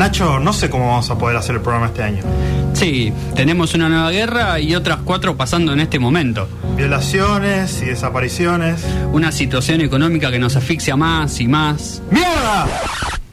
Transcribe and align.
Nacho, 0.00 0.40
no 0.40 0.54
sé 0.54 0.70
cómo 0.70 0.86
vamos 0.86 1.10
a 1.10 1.18
poder 1.18 1.36
hacer 1.36 1.56
el 1.56 1.60
programa 1.60 1.88
este 1.88 2.02
año. 2.02 2.22
Sí, 2.72 3.12
tenemos 3.34 3.74
una 3.74 3.90
nueva 3.90 4.10
guerra 4.10 4.58
y 4.58 4.74
otras 4.74 5.00
cuatro 5.04 5.36
pasando 5.36 5.74
en 5.74 5.80
este 5.80 5.98
momento. 5.98 6.48
Violaciones 6.74 7.82
y 7.82 7.84
desapariciones. 7.84 8.82
Una 9.12 9.30
situación 9.30 9.82
económica 9.82 10.30
que 10.30 10.38
nos 10.38 10.56
asfixia 10.56 10.96
más 10.96 11.38
y 11.40 11.48
más. 11.48 12.00
¡Mierda! 12.10 12.66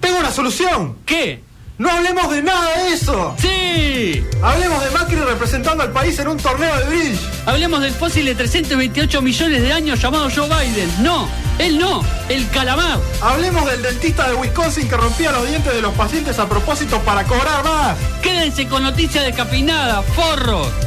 ¡Tengo 0.02 0.20
una 0.20 0.30
solución! 0.30 0.98
¿Qué? 1.06 1.42
¡No 1.78 1.90
hablemos 1.90 2.30
de 2.32 2.44
nada 2.44 2.84
de 2.84 2.94
eso! 2.94 3.34
¡Sí! 3.38 4.26
Hablemos 4.44 4.84
de 4.84 4.92
Macri 4.92 5.16
representando 5.16 5.84
al 5.84 5.94
país 5.94 6.20
en 6.20 6.28
un 6.28 6.36
torneo 6.36 6.76
de 6.80 6.84
bridge. 6.84 7.20
Hablemos 7.46 7.80
del 7.80 7.94
fósil 7.94 8.26
de 8.26 8.36
328 8.36 9.22
millones 9.22 9.62
de 9.62 9.72
años 9.72 10.02
llamado 10.02 10.28
Joe 10.36 10.50
Biden. 10.50 10.90
No, 11.02 11.30
él 11.60 11.80
no, 11.80 12.04
el 12.30 12.50
calamar. 12.50 13.00
Hablemos 13.22 13.66
del 13.66 13.82
dentista 13.82 14.30
de 14.30 14.36
Wisconsin 14.36 14.88
que 14.88 14.98
rompía 14.98 15.32
los 15.32 15.48
dientes 15.48 15.74
de 15.74 15.82
los 15.82 15.94
pacientes 15.94 16.38
a 16.40 16.48
propósito 16.48 17.00
para 17.02 17.24
cobrar 17.24 17.64
más. 17.64 17.98
Quédense 18.22 18.68
con 18.68 18.84
noticias 18.84 19.26
descafeinadas, 19.26 20.06
forros. 20.16 20.87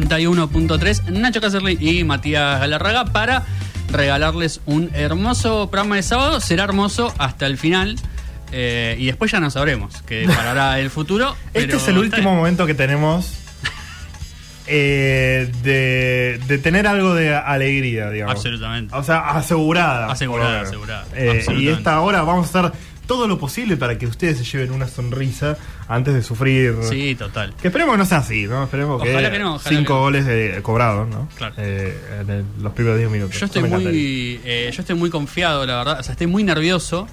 91.3, 0.00 1.04
Nacho 1.10 1.40
Cacerly 1.40 1.78
y 1.80 2.04
Matías 2.04 2.60
Galarraga 2.60 3.06
para 3.06 3.44
regalarles 3.90 4.60
un 4.66 4.90
hermoso 4.94 5.70
programa 5.70 5.96
de 5.96 6.02
sábado. 6.02 6.40
Será 6.40 6.64
hermoso 6.64 7.12
hasta 7.18 7.46
el 7.46 7.56
final. 7.58 7.96
eh, 8.52 8.96
y 8.98 9.06
después 9.06 9.30
ya 9.30 9.40
no 9.40 9.50
sabremos 9.50 10.02
qué 10.06 10.26
parará 10.34 10.78
el 10.80 10.90
futuro. 10.90 11.36
Este 11.54 11.76
es 11.76 11.88
el 11.88 11.98
último 11.98 12.34
momento 12.34 12.66
que 12.66 12.74
tenemos 12.74 13.32
eh, 14.66 15.50
de, 15.62 16.40
de 16.46 16.58
tener 16.58 16.86
algo 16.86 17.14
de 17.14 17.34
alegría, 17.34 18.10
digamos. 18.10 18.34
Absolutamente. 18.36 18.94
O 18.94 19.02
sea, 19.02 19.30
asegurada. 19.30 20.10
Asegurada, 20.10 20.62
asegurada. 20.62 21.06
Eh, 21.14 21.44
y 21.56 21.68
esta 21.68 22.00
hora 22.00 22.22
vamos 22.22 22.54
a 22.54 22.58
hacer 22.60 22.72
todo 23.06 23.26
lo 23.26 23.38
posible 23.38 23.76
para 23.78 23.96
que 23.96 24.06
ustedes 24.06 24.36
se 24.38 24.44
lleven 24.44 24.72
una 24.72 24.86
sonrisa 24.86 25.56
antes 25.88 26.14
de 26.14 26.22
sufrir. 26.22 26.74
Sí, 26.88 27.14
total. 27.14 27.54
Que 27.60 27.68
esperemos 27.68 27.94
que 27.94 27.98
no 27.98 28.04
sea 28.04 28.18
así, 28.18 28.46
¿no? 28.46 28.64
Esperemos 28.64 29.02
que, 29.02 29.10
Ojalá 29.10 29.30
que 29.30 29.38
no, 29.38 29.54
ojalá 29.56 29.76
cinco 29.76 29.84
que 29.94 29.94
no. 29.94 30.00
goles 30.00 30.60
cobrados, 30.62 31.08
¿no? 31.08 31.28
Claro. 31.36 31.54
Eh, 31.58 31.98
en 32.20 32.30
el- 32.30 32.44
los 32.60 32.72
primeros 32.74 32.98
10 32.98 33.10
minutos. 33.10 33.38
Yo 33.40 33.46
estoy 33.46 33.62
muy, 33.64 34.40
eh, 34.44 34.70
yo 34.72 34.82
estoy 34.82 34.96
muy 34.96 35.10
confiado, 35.10 35.64
la 35.66 35.76
verdad. 35.78 36.00
O 36.00 36.02
sea, 36.02 36.12
estoy 36.12 36.26
muy 36.26 36.44
nervioso. 36.44 37.08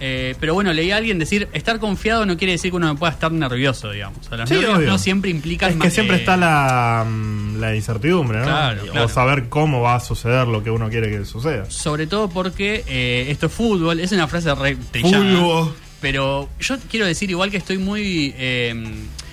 eh, 0.00 0.34
pero 0.40 0.54
bueno, 0.54 0.72
leí 0.72 0.90
a 0.90 0.96
alguien 0.96 1.20
decir, 1.20 1.48
estar 1.52 1.78
confiado 1.78 2.26
no 2.26 2.36
quiere 2.36 2.52
decir 2.54 2.72
que 2.72 2.76
uno 2.76 2.88
no 2.88 2.96
pueda 2.96 3.12
estar 3.12 3.30
nervioso, 3.30 3.92
digamos. 3.92 4.18
O 4.28 4.36
sea, 4.36 4.44
Sí, 4.44 4.56
no 4.84 4.98
siempre 4.98 5.30
implican 5.30 5.70
Es 5.70 5.76
que 5.76 5.84
más- 5.84 5.92
siempre 5.94 6.16
está 6.16 6.36
la, 6.36 7.06
mm, 7.08 7.60
la 7.60 7.76
incertidumbre, 7.76 8.38
¿no? 8.40 8.44
Claro, 8.44 8.82
o 9.04 9.08
saber 9.08 9.48
cómo 9.48 9.82
va 9.82 9.94
a 9.94 10.00
suceder 10.00 10.48
lo 10.48 10.64
que 10.64 10.70
uno 10.70 10.90
quiere 10.90 11.10
que 11.10 11.24
suceda. 11.24 11.70
Sobre 11.70 12.08
todo 12.08 12.28
porque 12.28 12.82
eh, 12.88 13.26
esto 13.28 13.46
es 13.46 13.52
fútbol, 13.52 14.00
es 14.00 14.10
una 14.10 14.26
frase 14.26 14.52
re 14.56 14.76
trillada. 14.90 15.22
Fútbol. 15.22 15.74
Pero 16.04 16.50
yo 16.60 16.76
quiero 16.90 17.06
decir 17.06 17.30
igual 17.30 17.50
que 17.50 17.56
estoy 17.56 17.78
muy... 17.78 18.34
eh, 18.36 18.74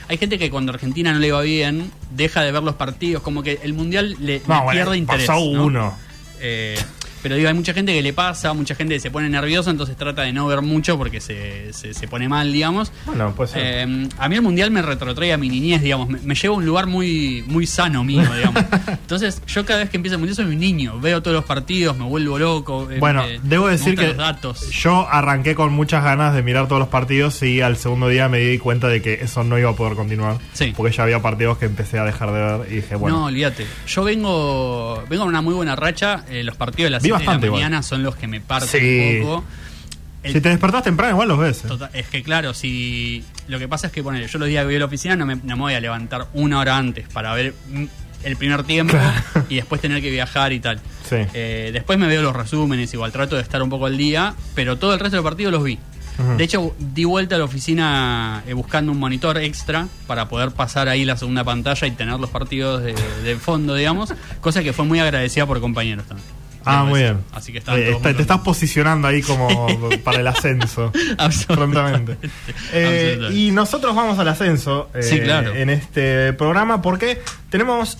hay 0.07 0.17
gente 0.17 0.39
que 0.39 0.49
cuando 0.49 0.71
Argentina 0.71 1.11
no 1.11 1.19
le 1.19 1.29
va 1.29 1.41
bien, 1.41 1.91
deja 2.11 2.41
de 2.43 2.53
ver 2.53 2.63
los 2.63 2.75
partidos, 2.75 3.21
como 3.21 3.43
que 3.43 3.59
el 3.61 3.73
Mundial 3.73 4.15
le, 4.21 4.39
le 4.39 4.41
No, 4.47 4.63
bueno, 4.63 4.71
pierde 4.71 4.97
interés. 4.97 5.27
pasó 5.27 5.39
¿no? 5.53 5.65
uno. 5.65 5.97
Eh, 6.39 6.77
pero 7.21 7.35
digo, 7.35 7.47
hay 7.47 7.53
mucha 7.53 7.73
gente 7.73 7.93
que 7.93 8.01
le 8.01 8.13
pasa, 8.13 8.53
mucha 8.53 8.75
gente 8.75 8.99
se 8.99 9.11
pone 9.11 9.29
nerviosa, 9.29 9.69
entonces 9.71 9.95
trata 9.97 10.23
de 10.23 10.33
no 10.33 10.47
ver 10.47 10.61
mucho 10.61 10.97
porque 10.97 11.21
se, 11.21 11.71
se, 11.73 11.93
se 11.93 12.07
pone 12.07 12.27
mal, 12.29 12.51
digamos. 12.51 12.91
Bueno, 13.05 13.33
pues 13.35 13.51
Eh, 13.55 14.07
a 14.17 14.29
mí 14.29 14.35
el 14.35 14.41
mundial 14.41 14.71
me 14.71 14.81
retrotrae 14.81 15.33
a 15.33 15.37
mi 15.37 15.49
niñez, 15.49 15.81
digamos, 15.81 16.09
me, 16.09 16.19
me 16.19 16.35
lleva 16.35 16.55
a 16.55 16.57
un 16.57 16.65
lugar 16.65 16.87
muy, 16.87 17.43
muy 17.47 17.65
sano 17.67 18.03
mío, 18.03 18.23
digamos. 18.35 18.63
Entonces, 18.87 19.41
yo 19.47 19.65
cada 19.65 19.79
vez 19.79 19.89
que 19.89 19.97
empieza 19.97 20.15
el 20.15 20.19
mundial 20.19 20.35
soy 20.35 20.45
un 20.45 20.59
niño, 20.59 20.99
veo 20.99 21.21
todos 21.21 21.35
los 21.35 21.45
partidos, 21.45 21.97
me 21.97 22.05
vuelvo 22.05 22.39
loco. 22.39 22.89
eh, 22.91 22.97
Bueno, 22.99 23.23
debo 23.43 23.67
decir 23.67 23.95
que 23.97 24.13
datos. 24.13 24.69
yo 24.71 25.07
arranqué 25.09 25.55
con 25.55 25.71
muchas 25.73 26.03
ganas 26.03 26.33
de 26.33 26.43
mirar 26.43 26.67
todos 26.67 26.79
los 26.79 26.89
partidos 26.89 27.41
y 27.43 27.61
al 27.61 27.77
segundo 27.77 28.07
día 28.07 28.29
me 28.29 28.39
di 28.39 28.57
cuenta 28.57 28.87
de 28.87 29.01
que 29.01 29.13
eso 29.15 29.43
no 29.43 29.57
iba 29.59 29.69
a 29.69 29.75
poder 29.75 29.95
continuar. 29.95 30.37
Sí. 30.53 30.73
Porque 30.75 30.95
ya 30.95 31.03
había 31.03 31.21
partidos 31.21 31.57
que 31.57 31.65
empecé 31.65 31.99
a 31.99 32.05
dejar 32.05 32.31
de 32.31 32.39
ver 32.39 32.71
y 32.71 32.75
dije, 32.77 32.93
No, 32.93 32.99
bueno, 32.99 33.25
olvídate. 33.25 33.65
Yo 33.87 34.03
vengo 34.03 35.03
vengo 35.09 35.23
en 35.23 35.29
una 35.29 35.41
muy 35.41 35.53
buena 35.53 35.75
racha. 35.75 36.23
eh, 36.29 36.43
los 36.43 36.55
partidos 36.55 36.87
de 36.87 36.89
las 36.91 37.03
7 37.17 37.23
de 37.23 37.25
la 37.25 37.31
bastante 37.41 37.47
igual. 37.47 37.83
son 37.83 38.03
los 38.03 38.15
que 38.15 38.27
me 38.27 38.41
parten 38.41 38.81
Sí. 38.81 39.19
un 39.19 39.25
poco. 39.27 39.43
El- 40.23 40.33
si 40.33 40.41
te 40.41 40.49
despertás 40.49 40.83
temprano 40.83 41.13
igual 41.13 41.27
los 41.29 41.39
ves. 41.39 41.65
¿eh? 41.65 41.67
Total- 41.67 41.89
es 41.93 42.07
que 42.07 42.21
claro, 42.21 42.53
si 42.53 43.23
lo 43.47 43.57
que 43.57 43.67
pasa 43.67 43.87
es 43.87 43.93
que 43.93 44.03
ponele, 44.03 44.27
yo 44.27 44.37
los 44.37 44.47
días 44.47 44.61
que 44.61 44.65
voy 44.65 44.75
a 44.75 44.79
la 44.79 44.85
oficina 44.85 45.15
no 45.15 45.25
me, 45.25 45.35
no 45.37 45.55
me 45.55 45.61
voy 45.63 45.73
a 45.73 45.79
levantar 45.79 46.27
una 46.33 46.59
hora 46.59 46.77
antes 46.77 47.07
para 47.09 47.33
ver 47.33 47.55
el 48.23 48.37
primer 48.37 48.63
tiempo 48.63 48.91
Claro. 48.93 49.47
y 49.49 49.55
después 49.55 49.81
tener 49.81 49.99
que 50.01 50.11
viajar 50.11 50.53
y 50.53 50.59
tal. 50.59 50.79
Sí. 51.09 51.15
Eh, 51.33 51.71
después 51.73 51.97
me 51.97 52.07
veo 52.07 52.21
los 52.21 52.35
resúmenes, 52.35 52.93
igual 52.93 53.11
trato 53.11 53.35
de 53.35 53.41
estar 53.41 53.63
un 53.63 53.69
poco 53.71 53.87
al 53.87 53.97
día, 53.97 54.35
pero 54.53 54.77
todo 54.77 54.93
el 54.93 54.99
resto 54.99 55.15
de 55.17 55.23
los 55.23 55.29
partidos 55.29 55.51
los 55.53 55.63
vi. 55.63 55.79
De 56.37 56.43
hecho, 56.43 56.75
di 56.77 57.03
vuelta 57.03 57.33
a 57.33 57.39
la 57.39 57.45
oficina 57.45 58.43
eh, 58.45 58.53
buscando 58.53 58.91
un 58.91 58.99
monitor 58.99 59.39
extra 59.39 59.87
para 60.05 60.29
poder 60.29 60.51
pasar 60.51 60.87
ahí 60.87 61.03
la 61.03 61.17
segunda 61.17 61.43
pantalla 61.43 61.87
y 61.87 61.91
tener 61.91 62.19
los 62.19 62.29
partidos 62.29 62.83
de, 62.83 62.93
de 63.23 63.35
fondo, 63.37 63.73
digamos. 63.73 64.13
Cosa 64.39 64.61
que 64.61 64.71
fue 64.71 64.85
muy 64.85 64.99
agradecida 64.99 65.47
por 65.47 65.59
compañeros 65.61 66.05
también. 66.05 66.27
Ah, 66.65 66.83
muy 66.83 66.99
bien. 67.01 67.17
Así 67.33 67.51
que 67.51 67.57
están 67.59 67.75
Eh, 67.77 67.83
todos 67.85 67.95
está- 67.97 68.09
muy 68.09 68.15
te 68.15 68.21
estás 68.21 68.39
posicionando 68.39 69.07
ahí 69.07 69.21
como 69.21 69.67
para 70.03 70.19
el 70.19 70.27
ascenso. 70.27 70.91
Absolutamente. 71.17 72.17
Eh, 72.73 73.11
Absolutamente. 73.11 73.39
y 73.39 73.51
nosotros 73.51 73.95
vamos 73.95 74.19
al 74.19 74.27
ascenso 74.27 74.89
eh, 74.93 75.03
Sí, 75.03 75.19
claro. 75.19 75.53
en 75.55 75.69
este 75.69 76.33
programa 76.33 76.81
porque 76.81 77.21
tenemos, 77.49 77.97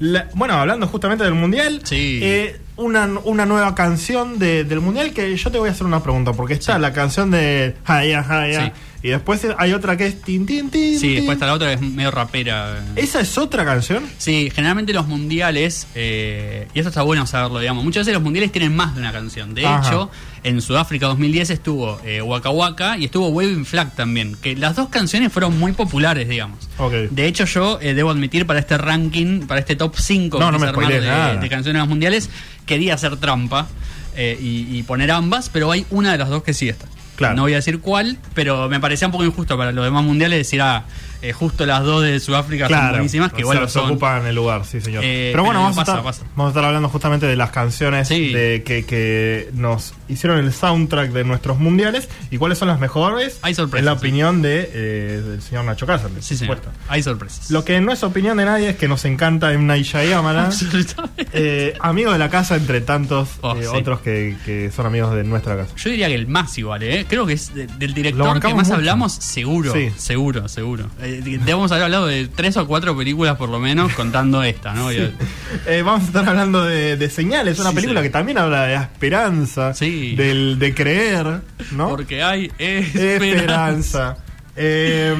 la- 0.00 0.28
bueno, 0.34 0.54
hablando 0.54 0.86
justamente 0.86 1.24
del 1.24 1.34
Mundial, 1.34 1.80
Sí. 1.84 2.20
eh, 2.22 2.60
una, 2.76 3.08
una 3.24 3.44
nueva 3.46 3.74
canción 3.74 4.38
de- 4.38 4.62
del 4.64 4.80
Mundial 4.80 5.12
que 5.12 5.36
yo 5.36 5.50
te 5.50 5.58
voy 5.58 5.68
a 5.68 5.72
hacer 5.72 5.86
una 5.86 6.02
pregunta, 6.02 6.32
porque 6.32 6.54
está 6.54 6.76
Sí. 6.76 6.80
la 6.80 6.92
canción 6.92 7.30
de 7.32 7.74
Jaya, 7.84 8.22
Sí. 8.66 8.72
Y 9.02 9.08
después 9.10 9.46
hay 9.58 9.72
otra 9.72 9.96
que 9.96 10.06
es 10.06 10.20
Tin, 10.22 10.44
Tin, 10.44 10.70
Tin. 10.70 10.98
Sí, 10.98 11.14
después 11.14 11.36
está 11.36 11.46
la 11.46 11.54
otra 11.54 11.68
que 11.68 11.74
es 11.74 11.80
medio 11.80 12.10
rapera. 12.10 12.84
¿Esa 12.96 13.20
es 13.20 13.38
otra 13.38 13.64
canción? 13.64 14.04
Sí, 14.18 14.50
generalmente 14.52 14.92
los 14.92 15.06
mundiales, 15.06 15.86
eh, 15.94 16.66
y 16.74 16.78
esto 16.80 16.88
está 16.88 17.02
bueno 17.02 17.26
saberlo, 17.26 17.60
digamos, 17.60 17.84
muchas 17.84 18.02
veces 18.02 18.14
los 18.14 18.22
mundiales 18.22 18.50
tienen 18.50 18.74
más 18.74 18.94
de 18.94 19.00
una 19.00 19.12
canción. 19.12 19.54
De 19.54 19.64
Ajá. 19.64 19.86
hecho, 19.88 20.10
en 20.42 20.60
Sudáfrica 20.60 21.06
2010 21.06 21.50
estuvo 21.50 22.00
eh, 22.04 22.22
Waka 22.22 22.50
Waka 22.50 22.98
y 22.98 23.04
estuvo 23.04 23.28
Waving 23.28 23.64
Flag 23.64 23.94
también, 23.94 24.36
que 24.42 24.56
las 24.56 24.74
dos 24.74 24.88
canciones 24.88 25.32
fueron 25.32 25.58
muy 25.58 25.72
populares, 25.72 26.28
digamos. 26.28 26.68
De 27.10 27.26
hecho, 27.26 27.44
yo 27.44 27.78
eh, 27.80 27.94
debo 27.94 28.10
admitir 28.10 28.46
para 28.46 28.58
este 28.58 28.78
ranking, 28.78 29.46
para 29.46 29.60
este 29.60 29.76
top 29.76 29.94
5 29.96 30.38
No, 30.38 30.50
que 30.52 30.58
no 30.58 30.88
de, 30.88 31.38
de 31.40 31.48
canciones 31.48 31.86
mundiales, 31.86 32.30
quería 32.66 32.94
hacer 32.94 33.16
trampa 33.16 33.68
eh, 34.16 34.36
y, 34.40 34.76
y 34.76 34.82
poner 34.82 35.10
ambas, 35.12 35.48
pero 35.50 35.70
hay 35.70 35.86
una 35.90 36.12
de 36.12 36.18
las 36.18 36.28
dos 36.28 36.42
que 36.42 36.52
sí 36.52 36.68
está. 36.68 36.86
No 37.34 37.42
voy 37.42 37.52
a 37.52 37.56
decir 37.56 37.80
cuál, 37.80 38.16
pero 38.34 38.68
me 38.68 38.80
parecía 38.80 39.08
un 39.08 39.12
poco 39.12 39.24
injusto 39.24 39.56
para 39.58 39.72
los 39.72 39.84
demás 39.84 40.04
mundiales 40.04 40.38
decir, 40.38 40.62
ah, 40.62 40.84
eh, 41.22 41.32
justo 41.32 41.66
las 41.66 41.82
dos 41.84 42.02
de 42.02 42.18
Sudáfrica 42.20 42.68
son 42.68 42.90
buenísimas, 42.90 43.32
que 43.32 43.38
o 43.38 43.40
igual 43.40 43.58
sea, 43.58 43.68
son. 43.68 43.90
ocupan 43.90 44.26
el 44.26 44.34
lugar, 44.34 44.64
sí, 44.64 44.80
señor. 44.80 45.02
Eh, 45.04 45.30
pero 45.32 45.44
bueno, 45.44 45.60
vamos, 45.62 45.78
a 45.78 45.82
estar, 45.82 46.02
pasa. 46.02 46.22
vamos 46.36 46.46
a 46.46 46.52
estar 46.52 46.64
hablando 46.64 46.88
justamente 46.88 47.26
de 47.26 47.36
las 47.36 47.50
canciones 47.50 48.08
Sí. 48.08 48.32
de, 48.32 48.62
que, 48.64 48.84
que 48.84 49.50
nos 49.54 49.94
hicieron 50.08 50.38
el 50.38 50.52
soundtrack 50.52 51.10
de 51.12 51.24
nuestros 51.24 51.58
mundiales 51.58 52.08
y 52.30 52.38
cuáles 52.38 52.58
son 52.58 52.68
las 52.68 52.80
mejores, 52.80 53.38
Hay 53.42 53.54
sorpresas, 53.54 53.80
en 53.80 53.84
la 53.86 53.92
sí. 53.92 53.98
opinión 53.98 54.42
de, 54.42 54.70
eh, 54.72 55.22
del 55.26 55.42
señor 55.42 55.64
Nacho 55.64 55.86
Cáceres. 55.86 56.24
Sí, 56.24 56.34
por 56.34 56.38
señor. 56.38 56.56
supuesto. 56.58 56.80
Hay 56.88 57.02
sorpresas. 57.02 57.50
Lo 57.50 57.64
que 57.64 57.80
no 57.80 57.92
es 57.92 58.02
opinión 58.02 58.36
de 58.38 58.44
nadie 58.44 58.70
es 58.70 58.76
que 58.76 58.88
nos 58.88 59.04
encanta 59.04 59.52
Shyamalan, 59.52 60.46
Absolutamente. 60.46 61.26
eh, 61.32 61.74
amigo 61.80 62.12
de 62.12 62.18
la 62.18 62.30
casa 62.30 62.56
entre 62.56 62.80
tantos 62.80 63.28
Oh, 63.40 63.54
eh, 63.56 63.66
otros 63.68 64.00
que, 64.00 64.36
que 64.44 64.70
son 64.70 64.86
amigos 64.86 65.14
de 65.14 65.24
nuestra 65.24 65.56
casa. 65.56 65.72
Yo 65.76 65.90
diría 65.90 66.08
que 66.08 66.14
el 66.14 66.26
más 66.26 66.56
igual, 66.58 66.82
¿eh? 66.82 67.06
Creo 67.08 67.26
que 67.26 67.34
es 67.34 67.54
de- 67.54 67.66
del 67.66 67.94
director 67.94 68.40
que 68.40 68.54
más 68.54 68.66
mucho. 68.68 68.74
hablamos, 68.74 69.12
seguro. 69.14 69.72
Seguro, 69.96 70.48
seguro. 70.48 70.86
Eh, 71.08 71.20
debemos 71.22 71.70
haber 71.72 71.84
hablado 71.84 72.06
de 72.06 72.28
tres 72.28 72.56
o 72.56 72.66
cuatro 72.66 72.96
películas 72.96 73.36
por 73.36 73.48
lo 73.48 73.58
menos, 73.58 73.92
contando 73.94 74.42
esta, 74.42 74.74
¿no? 74.74 74.90
Eh, 74.90 75.82
vamos 75.84 76.02
a 76.02 76.06
estar 76.06 76.28
hablando 76.28 76.64
de, 76.64 76.96
de 76.96 77.10
Señales, 77.10 77.58
una 77.58 77.70
Sí, 77.70 77.74
película 77.76 78.00
sí. 78.00 78.06
que 78.06 78.10
también 78.10 78.38
habla 78.38 78.64
de 78.66 78.74
la 78.74 78.82
esperanza, 78.82 79.72
del, 79.72 80.58
de 80.58 80.74
creer, 80.74 81.40
¿no? 81.72 81.88
Porque 81.88 82.22
hay 82.22 82.50
esperanza. 82.58 83.14
Esperanza. 83.14 84.16
Eh, 84.56 85.14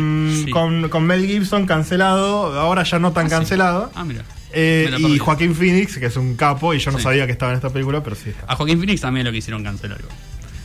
Sí. 0.44 0.50
con, 0.50 0.88
con 0.88 1.05
Mel 1.06 1.25
Gibson 1.26 1.64
cancelado, 1.67 2.58
ahora 2.58 2.82
ya 2.82 2.99
no 2.99 3.12
tan 3.12 3.26
Ah, 3.26 3.31
cancelado. 3.31 3.91
Ah, 3.94 4.05
mira. 4.05 4.23
Eh, 4.52 4.91
y. 4.99 5.19
Joaquín 5.19 5.55
Phoenix, 5.55 5.96
que 5.99 6.06
es 6.06 6.17
un 6.17 6.34
capo, 6.37 6.75
y 6.75 6.79
yo 6.79 6.91
no 6.91 6.99
sabía 6.99 7.26
que 7.26 7.32
estaba 7.32 7.52
en 7.52 7.56
esta 7.56 7.70
película, 7.70 8.02
pero 8.02 8.17
sí 8.17 8.31
está. 8.31 8.52
A 8.52 8.56
Joaquín 8.56 8.79
Phoenix 8.79 9.00
también 9.00 9.26
lo 9.26 9.32
quisieron 9.32 9.62
cancelar. 9.62 9.99
igual. 10.00 10.17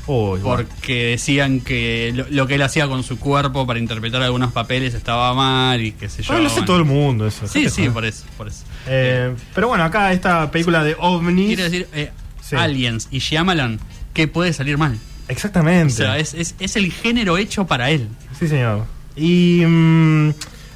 Oh. 0.05 0.37
Porque 0.41 1.05
decían 1.11 1.61
que 1.61 2.11
lo, 2.13 2.25
lo 2.29 2.45
que 2.47 2.55
él 2.55 2.61
hacía 2.61 2.87
con 2.87 3.03
su 3.03 3.17
cuerpo 3.19 3.65
para 3.65 3.79
interpretar 3.79 4.21
algunos 4.21 4.51
papeles 4.51 4.93
estaba 4.93 5.33
mal 5.33 5.81
y 5.81 5.93
qué 5.93 6.09
sé 6.09 6.23
yo. 6.23 6.33
Ah, 6.33 6.39
lo 6.39 6.47
hace 6.47 6.55
bueno. 6.55 6.65
todo 6.65 6.77
el 6.77 6.85
mundo 6.85 7.27
eso. 7.27 7.47
Sí, 7.47 7.69
sí, 7.69 7.89
por 7.89 8.03
eso. 8.03 8.25
Por 8.37 8.49
eso. 8.49 8.63
Eh, 8.87 9.33
pero 9.55 9.69
bueno, 9.69 9.83
acá 9.83 10.11
esta 10.11 10.51
película 10.51 10.83
de 10.83 10.95
ovnis. 10.99 11.47
Quiere 11.47 11.63
decir, 11.63 11.87
eh, 11.93 12.11
Sí. 12.41 12.57
Aliens 12.57 13.07
y 13.09 13.19
Shyamalan, 13.19 13.79
¿qué 14.13 14.27
puede 14.27 14.51
salir 14.51 14.77
mal? 14.77 14.99
Exactamente. 15.29 15.93
O 15.93 15.95
sea, 15.95 16.17
es, 16.17 16.33
es, 16.33 16.55
es 16.59 16.75
el 16.75 16.91
género 16.91 17.37
hecho 17.37 17.65
para 17.65 17.89
él. 17.89 18.09
Sí, 18.37 18.49
señor. 18.49 18.85
Y 19.15 19.63
mm, 19.65 20.33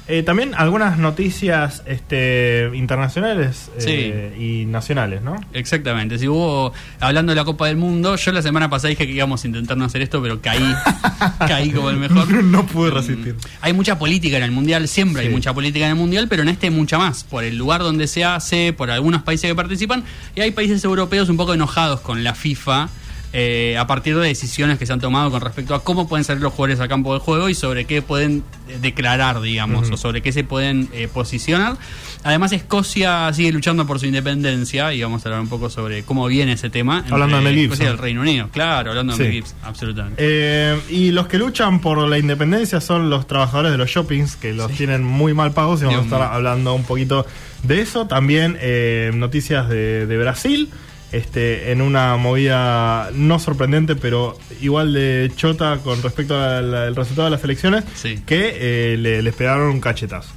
eh, 0.08 0.22
también 0.22 0.54
algunas 0.56 0.98
noticias 0.98 1.82
este, 1.86 2.70
internacionales 2.74 3.70
eh, 3.86 4.34
y 4.38 4.64
nacionales, 4.64 5.22
¿no? 5.22 5.36
Exactamente. 5.52 6.18
Si 6.18 6.26
hubo, 6.26 6.72
hablando 6.98 7.32
de 7.32 7.36
la 7.36 7.44
Copa 7.44 7.66
del 7.66 7.76
Mundo, 7.76 8.16
yo 8.16 8.32
la 8.32 8.42
semana 8.42 8.70
pasada 8.70 8.88
dije 8.88 9.06
que 9.06 9.12
íbamos 9.12 9.44
a 9.44 9.46
intentar 9.46 9.76
no 9.76 9.84
hacer 9.84 10.00
esto, 10.02 10.20
pero 10.22 10.40
caí, 10.40 10.74
caí 11.38 11.70
como 11.70 11.90
el 11.90 11.98
mejor. 11.98 12.30
no 12.44 12.66
pude 12.66 12.90
resistir. 12.90 13.34
Mm, 13.34 13.38
Hay 13.60 13.72
mucha 13.72 13.98
política 13.98 14.36
en 14.38 14.42
el 14.44 14.50
mundial, 14.50 14.88
siempre 14.88 15.22
Sí. 15.22 15.28
hay 15.28 15.34
mucha 15.34 15.52
política 15.54 15.84
en 15.84 15.92
el 15.92 15.96
mundial, 15.98 16.26
pero 16.28 16.42
en 16.42 16.48
este 16.48 16.66
hay 16.68 16.72
mucha 16.72 16.98
más, 16.98 17.24
por 17.24 17.44
el 17.44 17.56
lugar 17.58 17.82
donde 17.82 18.06
se 18.06 18.24
hace, 18.24 18.72
por 18.72 18.90
algunos 18.90 19.22
países 19.22 19.48
que 19.50 19.54
participan, 19.54 20.04
y 20.34 20.40
hay 20.40 20.50
países 20.52 20.82
europeos 20.84 21.28
un 21.28 21.36
poco 21.36 21.54
enojados 21.54 22.00
con 22.00 22.24
la 22.24 22.34
FIFA. 22.34 22.88
Eh, 23.32 23.76
a 23.78 23.86
partir 23.86 24.16
de 24.16 24.26
decisiones 24.26 24.78
que 24.78 24.86
se 24.86 24.92
han 24.92 25.00
tomado 25.00 25.30
con 25.30 25.40
respecto 25.42 25.74
a 25.74 25.84
cómo 25.84 26.08
pueden 26.08 26.24
salir 26.24 26.42
los 26.42 26.52
jugadores 26.52 26.80
al 26.80 26.88
campo 26.88 27.12
de 27.14 27.20
juego 27.20 27.48
y 27.48 27.54
sobre 27.54 27.84
qué 27.84 28.00
pueden 28.02 28.42
eh, 28.68 28.78
declarar, 28.80 29.40
digamos, 29.42 29.84
Ujú. 29.86 29.94
o 29.94 29.96
sobre 29.98 30.22
qué 30.22 30.32
se 30.32 30.44
pueden 30.44 30.88
eh, 30.92 31.08
posicionar. 31.12 31.76
Además, 32.24 32.52
Escocia 32.52 33.32
sigue 33.32 33.52
luchando 33.52 33.86
por 33.86 34.00
su 34.00 34.06
independencia 34.06 34.92
y 34.92 35.02
vamos 35.02 35.24
a 35.24 35.28
hablar 35.28 35.40
un 35.42 35.48
poco 35.48 35.70
sobre 35.70 36.02
cómo 36.02 36.26
viene 36.26 36.52
ese 36.52 36.68
tema. 36.70 37.04
Hablando 37.10 37.36
de 37.36 37.42
Mel 37.42 37.54
Gibson. 37.54 37.72
Escocia 37.74 37.84
y 37.86 37.92
el 37.92 37.98
Reino 37.98 38.20
Unido, 38.22 38.48
claro, 38.50 38.90
hablando 38.90 39.12
de 39.12 39.16
Sí. 39.18 39.22
Mel 39.24 39.32
Gibson, 39.32 39.58
absolutamente. 39.62 40.16
Eh, 40.24 40.80
y 40.90 41.10
los 41.12 41.28
que 41.28 41.38
luchan 41.38 41.80
por 41.80 41.98
la 42.08 42.18
independencia 42.18 42.80
son 42.80 43.08
los 43.10 43.26
trabajadores 43.26 43.70
de 43.72 43.78
los 43.78 43.88
shoppings, 43.90 44.36
que 44.36 44.52
los 44.52 44.72
tienen 44.72 45.04
muy 45.04 45.32
mal 45.34 45.52
pagos, 45.52 45.80
y 45.80 45.84
vamos 45.84 46.00
Dios 46.02 46.12
a 46.12 46.16
estar 46.16 46.20
mío. 46.28 46.36
hablando 46.36 46.74
un 46.74 46.84
poquito 46.84 47.24
de 47.62 47.80
eso. 47.82 48.06
También 48.06 48.56
eh, 48.60 49.10
noticias 49.14 49.68
de, 49.68 50.06
de 50.06 50.18
Brasil, 50.18 50.70
este, 51.12 51.72
en 51.72 51.80
una 51.80 52.16
movida 52.16 53.10
no 53.14 53.38
sorprendente, 53.38 53.96
pero 53.96 54.38
igual 54.60 54.92
de 54.92 55.30
chota 55.36 55.78
con 55.82 56.02
respecto 56.02 56.38
al 56.38 56.94
resultado 56.94 57.24
de 57.26 57.30
las 57.30 57.44
elecciones, 57.44 57.84
Sí. 57.94 58.22
que 58.26 58.92
eh, 58.92 58.96
le, 58.98 59.22
les 59.22 59.34
pegaron 59.34 59.70
un 59.70 59.80
cachetazo. 59.80 60.30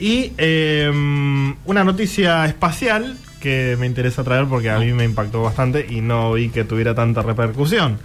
Y 0.00 0.32
eh, 0.38 0.90
una 1.64 1.84
noticia 1.84 2.46
espacial 2.46 3.16
que 3.40 3.76
me 3.78 3.86
interesa 3.86 4.22
traer 4.24 4.46
porque 4.46 4.70
a 4.70 4.78
mí 4.78 4.92
me 4.92 5.04
impactó 5.04 5.42
bastante 5.42 5.86
y 5.88 6.00
no 6.00 6.32
vi 6.32 6.48
que 6.50 6.64
tuviera 6.64 6.94
tanta 6.94 7.22
repercusión. 7.22 7.98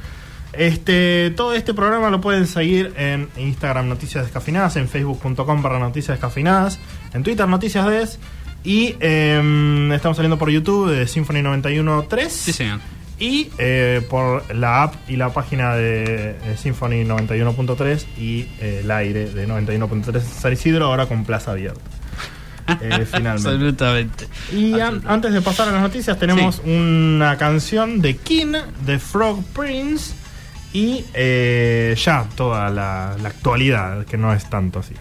Este, 0.54 1.32
todo 1.36 1.56
este 1.56 1.74
programa 1.74 2.12
lo 2.12 2.22
pueden 2.22 2.46
seguir 2.46 2.94
en 2.98 3.28
Instagram 3.38 3.90
Noticias 3.90 4.24
Descafinadas, 4.26 4.76
en 4.76 4.88
facebook.com 4.88 5.64
barra 5.64 5.80
Noticias 5.80 6.16
Descafinadas, 6.20 6.80
en 7.16 7.24
Twitter 7.24 7.48
Noticias 7.48 7.88
Des 7.88 8.20
y 8.64 8.96
em, 9.00 9.92
estamos 9.92 10.16
saliendo 10.18 10.38
por 10.38 10.50
YouTube 10.50 10.90
de 10.92 11.08
Symphony 11.08 11.42
91.3 11.42 12.30
Sí, 12.30 12.54
señor. 12.54 12.80
y 13.20 13.50
eh, 13.58 14.02
por 14.10 14.54
la 14.56 14.84
app 14.84 14.96
y 15.10 15.16
la 15.18 15.30
página 15.34 15.76
de 15.76 16.36
Symphony 16.58 17.04
91.3 17.06 18.06
y 18.18 18.48
eh, 18.60 18.82
el 18.84 18.92
aire 18.92 19.30
de 19.30 19.48
91.3 19.48 20.22
San 20.22 20.54
Isidro 20.54 20.86
ahora 20.86 21.06
con 21.08 21.26
plaza 21.26 21.52
abierta. 21.52 21.82
Eh, 22.82 23.06
finalmente. 23.06 23.50
Absolutamente. 23.50 24.28
Y 24.54 24.80
an- 24.80 25.02
antes 25.06 25.34
de 25.34 25.42
pasar 25.42 25.68
a 25.68 25.74
las 25.74 25.82
noticias 25.82 26.18
tenemos 26.18 26.62
una 26.64 27.36
canción 27.38 28.00
de 28.02 28.16
King, 28.16 28.54
de 28.86 29.00
Frog 29.00 29.44
Prince 29.54 30.14
y 30.72 31.04
eh, 31.14 31.94
ya 32.02 32.26
toda 32.38 32.70
la, 32.70 33.18
la 33.22 33.28
actualidad, 33.28 34.06
que 34.06 34.18
no 34.18 34.32
es 34.34 34.50
tanto 34.50 34.80
así. 34.80 34.94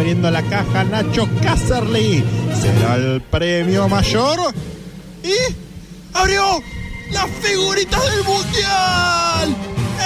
Abriendo 0.00 0.30
la 0.30 0.42
caja 0.42 0.82
Nacho 0.84 1.28
Casterly. 1.42 2.24
¿Será 2.58 2.94
el 2.94 3.20
premio 3.20 3.86
mayor? 3.86 4.38
Y 5.22 5.36
abrió 6.14 6.62
las 7.10 7.28
figuritas 7.42 8.02
del 8.10 8.24
mundial. 8.24 9.56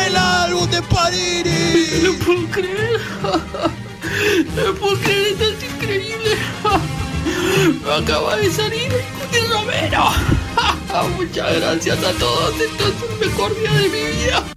El 0.05 0.17
álbum 0.17 0.69
de 0.69 0.83
Parini. 0.83 2.03
No 2.03 2.13
puedo 2.25 2.51
creer. 2.51 3.01
No 4.57 4.75
puedo 4.75 4.99
creer, 4.99 5.27
esto 5.29 5.45
es 5.45 5.75
increíble. 5.75 6.39
Acaba 7.97 8.37
de 8.37 8.51
salir 8.51 8.93
el 9.33 9.49
Romero. 9.49 10.11
Muchas 11.17 11.55
gracias 11.55 11.99
a 11.99 12.13
todos. 12.15 12.61
Esto 12.61 12.85
es 12.89 12.95
el 13.13 13.29
mejor 13.29 13.57
día 13.61 13.73
de 13.75 13.89
mi 13.91 14.25
vida. 14.25 14.53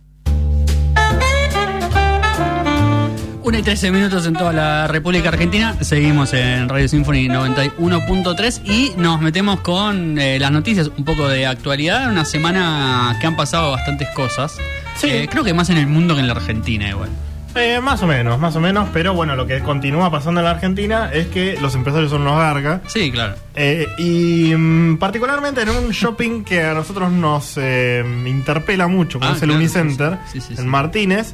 13 3.67 3.91
minutos 3.91 4.25
en 4.25 4.33
toda 4.33 4.53
la 4.53 4.87
República 4.87 5.27
Argentina. 5.27 5.75
Seguimos 5.81 6.31
en 6.33 6.69
Radio 6.69 6.87
Symphony 6.87 7.27
91.3 7.27 8.61
y 8.63 8.93
nos 8.95 9.19
metemos 9.19 9.59
con 9.59 10.17
eh, 10.17 10.39
las 10.39 10.51
noticias, 10.53 10.89
un 10.95 11.03
poco 11.03 11.27
de 11.27 11.45
actualidad. 11.45 12.09
Una 12.09 12.23
semana 12.23 13.17
que 13.19 13.27
han 13.27 13.35
pasado 13.35 13.71
bastantes 13.71 14.07
cosas. 14.15 14.55
Sí. 14.95 15.09
Eh, 15.09 15.27
creo 15.29 15.43
que 15.43 15.53
más 15.53 15.69
en 15.69 15.79
el 15.79 15.87
mundo 15.87 16.15
que 16.15 16.21
en 16.21 16.27
la 16.27 16.33
Argentina, 16.35 16.87
igual. 16.87 17.09
Eh, 17.55 17.81
más 17.81 18.01
o 18.03 18.07
menos, 18.07 18.39
más 18.39 18.55
o 18.55 18.61
menos, 18.61 18.87
pero 18.93 19.13
bueno, 19.13 19.35
lo 19.35 19.45
que 19.47 19.59
continúa 19.59 20.09
pasando 20.09 20.39
en 20.39 20.45
la 20.45 20.51
Argentina 20.51 21.09
es 21.11 21.27
que 21.27 21.57
los 21.59 21.75
empresarios 21.75 22.11
son 22.11 22.21
unos 22.21 22.37
gargas. 22.37 22.79
Sí, 22.87 23.11
claro. 23.11 23.35
Eh, 23.53 23.85
y 23.97 24.55
mm, 24.55 24.97
particularmente 24.97 25.63
en 25.63 25.71
un 25.71 25.89
shopping 25.91 26.45
que 26.45 26.63
a 26.63 26.73
nosotros 26.73 27.11
nos 27.11 27.55
eh, 27.57 28.01
interpela 28.25 28.87
mucho, 28.87 29.19
como 29.19 29.31
Ah, 29.31 29.35
es 29.35 29.41
el 29.41 29.49
claro, 29.49 29.59
Unicenter, 29.59 30.17
sí, 30.31 30.39
sí, 30.39 30.55
sí, 30.55 30.61
en. 30.61 30.67
Martínez, 30.69 31.33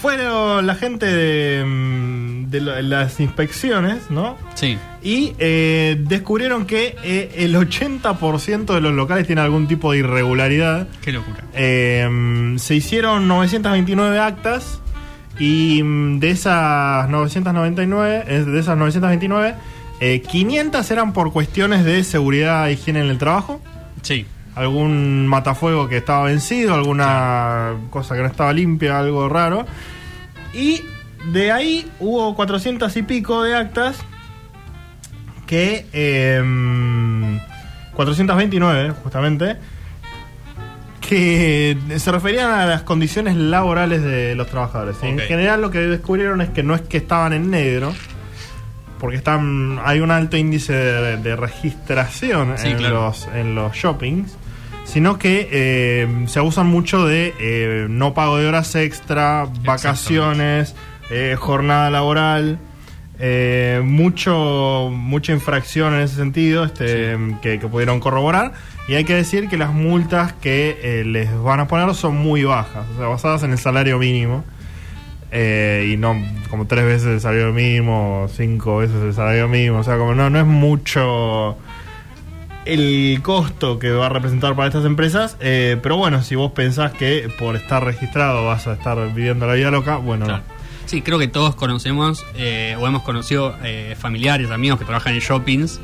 fueron 0.00 0.66
la 0.66 0.74
gente 0.74 1.06
de, 1.06 1.64
mm, 1.64 2.50
de 2.50 2.60
las 2.82 3.20
inspecciones, 3.20 4.10
¿no? 4.10 4.36
Sí. 4.54 4.78
Y 5.02 5.34
eh, 5.38 5.96
descubrieron 6.00 6.66
que 6.66 6.96
eh, 7.04 7.32
el 7.38 7.54
80% 7.54 8.74
de 8.74 8.80
los 8.80 8.92
locales 8.92 9.26
tiene 9.26 9.42
algún 9.42 9.68
tipo 9.68 9.92
de 9.92 9.98
irregularidad. 9.98 10.88
Qué 11.02 11.12
locura. 11.12 11.44
Eh, 11.54 12.54
se 12.58 12.74
hicieron 12.74 13.28
929 13.28 14.18
actas 14.18 14.80
y 15.40 15.82
mm, 15.82 16.20
de 16.20 16.30
esas 16.30 17.08
999, 17.08 18.24
eh, 18.28 18.44
de 18.44 18.60
esas 18.60 18.76
929, 18.76 19.54
eh, 20.00 20.22
500 20.22 20.90
eran 20.90 21.12
por 21.12 21.32
cuestiones 21.32 21.84
de 21.84 22.04
seguridad 22.04 22.68
e 22.68 22.72
higiene 22.72 23.00
en 23.00 23.06
el 23.06 23.18
trabajo. 23.18 23.60
Sí. 24.02 24.26
Algún 24.54 25.26
matafuego 25.26 25.88
que 25.88 25.98
estaba 25.98 26.24
vencido, 26.24 26.74
alguna 26.74 27.74
cosa 27.90 28.14
que 28.14 28.22
no 28.22 28.26
estaba 28.26 28.52
limpia, 28.52 28.98
algo 28.98 29.28
raro. 29.28 29.66
Y 30.52 30.82
de 31.32 31.52
ahí 31.52 31.90
hubo 32.00 32.34
400 32.34 32.96
y 32.96 33.02
pico 33.02 33.42
de 33.42 33.54
actas 33.56 33.98
que... 35.46 35.86
eh, 35.92 37.40
429, 37.94 38.94
justamente, 39.02 39.56
que 41.00 41.76
se 41.96 42.12
referían 42.12 42.50
a 42.50 42.64
las 42.64 42.82
condiciones 42.82 43.36
laborales 43.36 44.02
de 44.02 44.34
los 44.34 44.46
trabajadores. 44.46 44.96
En 45.02 45.18
general 45.18 45.60
lo 45.60 45.70
que 45.70 45.80
descubrieron 45.80 46.40
es 46.40 46.48
que 46.48 46.62
no 46.62 46.74
es 46.74 46.80
que 46.80 46.96
estaban 46.96 47.34
en 47.34 47.50
negro, 47.50 47.92
porque 49.00 49.16
están 49.16 49.80
hay 49.84 50.00
un 50.00 50.10
alto 50.10 50.36
índice 50.36 50.72
de, 50.74 51.16
de 51.16 51.34
registración 51.36 52.54
Sí, 52.58 52.68
en, 52.68 52.76
claro. 52.78 53.06
los, 53.06 53.28
en 53.34 53.54
los 53.54 53.74
shoppings, 53.74 54.36
sino 54.84 55.18
que 55.18 55.48
eh, 55.50 56.24
se 56.26 56.38
abusan 56.38 56.66
mucho 56.66 57.06
de 57.06 57.34
eh, 57.40 57.86
no 57.88 58.12
pago 58.14 58.36
de 58.36 58.46
horas 58.46 58.74
extra, 58.76 59.46
vacaciones, 59.64 60.74
eh, 61.10 61.36
jornada 61.38 61.90
laboral. 61.90 62.58
mucho 63.84 64.90
mucha 64.92 65.32
infracción 65.32 65.94
en 65.94 66.00
ese 66.00 66.16
sentido 66.16 66.64
este, 66.64 67.16
que, 67.42 67.58
que 67.58 67.68
pudieron 67.68 68.00
corroborar 68.00 68.52
y 68.88 68.94
hay 68.94 69.04
que 69.04 69.14
decir 69.14 69.48
que 69.48 69.58
las 69.58 69.72
multas 69.74 70.32
que 70.32 71.02
les 71.06 71.28
van 71.42 71.60
a 71.60 71.68
poner 71.68 71.94
son 71.94 72.16
muy 72.16 72.44
bajas 72.44 72.86
o 72.94 72.96
sea 72.98 73.06
basadas 73.08 73.42
en 73.42 73.52
el 73.52 73.58
salario 73.58 73.98
mínimo 73.98 74.42
eh, 75.32 75.90
y 75.92 75.96
no 75.96 76.16
como 76.50 76.66
tres 76.66 76.84
veces 76.84 77.06
el 77.06 77.20
salario 77.20 77.52
mínimo 77.52 78.26
cinco 78.34 78.78
veces 78.78 78.96
el 79.02 79.14
salario 79.14 79.48
mínimo 79.48 79.78
o 79.78 79.84
sea 79.84 79.96
como 79.96 80.14
no 80.14 80.28
no 80.30 80.40
es 80.40 80.46
mucho 80.46 81.56
el 82.64 83.20
costo 83.22 83.78
que 83.78 83.90
va 83.90 84.06
a 84.06 84.08
representar 84.08 84.54
para 84.56 84.68
estas 84.68 84.84
empresas 84.84 85.36
eh, 85.40 85.78
pero 85.82 85.96
bueno 85.96 86.22
si 86.22 86.34
vos 86.34 86.52
pensás 86.52 86.92
que 86.92 87.32
por 87.38 87.56
estar 87.56 87.84
registrado 87.84 88.44
vas 88.44 88.66
a 88.66 88.72
estar 88.72 88.98
viviendo 89.14 89.46
la 89.46 89.54
vida 89.54 89.70
loca 89.70 89.96
bueno. 89.96 90.40
Sí, 90.86 91.02
creo 91.02 91.20
que 91.20 91.28
todos 91.28 91.54
conocemos 91.54 92.26
eh, 92.34 92.76
o 92.80 92.84
hemos 92.84 93.02
conocido 93.02 93.54
familiares, 93.96 94.50
amigos 94.50 94.80
que 94.80 94.84
trabajan 94.84 95.14
en 95.14 95.20
shoppings. 95.20 95.80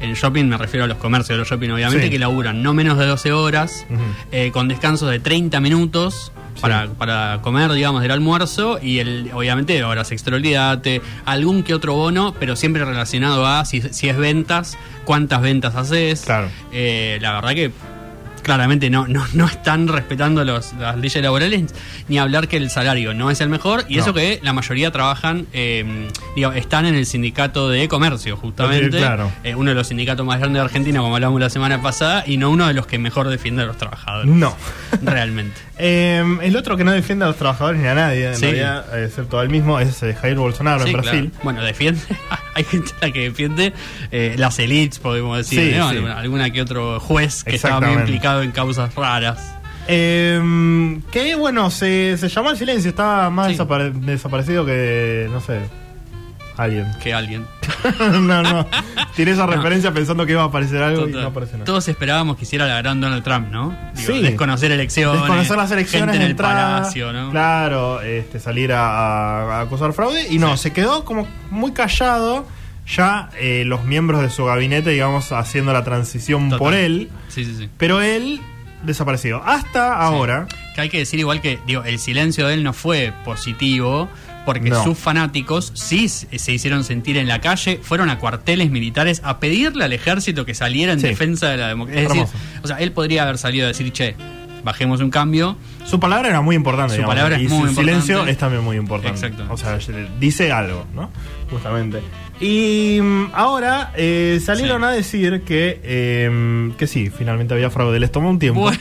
En 0.00 0.12
shopping 0.14 0.44
me 0.44 0.58
refiero 0.58 0.84
a 0.84 0.86
los 0.88 0.98
comercios 0.98 1.30
de 1.30 1.38
los 1.38 1.48
shopping, 1.48 1.70
obviamente, 1.70 2.04
Sí. 2.04 2.10
que 2.10 2.18
laburan 2.18 2.62
no 2.62 2.74
menos 2.74 2.98
de 2.98 3.06
12 3.06 3.32
horas, 3.32 3.86
eh, 4.32 4.50
con 4.52 4.68
descansos 4.68 5.10
de 5.10 5.18
30 5.20 5.60
minutos 5.60 6.32
para, 6.60 6.84
Sí. 6.86 6.92
para 6.98 7.40
comer, 7.42 7.72
digamos, 7.72 8.02
del 8.02 8.10
almuerzo 8.10 8.78
y 8.82 8.98
el, 8.98 9.30
obviamente 9.34 9.82
horas 9.84 10.12
extra 10.12 10.36
olvídate, 10.36 11.00
algún 11.24 11.62
que 11.62 11.74
otro 11.74 11.94
bono, 11.94 12.34
pero 12.38 12.56
siempre 12.56 12.84
relacionado 12.84 13.46
a 13.46 13.64
si, 13.64 13.80
si 13.80 14.08
es 14.08 14.16
ventas, 14.16 14.76
cuántas 15.04 15.40
ventas 15.42 15.74
haces. 15.76 16.22
Claro. 16.22 16.48
Eh, 16.72 17.18
la 17.22 17.32
verdad 17.32 17.50
que 17.54 17.70
claramente 18.46 18.88
no, 18.90 19.08
no, 19.08 19.26
no 19.34 19.46
están 19.46 19.88
respetando 19.88 20.44
los, 20.44 20.72
las 20.74 20.96
leyes 20.96 21.20
laborales, 21.20 21.64
ni 22.08 22.18
hablar 22.18 22.46
que 22.46 22.56
el 22.56 22.70
salario 22.70 23.12
no 23.12 23.30
es 23.32 23.40
el 23.40 23.48
mejor, 23.48 23.84
y 23.88 23.96
No. 23.96 24.02
eso 24.02 24.14
que 24.14 24.38
la 24.44 24.52
mayoría 24.52 24.92
trabajan, 24.92 25.48
eh, 25.52 26.08
digo, 26.36 26.52
están 26.52 26.86
en 26.86 26.94
el 26.94 27.06
sindicato 27.06 27.68
de 27.68 27.88
comercio, 27.88 28.36
justamente, 28.36 28.92
Sí, 28.98 29.02
claro. 29.02 29.32
Eh, 29.42 29.56
uno 29.56 29.70
de 29.70 29.74
los 29.74 29.88
sindicatos 29.88 30.24
más 30.24 30.38
grandes 30.38 30.60
de 30.60 30.64
Argentina, 30.64 31.00
como 31.00 31.16
hablamos 31.16 31.40
la 31.40 31.50
semana 31.50 31.82
pasada, 31.82 32.22
y 32.24 32.36
no 32.36 32.50
uno 32.50 32.68
de 32.68 32.74
los 32.74 32.86
que 32.86 32.98
mejor 32.98 33.28
defiende 33.28 33.62
a 33.64 33.66
los 33.66 33.76
trabajadores. 33.76 34.30
no 34.30 34.56
Realmente. 35.02 35.60
Eh, 35.78 36.24
el 36.42 36.56
otro 36.56 36.76
que 36.76 36.84
no 36.84 36.92
defiende 36.92 37.24
a 37.24 37.28
los 37.28 37.36
trabajadores 37.36 37.80
ni 37.82 37.88
a 37.88 37.94
nadie, 37.94 38.28
en 38.28 38.36
Sí. 38.36 38.42
realidad, 38.46 38.98
excepto 39.04 39.38
a 39.40 39.42
él 39.42 39.50
mismo, 39.50 39.78
es 39.80 40.02
eh, 40.04 40.14
Jair 40.14 40.36
Bolsonaro 40.36 40.84
Sí, 40.84 40.90
en 40.90 40.92
Brasil. 40.94 41.30
claro. 41.30 41.40
Bueno, 41.44 41.62
defiende. 41.62 42.00
Hay 42.54 42.64
gente 42.64 42.90
a 43.02 43.06
la 43.06 43.12
que 43.12 43.20
defiende 43.24 43.74
eh, 44.10 44.34
las 44.38 44.58
elites, 44.58 44.98
podemos 45.00 45.36
decir. 45.36 45.76
¿no? 45.76 45.88
Alguna, 45.88 46.48
que 46.50 46.62
otro 46.62 46.98
juez 47.00 47.44
que 47.44 47.56
estaba 47.56 47.80
muy 47.80 47.88
Exactamente. 47.90 48.12
Implicado 48.42 48.42
en 48.42 48.52
causas 48.74 48.94
raras. 48.94 49.52
Eh, 49.88 51.00
que 51.12 51.34
bueno, 51.36 51.70
se, 51.70 52.16
se 52.18 52.28
llamó 52.28 52.48
al 52.50 52.56
silencio, 52.58 52.90
estaba 52.90 53.30
más 53.30 53.48
Sí. 53.48 53.54
desapare- 53.56 53.92
desaparecido 53.92 54.66
que, 54.66 55.28
no 55.30 55.40
sé, 55.40 55.60
alguien. 56.56 56.86
Que 57.02 57.14
alguien. 57.14 57.46
no, 58.00 58.42
no, 58.42 58.66
tiré 59.14 59.32
esa 59.32 59.46
referencia 59.46 59.92
pensando 59.92 60.26
que 60.26 60.32
iba 60.32 60.42
a 60.42 60.46
aparecer 60.46 60.82
algo 60.82 61.08
y 61.08 61.12
no 61.12 61.26
apareció 61.26 61.56
nada. 61.58 61.64
Todos 61.66 61.86
esperábamos 61.88 62.36
que 62.36 62.42
hiciera 62.44 62.66
la 62.66 62.78
gran 62.78 63.00
Donald 63.00 63.22
Trump, 63.22 63.48
¿no? 63.50 63.76
Digo, 63.94 64.12
Sí. 64.14 64.22
Desconocer 64.22 64.72
elecciones. 64.72 65.20
Desconocer 65.20 65.56
las 65.56 65.70
elecciones, 65.70 66.10
Gente 66.12 66.24
en 66.24 66.30
el 66.30 66.36
palacio, 66.36 67.12
¿no? 67.12 67.30
Claro, 67.30 68.00
este, 68.00 68.40
salir 68.40 68.72
a, 68.72 68.88
a- 68.88 69.58
a 69.58 69.60
acusar 69.62 69.92
fraude. 69.92 70.26
Y 70.30 70.38
no, 70.38 70.56
se 70.56 70.72
quedó 70.72 71.04
como 71.04 71.26
muy 71.50 71.72
callado. 71.72 72.46
Ya 72.86 73.30
eh, 73.38 73.64
los 73.66 73.84
miembros 73.84 74.22
de 74.22 74.30
su 74.30 74.44
gabinete, 74.44 74.90
digamos, 74.90 75.32
haciendo 75.32 75.72
la 75.72 75.82
transición 75.84 76.44
Total. 76.50 76.58
por 76.58 76.74
él. 76.74 77.10
Sí, 77.28 77.44
sí, 77.44 77.54
sí. 77.58 77.68
Pero 77.78 78.00
él 78.00 78.40
desaparecido. 78.84 79.42
Hasta 79.44 79.94
ahora. 79.96 80.46
Que 80.74 80.82
hay 80.82 80.88
que 80.88 80.98
decir 80.98 81.18
igual 81.18 81.40
que, 81.40 81.58
digo, 81.66 81.82
el 81.84 81.98
silencio 81.98 82.46
de 82.46 82.54
él 82.54 82.62
no 82.62 82.72
fue 82.72 83.12
positivo. 83.24 84.08
Porque 84.44 84.70
No. 84.70 84.80
sus 84.84 84.96
fanáticos 84.96 85.72
sí 85.74 86.08
se 86.08 86.52
hicieron 86.52 86.84
sentir 86.84 87.16
en 87.16 87.26
la 87.26 87.40
calle, 87.40 87.80
fueron 87.82 88.10
a 88.10 88.20
cuarteles 88.20 88.70
militares 88.70 89.20
a 89.24 89.40
pedirle 89.40 89.84
al 89.84 89.92
ejército 89.92 90.46
que 90.46 90.54
saliera 90.54 90.92
en 90.92 91.00
defensa 91.00 91.48
de 91.48 91.56
la 91.56 91.66
democracia. 91.66 92.02
Es 92.04 92.08
decir, 92.10 92.26
o 92.62 92.68
sea, 92.68 92.76
él 92.78 92.92
podría 92.92 93.24
haber 93.24 93.38
salido 93.38 93.64
a 93.64 93.68
decir, 93.68 93.90
che, 93.92 94.14
bajemos 94.62 95.00
un 95.00 95.10
cambio. 95.10 95.56
Su 95.84 95.98
palabra 95.98 96.28
era 96.28 96.42
muy 96.42 96.54
importante. 96.54 96.90
Su 96.90 96.98
digamos, 96.98 97.14
palabra 97.16 97.36
es 97.38 97.42
y 97.42 97.48
muy 97.48 97.50
su 97.50 97.56
importante. 97.70 97.80
silencio 98.02 98.26
es 98.26 98.38
también 98.38 98.62
muy 98.62 98.76
importante. 98.76 99.18
Exacto. 99.26 99.52
O 99.52 99.56
sea, 99.56 99.78
dice 100.20 100.52
algo, 100.52 100.86
¿no? 100.94 101.10
Justamente. 101.50 102.00
Y 102.40 102.98
mm, 103.02 103.30
ahora 103.32 103.92
eh, 103.96 104.40
salieron 104.44 104.82
Sí. 104.82 104.86
a 104.86 104.90
decir 104.90 105.42
que, 105.42 105.80
eh, 105.82 106.72
que 106.76 106.86
sí, 106.86 107.10
finalmente 107.10 107.54
había 107.54 107.70
fraude. 107.70 107.98
Les 108.00 108.12
tomó 108.12 108.28
un 108.30 108.38
tiempo. 108.38 108.60
Bueno. 108.60 108.78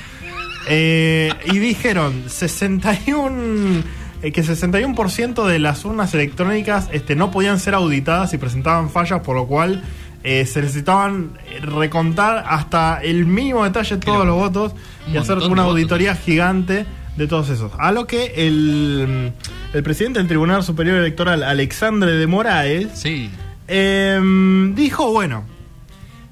Eh, 0.67 1.31
y 1.45 1.59
dijeron 1.59 2.23
61 2.27 3.83
eh, 4.23 4.31
que 4.31 4.43
61% 4.43 5.45
de 5.45 5.59
las 5.59 5.85
urnas 5.85 6.13
electrónicas 6.15 6.89
este, 6.91 7.15
no 7.15 7.29
podían 7.31 7.59
ser 7.59 7.75
auditadas 7.75 8.33
y 8.33 8.37
presentaban 8.39 8.89
fallas, 8.89 9.21
por 9.21 9.35
lo 9.35 9.45
cual 9.45 9.83
eh, 10.23 10.45
se 10.47 10.61
necesitaban 10.63 11.37
recontar 11.61 12.43
hasta 12.47 12.99
el 13.03 13.25
mínimo 13.27 13.63
detalle 13.63 13.97
todos 13.97 14.25
los 14.25 14.35
votos 14.35 14.73
y 15.13 15.17
hacer 15.17 15.37
una 15.37 15.47
votos. 15.47 15.65
auditoría 15.65 16.15
gigante 16.15 16.85
de 17.15 17.27
todos 17.27 17.49
esos. 17.49 17.71
A 17.77 17.91
lo 17.91 18.07
que 18.07 18.33
el, 18.35 19.31
el 19.73 19.83
presidente 19.83 20.17
del 20.19 20.27
Tribunal 20.27 20.63
Superior 20.63 20.97
Electoral, 20.97 21.43
Alexandre 21.43 22.13
de 22.13 22.25
Moraes, 22.25 22.87
Sí, 22.95 23.29
Em, 23.67 24.75
dijo, 24.75 25.11
bueno, 25.11 25.43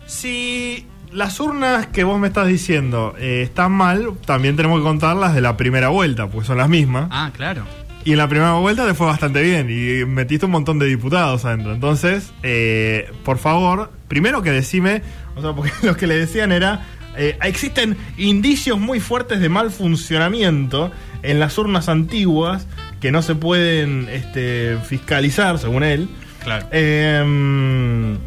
si 0.06 0.86
las 1.12 1.40
urnas 1.40 1.88
que 1.88 2.04
vos 2.04 2.20
me 2.20 2.28
estás 2.28 2.48
diciendo 2.48 3.16
eh, 3.18 3.42
están 3.44 3.72
mal, 3.72 4.14
también 4.26 4.56
tenemos 4.56 4.80
que 4.80 4.84
contar 4.84 5.16
las 5.16 5.34
de 5.34 5.42
la 5.42 5.58
primera 5.58 5.90
vuelta, 5.90 6.28
porque 6.28 6.48
son 6.48 6.58
las 6.58 6.70
mismas. 6.70 7.08
ah, 7.12 7.32
claro. 7.36 7.66
Y 8.06 8.12
en 8.12 8.18
la 8.18 8.28
primera 8.28 8.54
vuelta 8.56 8.86
te 8.86 8.94
fue 8.94 9.08
bastante 9.08 9.42
bien 9.42 9.70
y 9.70 10.06
metiste 10.06 10.46
un 10.46 10.52
montón 10.52 10.78
de 10.78 10.88
diputados 10.88 11.46
adentro. 11.46 11.74
Entonces, 11.74 12.34
eh, 12.44 13.10
por 13.24 13.38
favor, 13.38 13.92
primero 14.10 14.42
que 14.42 14.52
decime, 14.52 15.02
o 15.38 15.42
sea, 15.42 15.54
porque 15.54 15.72
lo 15.84 15.96
que 15.96 16.06
le 16.06 16.18
decían 16.18 16.52
era, 16.52 16.86
eh, 17.16 17.38
existen 17.42 17.96
indicios 18.18 18.78
muy 18.78 19.00
fuertes 19.00 19.40
de 19.40 19.48
mal 19.48 19.72
funcionamiento 19.72 20.92
en 21.22 21.40
las 21.40 21.58
urnas 21.58 21.88
antiguas 21.88 22.68
que 23.00 23.12
no 23.14 23.22
se 23.22 23.36
pueden 23.36 24.10
este, 24.10 24.78
fiscalizar, 24.86 25.58
según 25.58 25.84
él. 25.84 26.10
Claro. 26.44 26.68
Eh, 26.72 28.18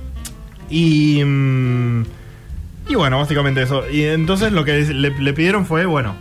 y, 0.70 1.22
mm, 1.24 2.02
y 2.88 2.94
bueno, 2.94 3.18
básicamente 3.18 3.62
eso. 3.62 3.88
Y 3.90 4.04
entonces 4.04 4.52
lo 4.52 4.64
que 4.64 4.80
le, 4.80 5.10
le 5.10 5.32
pidieron 5.32 5.66
fue, 5.66 5.86
bueno, 5.86 6.14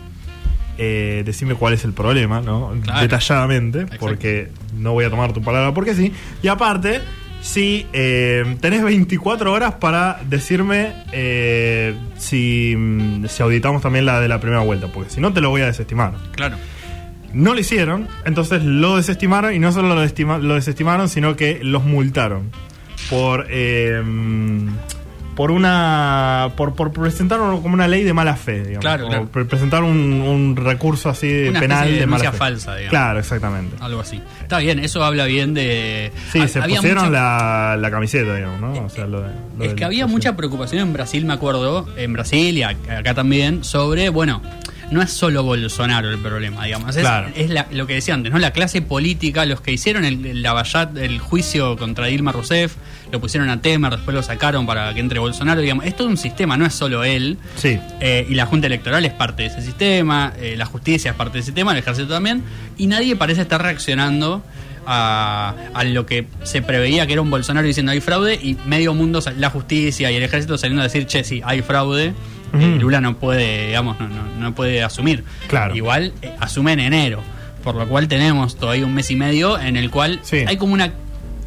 eh, 0.78 1.22
decime 1.24 1.54
cuál 1.54 1.72
es 1.74 1.84
el 1.84 1.92
problema, 1.92 2.40
¿no? 2.40 2.74
Claro. 2.82 3.00
Detalladamente, 3.00 3.80
Exacto. 3.82 4.06
porque 4.06 4.48
no 4.76 4.92
voy 4.92 5.04
a 5.04 5.10
tomar 5.10 5.32
tu 5.32 5.42
palabra 5.42 5.72
porque 5.72 5.94
sí. 5.94 6.12
Y 6.42 6.48
aparte, 6.48 7.00
si 7.40 7.86
eh, 7.92 8.56
tenés 8.60 8.82
24 8.82 9.52
horas 9.52 9.74
para 9.74 10.20
decirme 10.28 10.92
eh, 11.12 11.94
si, 12.18 12.74
mm, 12.76 13.26
si 13.26 13.42
auditamos 13.42 13.80
también 13.80 14.04
la 14.04 14.20
de 14.20 14.28
la 14.28 14.38
primera 14.40 14.60
vuelta, 14.60 14.88
porque 14.88 15.10
si 15.10 15.20
no 15.20 15.32
te 15.32 15.40
lo 15.40 15.48
voy 15.50 15.62
a 15.62 15.66
desestimar. 15.66 16.12
Claro. 16.32 16.56
No 17.36 17.54
lo 17.54 17.60
hicieron, 17.60 18.08
entonces 18.24 18.62
lo 18.64 18.96
desestimaron 18.96 19.54
y 19.54 19.58
no 19.58 19.70
solo 19.72 19.94
lo, 19.94 20.02
desestima- 20.02 20.38
lo 20.38 20.54
desestimaron, 20.54 21.08
sino 21.08 21.36
que 21.36 21.60
los 21.62 21.84
multaron 21.84 22.50
por 23.10 23.46
eh, 23.50 24.02
por 25.34 25.50
una 25.50 26.48
por, 26.56 26.74
por 26.74 26.92
presentar 26.92 27.38
como 27.38 27.74
una 27.74 27.86
ley 27.86 28.04
de 28.04 28.14
mala 28.14 28.36
fe, 28.36 28.60
digamos, 28.60 28.80
Claro, 28.80 29.06
claro. 29.06 29.26
por 29.28 29.46
presentar 29.46 29.82
un, 29.84 30.22
un 30.22 30.56
recurso 30.56 31.10
así 31.10 31.28
de 31.28 31.50
Una 31.50 31.60
penal 31.60 31.92
de 31.92 31.98
de, 32.00 32.06
mala 32.06 32.32
fe. 32.32 32.38
falsa, 32.38 32.74
digamos. 32.74 32.90
Claro, 32.90 33.18
exactamente. 33.18 33.76
Algo 33.80 34.00
así. 34.00 34.18
Está 34.40 34.58
bien, 34.60 34.78
eso 34.78 35.04
habla 35.04 35.26
bien 35.26 35.52
de. 35.52 36.10
Sí, 36.32 36.40
ha- 36.40 36.48
se 36.48 36.62
pusieron 36.62 37.04
mucha- 37.04 37.10
la, 37.10 37.76
la 37.78 37.90
camiseta, 37.90 38.34
digamos, 38.34 38.60
¿no? 38.62 38.84
O 38.86 38.88
sea, 38.88 39.06
lo 39.06 39.20
de- 39.20 39.28
lo 39.58 39.64
Es 39.64 39.70
del- 39.70 39.74
que 39.76 39.84
había 39.84 40.06
mucha 40.06 40.36
preocupación 40.38 40.80
en 40.80 40.92
Brasil, 40.94 41.26
me 41.26 41.34
acuerdo, 41.34 41.86
en 41.98 42.14
Brasil 42.14 42.56
y 42.56 42.62
ac- 42.62 42.98
acá 42.98 43.12
también, 43.12 43.62
sobre, 43.62 44.08
bueno, 44.08 44.40
no 44.90 45.02
es 45.02 45.10
solo 45.10 45.42
Bolsonaro 45.42 46.10
el 46.10 46.18
problema, 46.18 46.64
digamos, 46.64 46.94
es, 46.96 47.02
Claro. 47.02 47.28
es 47.34 47.50
la- 47.50 47.66
lo 47.72 47.86
que 47.86 47.94
decía 47.94 48.14
antes, 48.14 48.32
¿no? 48.32 48.38
La 48.38 48.52
clase 48.52 48.82
política, 48.82 49.44
los 49.44 49.60
que 49.60 49.72
hicieron 49.72 50.04
el, 50.04 50.24
el 50.26 50.46
el 50.96 51.18
juicio 51.18 51.76
contra 51.76 52.06
Dilma 52.06 52.32
Rousseff, 52.32 52.74
lo 53.10 53.20
pusieron 53.20 53.48
a 53.50 53.60
Temer, 53.60 53.92
después 53.92 54.14
lo 54.14 54.22
sacaron 54.22 54.66
para 54.66 54.92
que 54.94 55.00
entre 55.00 55.18
Bolsonaro, 55.18 55.60
digamos, 55.60 55.84
es 55.86 55.96
todo 55.96 56.08
un 56.08 56.16
sistema, 56.16 56.56
no 56.56 56.66
es 56.66 56.74
solo 56.74 57.04
él. 57.04 57.36
Sí. 57.56 57.78
Eh, 58.00 58.26
y 58.28 58.34
la 58.34 58.46
Junta 58.46 58.66
Electoral 58.66 59.04
es 59.04 59.12
parte 59.12 59.42
de 59.42 59.48
ese 59.48 59.62
sistema, 59.62 60.32
eh, 60.40 60.54
la 60.56 60.66
justicia 60.66 61.10
es 61.12 61.16
parte 61.16 61.34
de 61.34 61.38
ese 61.40 61.46
sistema, 61.46 61.72
el 61.72 61.78
ejército 61.78 62.08
también, 62.08 62.42
y 62.78 62.86
nadie 62.86 63.16
parece 63.16 63.42
estar 63.42 63.60
reaccionando 63.62 64.42
a, 64.86 65.54
a 65.74 65.84
lo 65.84 66.06
que 66.06 66.26
se 66.44 66.62
preveía 66.62 67.06
que 67.06 67.12
era 67.14 67.22
un 67.22 67.30
Bolsonaro 67.30 67.66
diciendo 67.66 67.90
hay 67.92 68.00
fraude 68.00 68.34
y 68.40 68.56
medio 68.66 68.94
mundo, 68.94 69.20
la 69.36 69.50
justicia 69.50 70.10
y 70.12 70.16
el 70.16 70.22
ejército 70.22 70.56
saliendo 70.58 70.82
a 70.82 70.84
decir, 70.84 71.06
che, 71.06 71.24
sí, 71.24 71.42
hay 71.44 71.62
fraude, 71.62 72.14
Eh, 72.60 72.78
Lula 72.78 73.00
no 73.00 73.16
puede, 73.16 73.66
digamos, 73.68 73.98
no, 74.00 74.08
no, 74.08 74.22
no 74.38 74.54
puede 74.54 74.82
asumir. 74.82 75.24
Claro. 75.48 75.74
Igual 75.74 76.12
eh, 76.22 76.32
asume 76.40 76.72
en 76.72 76.80
enero, 76.80 77.22
por 77.64 77.74
lo 77.74 77.86
cual 77.88 78.08
tenemos 78.08 78.56
todavía 78.56 78.84
un 78.86 78.94
mes 78.94 79.10
y 79.10 79.16
medio 79.16 79.58
en 79.58 79.76
el 79.76 79.90
cual 79.90 80.20
Sí. 80.22 80.38
hay 80.46 80.56
como 80.56 80.74
una 80.74 80.92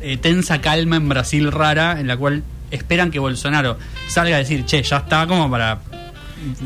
eh, 0.02 0.18
tensa 0.18 0.62
calma 0.62 0.96
en 0.98 1.10
Brasil 1.10 1.52
rara, 1.52 2.00
en 2.00 2.08
la 2.08 2.18
cual 2.18 2.44
esperan 2.72 3.12
que 3.12 3.20
Bolsonaro 3.20 3.78
salga 4.08 4.36
a 4.36 4.40
decir, 4.40 4.64
che, 4.66 4.82
ya 4.84 4.98
está 4.98 5.26
como 5.28 5.50
para 5.52 5.80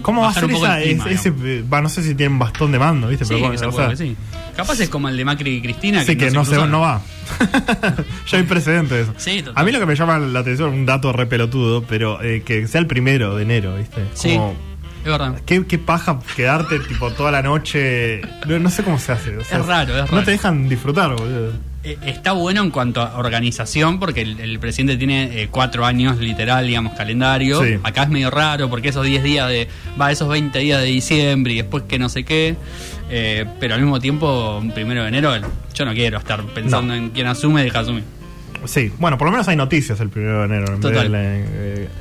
¿Cómo 0.03 0.21
va 0.21 0.29
a 0.29 0.33
ser 0.33 0.51
esa, 0.51 0.79
el 0.81 0.83
clima, 0.89 1.05
es- 1.09 1.25
ese, 1.25 1.61
va, 1.63 1.81
no 1.81 1.89
sé 1.89 2.03
si 2.03 2.13
tienen 2.13 2.37
bastón 2.37 2.71
de 2.71 2.77
mando, 2.77 3.07
¿viste? 3.07 3.25
Sí, 3.25 3.33
Pero, 3.41 3.57
se 3.57 3.65
o 3.65 3.71
sea, 3.71 3.95
sí. 3.95 4.15
Capaz 4.55 4.79
es 4.79 4.89
como 4.89 5.09
el 5.09 5.17
de 5.17 5.25
Macri 5.25 5.55
y 5.55 5.61
Cristina. 5.61 6.03
Sí, 6.03 6.15
que 6.15 6.31
no, 6.31 6.43
se, 6.45 6.51
cruzaron. 6.51 6.71
no 6.71 6.81
va. 6.81 7.01
ya 8.27 8.37
hay 8.37 8.43
precedentes 8.43 8.91
de 8.91 9.01
eso. 9.03 9.13
Sí, 9.17 9.41
total. 9.41 9.61
A 9.61 9.65
mí 9.65 9.71
lo 9.71 9.79
que 9.79 9.85
me 9.85 9.95
llama 9.95 10.19
la 10.19 10.39
atención, 10.39 10.73
un 10.73 10.85
dato 10.85 11.11
re 11.13 11.25
pelotudo, 11.25 11.83
pero 11.83 12.21
eh, 12.21 12.43
que 12.45 12.67
sea 12.67 12.79
el 12.81 12.87
primero 12.87 13.35
de 13.35 13.43
enero, 13.43 13.75
¿viste? 13.77 14.03
Sí. 14.13 14.35
Como, 14.35 14.55
Es 15.03 15.11
verdad. 15.11 15.41
¿qué, 15.45 15.65
qué 15.65 15.77
paja 15.79 16.19
quedarte 16.35 16.79
tipo 16.79 17.11
toda 17.11 17.31
la 17.31 17.41
noche. 17.41 18.21
No, 18.47 18.59
no 18.59 18.69
sé 18.69 18.83
cómo 18.83 18.99
se 18.99 19.11
hace. 19.13 19.37
o 19.37 19.43
sea, 19.43 19.59
Es 19.59 19.65
raro, 19.65 19.93
es 19.97 20.05
No 20.05 20.17
raro. 20.17 20.23
te 20.25 20.31
dejan 20.31 20.69
disfrutar, 20.69 21.15
boludo. 21.15 21.51
Eh, 21.83 21.97
Está 22.05 22.31
bueno 22.31 22.61
en 22.63 22.71
cuanto 22.71 23.01
a 23.01 23.17
organización, 23.17 23.99
porque 23.99 24.21
el, 24.21 24.39
el 24.39 24.59
presidente 24.59 24.95
tiene 24.97 25.41
eh, 25.41 25.47
cuatro 25.51 25.85
años 25.85 26.17
literal, 26.19 26.65
digamos, 26.65 26.93
calendario. 26.93 27.61
Sí. 27.63 27.75
Acá 27.83 28.03
es 28.03 28.09
medio 28.09 28.29
raro, 28.31 28.69
porque 28.69 28.89
esos 28.89 29.05
10 29.05 29.21
días 29.23 29.49
de. 29.49 29.67
Va, 29.99 30.11
esos 30.11 30.29
20 30.29 30.57
días 30.59 30.79
de 30.81 30.87
diciembre 30.87 31.53
y 31.53 31.57
después 31.57 31.83
que 31.83 31.99
no 31.99 32.07
sé 32.09 32.23
qué. 32.23 32.55
eh, 33.09 33.45
pero 33.59 33.75
al 33.75 33.81
mismo 33.81 33.99
tiempo, 33.99 34.57
un 34.61 34.71
primero 34.71 35.01
de 35.03 35.09
enero, 35.09 35.33
yo 35.73 35.85
no 35.85 35.93
quiero 35.93 36.17
estar 36.19 36.41
pensando 36.45 36.93
No. 36.93 36.95
en 36.95 37.09
quién 37.09 37.27
asume 37.27 37.61
y 37.61 37.63
deja 37.65 37.79
asumir. 37.79 38.03
Sí, 38.65 38.91
bueno, 38.99 39.17
por 39.17 39.27
lo 39.27 39.31
menos 39.31 39.47
hay 39.47 39.55
noticias 39.55 39.99
el 39.99 40.09
primero 40.09 40.39
de 40.39 40.45
enero 40.45 40.73
en 40.75 40.79
Total. 40.79 41.13
eh, 41.15 41.45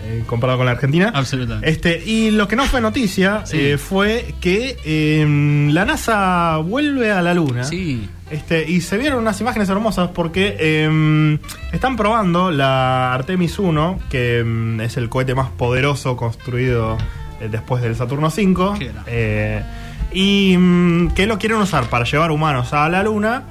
eh, 0.04 0.22
comparado 0.26 0.58
con 0.58 0.66
la 0.66 0.72
Argentina. 0.72 1.10
Absolutamente. 1.14 1.68
Este, 1.68 2.02
y 2.04 2.30
lo 2.30 2.46
que 2.48 2.56
no 2.56 2.64
fue 2.66 2.80
noticia 2.80 3.44
Sí. 3.46 3.56
eh, 3.60 3.78
fue 3.78 4.34
que 4.40 4.76
eh, 4.84 5.68
la 5.72 5.84
NASA 5.84 6.56
vuelve 6.58 7.10
a 7.10 7.22
la 7.22 7.34
Luna. 7.34 7.64
Sí. 7.64 8.08
Este, 8.30 8.68
y 8.70 8.80
se 8.80 8.96
vieron 8.96 9.18
unas 9.20 9.40
imágenes 9.40 9.68
hermosas 9.68 10.10
porque 10.14 10.56
eh, 10.58 11.38
están 11.72 11.96
probando 11.96 12.50
la 12.50 13.12
Artemis 13.12 13.58
1, 13.58 13.98
que 14.10 14.42
mm, 14.44 14.80
es 14.80 14.96
el 14.96 15.08
cohete 15.08 15.34
más 15.34 15.50
poderoso 15.50 16.16
construido 16.16 16.96
después 17.50 17.82
del 17.82 17.96
Saturno 17.96 18.30
5. 18.30 18.76
Qué 18.78 18.84
grande. 18.86 19.02
eh, 19.08 19.62
y 20.14 20.56
mm, 20.56 21.08
que 21.14 21.26
lo 21.26 21.38
quieren 21.38 21.58
usar 21.58 21.84
para 21.90 22.04
llevar 22.04 22.30
humanos 22.30 22.72
a 22.72 22.88
la 22.88 23.02
Luna 23.02 23.42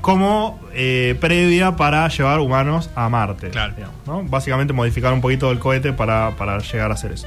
como 0.00 0.60
eh, 0.72 1.16
previa 1.20 1.76
para 1.76 2.08
llevar 2.08 2.40
humanos 2.40 2.90
a 2.94 3.08
Marte. 3.08 3.50
Claro. 3.50 3.74
digamos, 3.74 3.96
¿no? 4.06 4.22
Básicamente 4.24 4.72
modificar 4.72 5.12
un 5.12 5.20
poquito 5.20 5.50
el 5.50 5.58
cohete 5.58 5.92
para, 5.92 6.36
para 6.36 6.58
llegar 6.58 6.90
a 6.90 6.94
hacer 6.94 7.12
eso. 7.12 7.26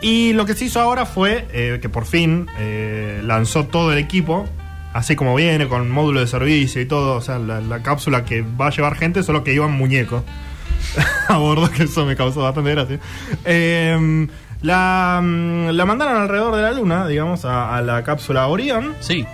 Y 0.00 0.32
lo 0.34 0.44
que 0.44 0.54
se 0.54 0.66
hizo 0.66 0.80
ahora 0.80 1.06
fue 1.06 1.46
eh, 1.52 1.78
que 1.80 1.88
por 1.88 2.04
fin 2.04 2.46
eh, 2.58 3.20
lanzó 3.24 3.64
todo 3.64 3.92
el 3.92 3.98
equipo, 3.98 4.46
así 4.92 5.16
como 5.16 5.34
viene, 5.34 5.66
con 5.66 5.90
módulo 5.90 6.20
de 6.20 6.26
servicio 6.26 6.80
y 6.82 6.86
todo. 6.86 7.16
O 7.16 7.20
sea, 7.20 7.38
la, 7.38 7.60
la 7.60 7.82
cápsula 7.82 8.24
que 8.24 8.42
va 8.42 8.66
a 8.66 8.70
llevar 8.70 8.96
gente, 8.96 9.22
solo 9.22 9.44
que 9.44 9.54
iban 9.54 9.72
muñecos 9.72 10.22
a 11.28 11.36
bordo, 11.38 11.70
que 11.70 11.84
eso 11.84 12.04
me 12.04 12.16
causó 12.16 12.42
bastante 12.42 12.70
gracia. 12.72 12.98
Eh, 13.44 14.26
la, 14.60 15.20
mm, 15.22 15.68
la 15.70 15.84
mandaron 15.86 16.20
alrededor 16.22 16.56
de 16.56 16.62
la 16.62 16.72
luna, 16.72 17.06
digamos, 17.06 17.44
a, 17.44 17.74
a 17.76 17.80
la 17.82 18.02
cápsula 18.04 18.46
Orión. 18.46 18.94
Sí. 19.00 19.26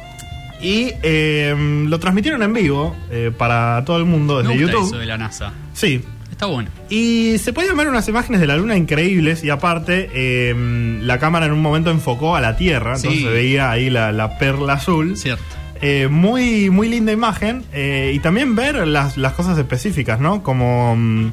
Y 0.62 0.92
eh, 1.02 1.54
lo 1.88 1.98
transmitieron 1.98 2.42
en 2.42 2.52
vivo 2.52 2.94
eh, 3.10 3.32
para 3.36 3.82
todo 3.84 3.96
el 3.98 4.04
mundo 4.04 4.36
Me 4.36 4.42
desde 4.42 4.54
gusta 4.62 4.72
YouTube. 4.72 4.86
eso 4.88 4.98
de 4.98 5.06
la 5.06 5.16
NASA. 5.18 5.52
Sí, 5.72 6.02
Está 6.30 6.46
bueno. 6.46 6.70
y 6.88 7.36
se 7.38 7.52
podían 7.52 7.76
ver 7.76 7.88
unas 7.88 8.08
imágenes 8.08 8.40
de 8.40 8.46
la 8.46 8.56
luna 8.56 8.76
increíbles 8.76 9.42
y 9.44 9.50
aparte 9.50 10.10
eh, 10.14 10.54
la 11.02 11.18
cámara 11.18 11.46
en 11.46 11.52
un 11.52 11.60
momento 11.62 11.90
enfocó 11.90 12.34
a 12.36 12.40
la 12.40 12.56
Tierra, 12.56 12.96
entonces 12.96 13.22
se 13.22 13.28
veía 13.28 13.70
ahí 13.70 13.90
la, 13.90 14.10
la 14.12 14.38
perla 14.38 14.74
azul. 14.74 15.16
Cierto. 15.16 15.42
Eh, 15.82 16.08
muy, 16.10 16.68
muy 16.68 16.88
linda 16.90 17.10
imagen 17.10 17.64
eh, 17.72 18.12
y 18.14 18.18
también 18.18 18.54
ver 18.54 18.86
las, 18.86 19.16
las 19.16 19.32
cosas 19.32 19.56
específicas, 19.56 20.20
¿no? 20.20 20.42
Como 20.42 20.94
mm, 20.96 21.32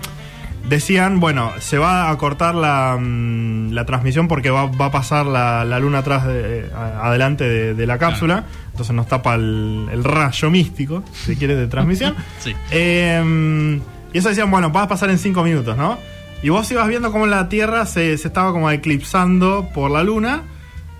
decían, 0.69 1.19
bueno, 1.19 1.51
se 1.59 1.77
va 1.77 2.09
a 2.09 2.17
cortar 2.17 2.55
la, 2.55 2.97
mm, 2.99 3.71
la 3.71 3.85
transmisión 3.85 4.27
porque 4.27 4.49
va, 4.49 4.65
va 4.65 4.85
a 4.85 4.91
pasar 4.91 5.25
la, 5.25 5.63
la 5.65 5.79
luna 5.79 5.99
atrás, 5.99 6.25
de, 6.25 6.69
adelante 6.73 7.43
de, 7.43 7.73
de 7.73 7.87
la 7.87 7.97
cápsula, 7.97 8.45
entonces 8.71 8.95
nos 8.95 9.07
tapa 9.07 9.35
el, 9.35 9.87
el 9.91 10.03
rayo 10.03 10.49
místico, 10.49 11.03
si 11.13 11.35
quieres, 11.35 11.57
de 11.57 11.67
transmisión. 11.67 12.15
Sí. 12.39 12.55
Eh, 12.71 13.79
y 14.13 14.17
eso 14.17 14.29
decían, 14.29 14.49
bueno, 14.51 14.71
va 14.71 14.83
a 14.83 14.87
pasar 14.87 15.09
en 15.09 15.17
5 15.17 15.43
minutos, 15.43 15.77
¿no? 15.77 15.97
Y 16.41 16.49
vos 16.49 16.69
ibas 16.71 16.87
viendo 16.87 17.11
cómo 17.11 17.25
la 17.25 17.49
Tierra 17.49 17.85
se, 17.85 18.17
se 18.17 18.27
estaba 18.27 18.51
como 18.51 18.69
eclipsando 18.69 19.69
por 19.73 19.91
la 19.91 20.03
Luna. 20.03 20.43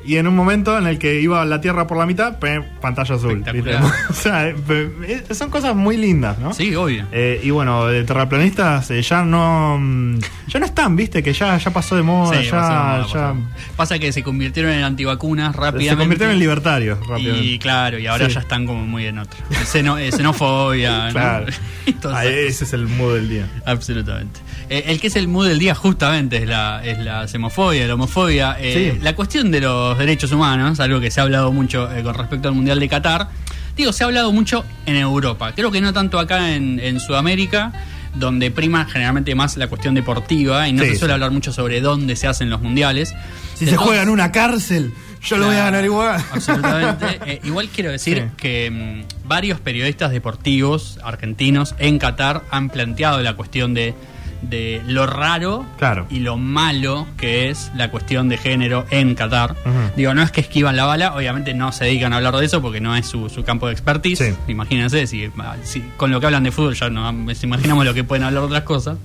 Y 0.08 0.15
en 0.17 0.26
un 0.26 0.36
momento 0.36 0.78
en 0.78 0.88
el 0.88 0.98
que 0.98 1.20
iba 1.20 1.43
la 1.46 1.60
Tierra 1.60 1.86
por 1.86 1.98
la 1.98 2.06
mitad, 2.06 2.39
pe, 2.39 2.62
pantalla 2.82 3.15
azul. 3.15 3.43
o 4.10 4.13
sea, 4.13 4.48
eh, 4.48 5.24
son 5.32 5.50
cosas 5.50 5.76
muy 5.76 5.98
lindas, 5.98 6.39
¿no? 6.39 6.54
Sí, 6.54 6.74
obvio. 6.76 7.06
Eh, 7.12 7.41
y 7.43 7.50
bueno, 7.50 7.86
de 7.88 8.04
terraplanistas 8.06 8.89
eh, 8.91 9.02
ya 9.02 9.24
no 9.24 9.78
mm, 9.80 10.20
ya 10.48 10.60
no 10.62 10.65
están, 10.65 10.96
viste, 10.96 11.22
que 11.22 11.34
ya, 11.34 11.58
ya 11.58 11.72
pasó 11.72 11.96
de 11.98 12.04
moda, 12.04 12.39
Sí, 12.39 12.46
ya, 12.46 12.52
pasó 12.52 12.63
de 12.63 12.80
moda, 12.80 12.98
ya 13.08 13.34
pasó. 13.34 13.36
Pasa 13.76 14.00
que 14.00 14.12
se 14.13 14.24
convirtieron 14.24 14.72
en 14.72 14.84
antivacunas 14.84 15.54
rápidamente. 15.56 15.89
se 15.89 15.98
convirtieron 15.98 16.34
en 16.36 16.39
libertarios 16.39 17.00
rápidamente. 17.06 17.46
Y 17.46 17.60
claro, 17.60 18.00
y 18.00 18.08
ahora 18.08 18.28
Sí. 18.30 18.36
ya 18.36 18.39
están 18.39 18.65
como 18.65 18.86
muy 18.86 19.06
en. 19.08 19.17
Xeno- 19.65 20.00
eh, 20.00 20.12
xenofobia, 20.13 21.08
¿no? 21.08 21.12
Claro. 21.12 21.46
Ah, 22.04 22.26
ese 22.26 22.63
es 22.65 22.74
el 22.74 22.88
mood 22.88 23.15
del 23.15 23.30
día. 23.30 23.48
Absolutamente. 23.65 24.39
Eh, 24.70 24.84
el 24.88 25.00
que 25.00 25.08
es 25.08 25.15
el 25.15 25.28
mood 25.30 25.48
del 25.48 25.58
día 25.60 25.74
justamente 25.74 26.38
es 26.38 26.48
la, 26.48 26.82
es 26.84 27.00
la 27.00 27.28
semofobia, 27.30 27.88
la 27.88 27.93
homofobia. 27.93 28.58
Sí. 28.62 28.91
La 29.02 29.15
cuestión 29.15 29.52
de 29.52 29.62
los 29.62 29.97
derechos 29.98 30.32
humanos, 30.32 30.80
algo 30.80 31.00
que 31.00 31.12
se 31.12 31.20
ha 31.20 31.24
hablado 31.24 31.52
mucho 31.52 31.92
eh, 31.96 32.04
con 32.04 32.14
respecto 32.16 32.48
al 32.48 32.54
Mundial 32.56 32.80
de 32.80 32.88
Qatar. 32.90 33.28
Digo, 33.76 33.92
se 33.94 34.04
ha 34.04 34.08
hablado 34.08 34.32
mucho 34.32 34.66
en 34.86 34.96
Europa. 34.96 35.52
Creo 35.56 35.72
que 35.72 35.82
no 35.82 35.94
tanto 35.94 36.18
acá 36.20 36.54
en, 36.56 36.80
en 36.80 37.00
Sudamérica. 37.00 37.72
donde 38.16 38.50
prima 38.50 38.86
generalmente 38.86 39.36
más 39.36 39.58
la 39.58 39.68
cuestión 39.68 39.94
deportiva 39.94 40.68
y 40.68 40.74
no 40.74 40.82
Sí, 40.84 40.90
se 40.90 40.96
suele 40.96 41.12
sí. 41.12 41.14
hablar 41.14 41.30
mucho 41.32 41.54
sobre 41.54 41.82
dónde 41.82 42.16
se 42.16 42.26
hacen 42.26 42.50
los 42.50 42.62
mundiales. 42.62 43.14
Si 43.54 43.68
se 43.68 43.78
juega 43.78 44.02
en 44.02 44.10
una 44.10 44.32
cárcel, 44.32 44.92
yo 45.22 45.38
lo 45.38 45.46
voy 45.48 45.56
a 45.56 45.66
ganar 45.66 45.86
igual. 45.86 46.20
Absolutamente. 46.34 47.20
Eh, 47.28 47.42
igual 47.44 47.70
quiero 47.70 47.92
decir 47.92 48.18
Sí. 48.30 48.36
que 48.38 49.04
mm, 49.06 49.28
varios 49.28 49.60
periodistas 49.60 50.12
deportivos 50.12 50.98
argentinos 51.04 51.76
en 51.78 52.00
Qatar 52.00 52.42
han 52.50 52.70
planteado 52.70 53.22
la 53.22 53.36
cuestión 53.36 53.76
de, 53.76 53.94
de 54.41 54.82
lo 54.86 55.06
raro 55.08 55.65
Claro. 55.78 56.06
y 56.10 56.19
lo 56.19 56.38
malo 56.38 57.08
que 57.17 57.50
es 57.50 57.71
la 57.76 57.89
cuestión 57.91 58.30
de 58.30 58.38
género 58.38 58.86
en 58.89 59.15
Qatar. 59.15 59.56
Digo, 59.95 60.13
no 60.13 60.21
es 60.21 60.32
que 60.32 60.41
esquivan 60.41 60.76
la 60.76 60.86
bala, 60.86 61.15
obviamente 61.15 61.54
no 61.54 61.71
se 61.71 61.86
dedican 61.86 62.13
a 62.13 62.17
hablar 62.17 62.36
de 62.38 62.45
eso 62.45 62.62
porque 62.62 62.80
no 62.82 62.95
es 62.95 63.06
su, 63.08 63.30
su 63.30 63.43
campo 63.43 63.67
de 63.67 63.73
expertise. 63.73 64.19
Sí. 64.19 64.34
Imagínense, 64.47 65.08
si, 65.08 65.30
si 65.63 65.82
con 65.97 66.12
lo 66.12 66.19
que 66.19 66.26
hablan 66.28 66.43
de 66.43 66.52
fútbol 66.52 66.76
ya 66.76 66.89
no 66.89 67.12
nos 67.12 67.43
imaginamos 67.43 67.86
lo 67.86 67.93
que 67.93 68.04
pueden 68.04 68.23
hablar 68.23 68.41
de 68.41 68.47
otras 68.47 68.63
cosas. 68.63 68.97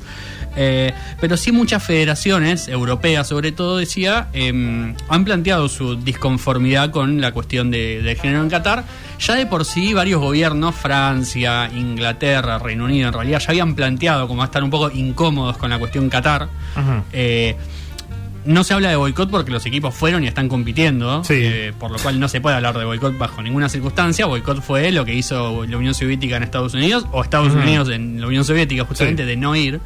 Eh, 0.56 0.92
pero 1.20 1.36
sí 1.36 1.50
muchas 1.52 1.82
federaciones, 1.82 2.68
europeas 2.68 3.26
sobre 3.28 3.52
todo, 3.52 3.78
decía, 3.78 4.28
eh, 4.34 4.48
han 5.08 5.24
planteado 5.24 5.68
su 5.68 5.96
disconformidad 5.96 6.90
con 6.90 7.20
la 7.20 7.32
cuestión 7.32 7.70
de, 7.70 8.02
de 8.02 8.14
género 8.16 8.42
en 8.42 8.50
Qatar. 8.50 8.84
Ya 9.18 9.34
de 9.34 9.46
por 9.46 9.64
sí 9.64 9.94
varios 9.94 10.20
gobiernos, 10.20 10.74
Francia, 10.74 11.70
Inglaterra, 11.74 12.58
Reino 12.58 12.84
Unido, 12.84 13.08
en 13.08 13.14
realidad 13.14 13.38
ya 13.40 13.50
habían 13.50 13.74
planteado 13.74 14.26
como 14.28 14.42
estar 14.44 14.62
un 14.64 14.70
poco 14.70 14.90
incómodos 14.90 15.56
con 15.56 15.70
la 15.70 15.78
cuestión 15.78 16.08
Qatar. 16.10 16.48
Eh, 17.12 17.56
no 18.44 18.64
se 18.64 18.74
habla 18.74 18.88
de 18.88 18.96
boicot 18.96 19.30
porque 19.30 19.52
los 19.52 19.64
equipos 19.66 19.94
fueron 19.94 20.24
y 20.24 20.26
están 20.26 20.48
compitiendo, 20.48 21.22
Sí. 21.22 21.34
eh, 21.36 21.72
por 21.78 21.92
lo 21.92 21.98
cual 21.98 22.18
no 22.18 22.26
se 22.28 22.40
puede 22.40 22.56
hablar 22.56 22.76
de 22.76 22.84
boicot 22.84 23.16
bajo 23.16 23.40
ninguna 23.40 23.68
circunstancia. 23.68 24.26
Boicot 24.26 24.60
fue 24.62 24.90
lo 24.90 25.04
que 25.04 25.14
hizo 25.14 25.64
la 25.64 25.76
Unión 25.76 25.94
Soviética 25.94 26.36
en 26.38 26.42
Estados 26.42 26.74
Unidos 26.74 27.06
o 27.12 27.22
Estados. 27.22 27.52
Unidos 27.52 27.88
en 27.90 28.20
la 28.20 28.26
Unión 28.26 28.44
Soviética, 28.44 28.84
justamente 28.84 29.22
Sí. 29.22 29.28
de 29.28 29.36
no 29.36 29.54
ir. 29.54 29.80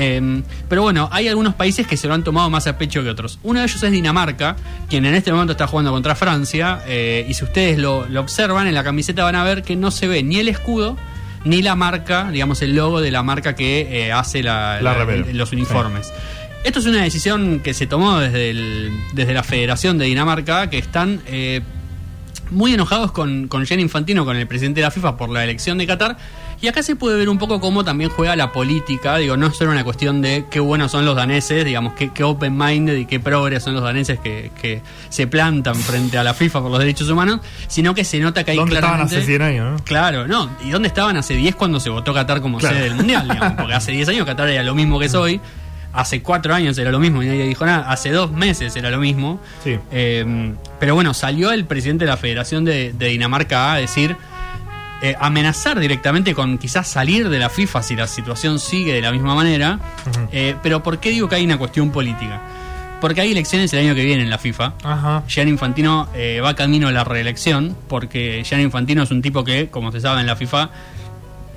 Eh, 0.00 0.42
pero 0.68 0.82
bueno, 0.82 1.08
hay 1.12 1.26
algunos 1.28 1.54
países 1.54 1.86
que 1.86 1.96
se 1.96 2.06
lo 2.06 2.14
han 2.14 2.22
tomado 2.22 2.48
más 2.50 2.66
a 2.68 2.78
pecho 2.78 3.02
que 3.02 3.10
otros. 3.10 3.38
Uno 3.42 3.58
de 3.60 3.66
ellos 3.66 3.82
es 3.82 3.90
Dinamarca, 3.90 4.54
quien 4.88 5.04
en 5.06 5.14
este 5.14 5.32
momento 5.32 5.52
está 5.52 5.66
jugando 5.66 5.90
contra 5.90 6.14
Francia. 6.14 6.80
eh, 6.86 7.26
y 7.28 7.34
si 7.34 7.44
ustedes 7.44 7.78
lo, 7.78 8.06
lo 8.08 8.20
observan, 8.20 8.66
en 8.68 8.74
la 8.74 8.84
camiseta 8.84 9.24
van 9.24 9.34
a 9.34 9.42
ver 9.44 9.62
que 9.62 9.74
no 9.76 9.90
se 9.90 10.06
ve 10.06 10.22
ni 10.22 10.36
el 10.38 10.48
escudo 10.48 10.96
ni 11.44 11.62
la 11.62 11.74
marca, 11.76 12.30
digamos 12.30 12.62
el 12.62 12.74
logo 12.76 13.00
de 13.00 13.10
la 13.10 13.22
marca 13.22 13.54
que 13.54 14.06
eh, 14.06 14.12
hace 14.12 14.42
la- 14.42 14.80
La 14.82 14.92
la- 14.92 14.94
remera. 15.04 15.26
los 15.32 15.52
uniformes. 15.52 16.12
Esto 16.64 16.80
es 16.80 16.86
una 16.86 17.02
decisión 17.02 17.60
que 17.60 17.72
se 17.74 17.86
tomó 17.86 18.18
desde, 18.18 18.50
el- 18.50 18.90
desde 19.14 19.32
la 19.34 19.42
Federación 19.42 19.98
de 19.98 20.06
Dinamarca, 20.06 20.68
que 20.70 20.78
están 20.78 21.20
eh, 21.26 21.62
muy 22.50 22.74
enojados 22.74 23.12
con, 23.12 23.46
con 23.48 23.64
Infantino, 23.70 24.24
con 24.24 24.36
el 24.36 24.46
presidente 24.46 24.80
de 24.80 24.86
la 24.86 24.90
FIFA, 24.90 25.16
por 25.16 25.28
la 25.30 25.44
elección 25.44 25.78
de 25.78 25.86
Qatar. 25.86 26.16
Y 26.60 26.66
acá 26.66 26.82
se 26.82 26.96
puede 26.96 27.16
ver 27.16 27.28
un 27.28 27.38
poco 27.38 27.60
cómo 27.60 27.84
también 27.84 28.10
juega 28.10 28.34
la 28.34 28.50
política. 28.50 29.16
Digo, 29.18 29.36
no 29.36 29.46
es 29.46 29.56
solo 29.56 29.70
una 29.70 29.84
cuestión 29.84 30.20
de 30.20 30.46
qué 30.50 30.58
buenos 30.58 30.90
son 30.90 31.04
los 31.04 31.14
daneses, 31.14 31.64
digamos, 31.64 31.92
qué, 31.94 32.10
qué 32.12 32.24
open-minded 32.24 32.96
y 32.96 33.06
qué 33.06 33.20
progres 33.20 33.62
son 33.62 33.74
los 33.74 33.82
daneses 33.84 34.18
que, 34.18 34.50
que 34.60 34.82
se 35.08 35.28
plantan 35.28 35.76
frente 35.76 36.18
a 36.18 36.24
la 36.24 36.34
FIFA 36.34 36.60
por 36.62 36.70
los 36.72 36.80
derechos 36.80 37.08
humanos, 37.10 37.40
sino 37.68 37.94
que 37.94 38.02
se 38.04 38.18
nota 38.18 38.42
que 38.42 38.50
hay 38.50 38.56
¿Dónde 38.56 38.74
estaban 38.74 39.00
hace 39.00 39.22
100 39.22 39.42
años? 39.42 39.70
no? 39.78 39.84
Claro, 39.84 40.26
no. 40.26 40.50
¿Y 40.64 40.70
dónde 40.70 40.88
estaban 40.88 41.16
hace 41.16 41.34
10 41.34 41.54
cuando 41.54 41.78
se 41.78 41.90
votó 41.90 42.12
Qatar 42.12 42.40
como 42.40 42.58
Claro. 42.58 42.74
sede 42.74 42.84
del 42.86 42.96
Mundial? 42.96 43.28
digamos? 43.30 43.52
Porque 43.52 43.74
hace 43.74 43.92
10 43.92 44.08
años 44.08 44.26
Qatar 44.26 44.48
era 44.48 44.64
lo 44.64 44.74
mismo 44.74 44.98
que 44.98 45.06
es 45.06 45.14
hoy. 45.14 45.40
Hace 45.92 46.22
4 46.22 46.54
años 46.54 46.76
era 46.78 46.90
lo 46.90 46.98
mismo 46.98 47.22
y 47.22 47.26
nadie 47.26 47.46
dijo 47.46 47.64
nada. 47.66 47.88
Hace 47.88 48.10
2 48.10 48.32
meses 48.32 48.74
era 48.74 48.90
lo 48.90 48.98
mismo. 48.98 49.40
Sí. 49.62 49.78
Eh, 49.92 50.54
pero 50.80 50.96
bueno, 50.96 51.14
salió 51.14 51.52
el 51.52 51.66
presidente 51.66 52.04
de 52.04 52.10
la 52.10 52.16
Federación 52.16 52.64
de, 52.64 52.92
de 52.92 53.06
Dinamarca 53.06 53.72
a 53.74 53.76
decir, 53.78 54.16
eh, 55.02 55.14
amenazar 55.20 55.78
directamente 55.78 56.34
con 56.34 56.58
quizás 56.58 56.88
salir 56.88 57.28
de 57.28 57.38
la 57.38 57.48
FIFA 57.48 57.82
si 57.82 57.94
la 57.96 58.06
situación 58.06 58.58
sigue 58.58 58.92
de 58.92 59.00
la 59.02 59.12
misma 59.12 59.34
manera. 59.34 59.78
Eh, 60.32 60.56
pero 60.62 60.82
¿por 60.82 60.98
qué 60.98 61.10
digo 61.10 61.28
que 61.28 61.36
hay 61.36 61.44
una 61.44 61.58
cuestión 61.58 61.90
política? 61.90 62.40
Porque 63.00 63.20
hay 63.20 63.30
elecciones 63.30 63.72
el 63.74 63.78
año 63.80 63.94
que 63.94 64.04
viene 64.04 64.24
en 64.24 64.30
la 64.30 64.38
FIFA. 64.38 64.72
Ajá. 64.82 65.22
Gianni 65.28 65.52
Infantino 65.52 66.08
eh, 66.14 66.40
va 66.42 66.54
camino 66.54 66.88
a 66.88 66.92
la 66.92 67.04
reelección, 67.04 67.76
porque 67.88 68.42
Gianni 68.44 68.64
Infantino 68.64 69.04
es 69.04 69.10
un 69.12 69.22
tipo 69.22 69.44
que, 69.44 69.68
como 69.68 69.92
se 69.92 70.00
sabe 70.00 70.20
en 70.20 70.26
la 70.26 70.34
FIFA, 70.34 70.62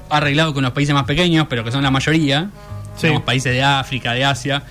ha 0.10 0.18
arreglado 0.18 0.54
con 0.54 0.62
los 0.64 0.72
países 0.74 0.94
más 0.94 1.06
pequeños, 1.06 1.48
pero 1.50 1.64
que 1.64 1.72
son 1.72 1.82
la 1.82 1.90
mayoría, 1.90 2.50
Sí. 2.96 3.08
digamos, 3.08 3.24
países 3.24 3.54
de 3.54 3.64
África, 3.64 4.14
de 4.14 4.24
Asia, 4.26 4.62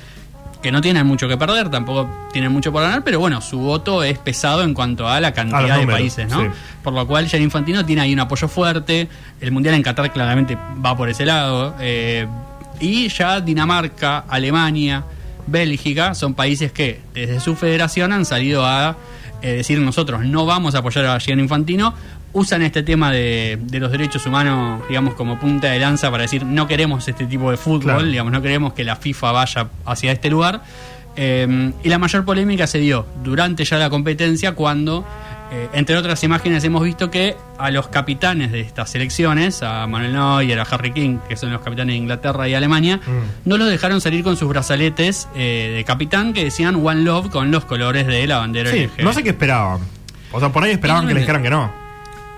que 0.63 0.71
no 0.71 0.81
tienen 0.81 1.07
mucho 1.07 1.29
que 1.29 1.37
perder, 1.37 1.71
tampoco 1.71 2.09
tienen 2.33 2.53
mucho 2.53 2.73
por 2.73 2.83
ganar, 2.83 3.03
pero 3.03 3.19
bueno, 3.19 3.41
su 3.41 3.59
voto 3.59 4.03
es 4.03 4.19
pesado 4.19 4.63
en 4.63 4.75
cuanto 4.75 5.09
a 5.09 5.21
la 5.21 5.33
cantidad 5.33 5.71
A 5.71 5.79
de 5.79 5.87
países, 5.87 6.29
¿no? 6.29 6.41
sí. 6.43 6.49
Por 6.83 6.93
lo 6.93 7.07
cual 7.07 7.27
Gianni 7.27 7.45
Infantino 7.45 7.85
tiene 7.85 8.03
ahí 8.03 8.13
un 8.13 8.21
apoyo 8.21 8.49
fuerte, 8.49 9.09
el 9.41 9.53
Mundial 9.53 9.75
en 9.75 9.83
Qatar 9.83 10.13
claramente 10.13 10.57
va 10.85 10.97
por 10.97 11.09
ese 11.09 11.25
lado, 11.25 11.75
eh, 11.81 12.27
y 12.79 13.09
ya 13.09 13.41
Dinamarca, 13.41 14.25
Alemania, 14.29 15.05
Bélgica 15.47 16.15
son 16.15 16.35
países 16.35 16.73
que 16.73 17.01
desde 17.15 17.41
su 17.41 17.57
federación 17.57 18.13
han 18.13 18.25
salido 18.25 18.65
a 18.65 18.97
eh, 19.43 19.53
decir 19.53 19.79
nosotros 19.81 20.25
no 20.25 20.45
vamos 20.45 20.75
a 20.75 20.79
apoyar 20.79 21.07
a 21.07 21.19
Gianni 21.19 21.43
Infantino, 21.43 21.95
usan 22.33 22.63
este 22.63 22.83
tema 22.83 23.11
de, 23.11 23.59
de 23.61 23.81
los 23.81 23.91
derechos 23.91 24.25
humanos, 24.27 24.83
digamos, 24.89 25.15
como 25.15 25.39
punta 25.39 25.69
de 25.69 25.79
lanza 25.81 26.11
para 26.11 26.23
decir 26.23 26.45
no 26.45 26.67
queremos 26.69 27.07
este 27.09 27.27
tipo 27.27 27.51
de 27.51 27.57
fútbol, 27.57 27.81
Claro. 27.83 28.03
digamos, 28.05 28.33
no 28.33 28.41
queremos 28.43 28.73
que 28.73 28.85
la 28.85 28.97
FIFA 28.97 29.33
vaya 29.33 29.67
hacia 29.85 30.13
este 30.13 30.31
lugar. 30.31 30.63
Eh, 31.17 31.73
y 31.83 31.89
la 31.89 31.99
mayor 31.99 32.25
polémica 32.25 32.67
se 32.67 32.79
dio 32.79 33.05
durante 33.25 33.65
ya 33.65 33.79
la 33.79 33.91
competencia 33.91 34.53
cuando, 34.55 35.05
eh, 35.51 35.69
entre 35.73 35.97
otras 35.97 36.23
imágenes, 36.23 36.63
hemos 36.63 36.85
visto 36.85 37.11
que 37.11 37.37
a 37.59 37.71
los 37.73 37.89
capitanes 37.89 38.53
de 38.53 38.61
estas 38.61 38.91
selecciones, 38.91 39.63
a 39.65 39.89
Manuel 39.89 40.13
Neuer, 40.13 40.61
a 40.61 40.63
Harry 40.63 40.93
King, 40.93 41.19
que 41.29 41.37
son 41.37 41.53
los 41.53 41.63
capitanes 41.63 41.95
de 41.95 41.99
Inglaterra 41.99 42.49
y 42.49 42.55
Alemania, 42.55 42.99
Mm. 43.05 43.49
no 43.49 43.57
los 43.59 43.69
dejaron 43.69 44.01
salir 44.01 44.23
con 44.23 44.37
sus 44.37 44.49
brazaletes 44.49 45.29
eh, 45.35 45.73
de 45.75 45.85
capitán 45.85 46.33
que 46.33 46.45
decían 46.45 46.77
One 46.77 47.03
Love 47.03 47.29
con 47.31 47.51
los 47.51 47.65
colores 47.65 48.07
de 48.07 48.27
la 48.29 48.39
bandera 48.39 48.71
Sí, 48.71 48.89
no 49.03 49.13
sé 49.13 49.25
qué 49.25 49.31
esperaban. 49.31 49.81
O 50.33 50.39
sea, 50.39 50.51
por 50.51 50.63
ahí 50.63 50.71
esperaban 50.71 51.09
que 51.09 51.15
les 51.15 51.25
dijeran 51.25 51.43
que 51.43 51.51
no. 51.51 51.80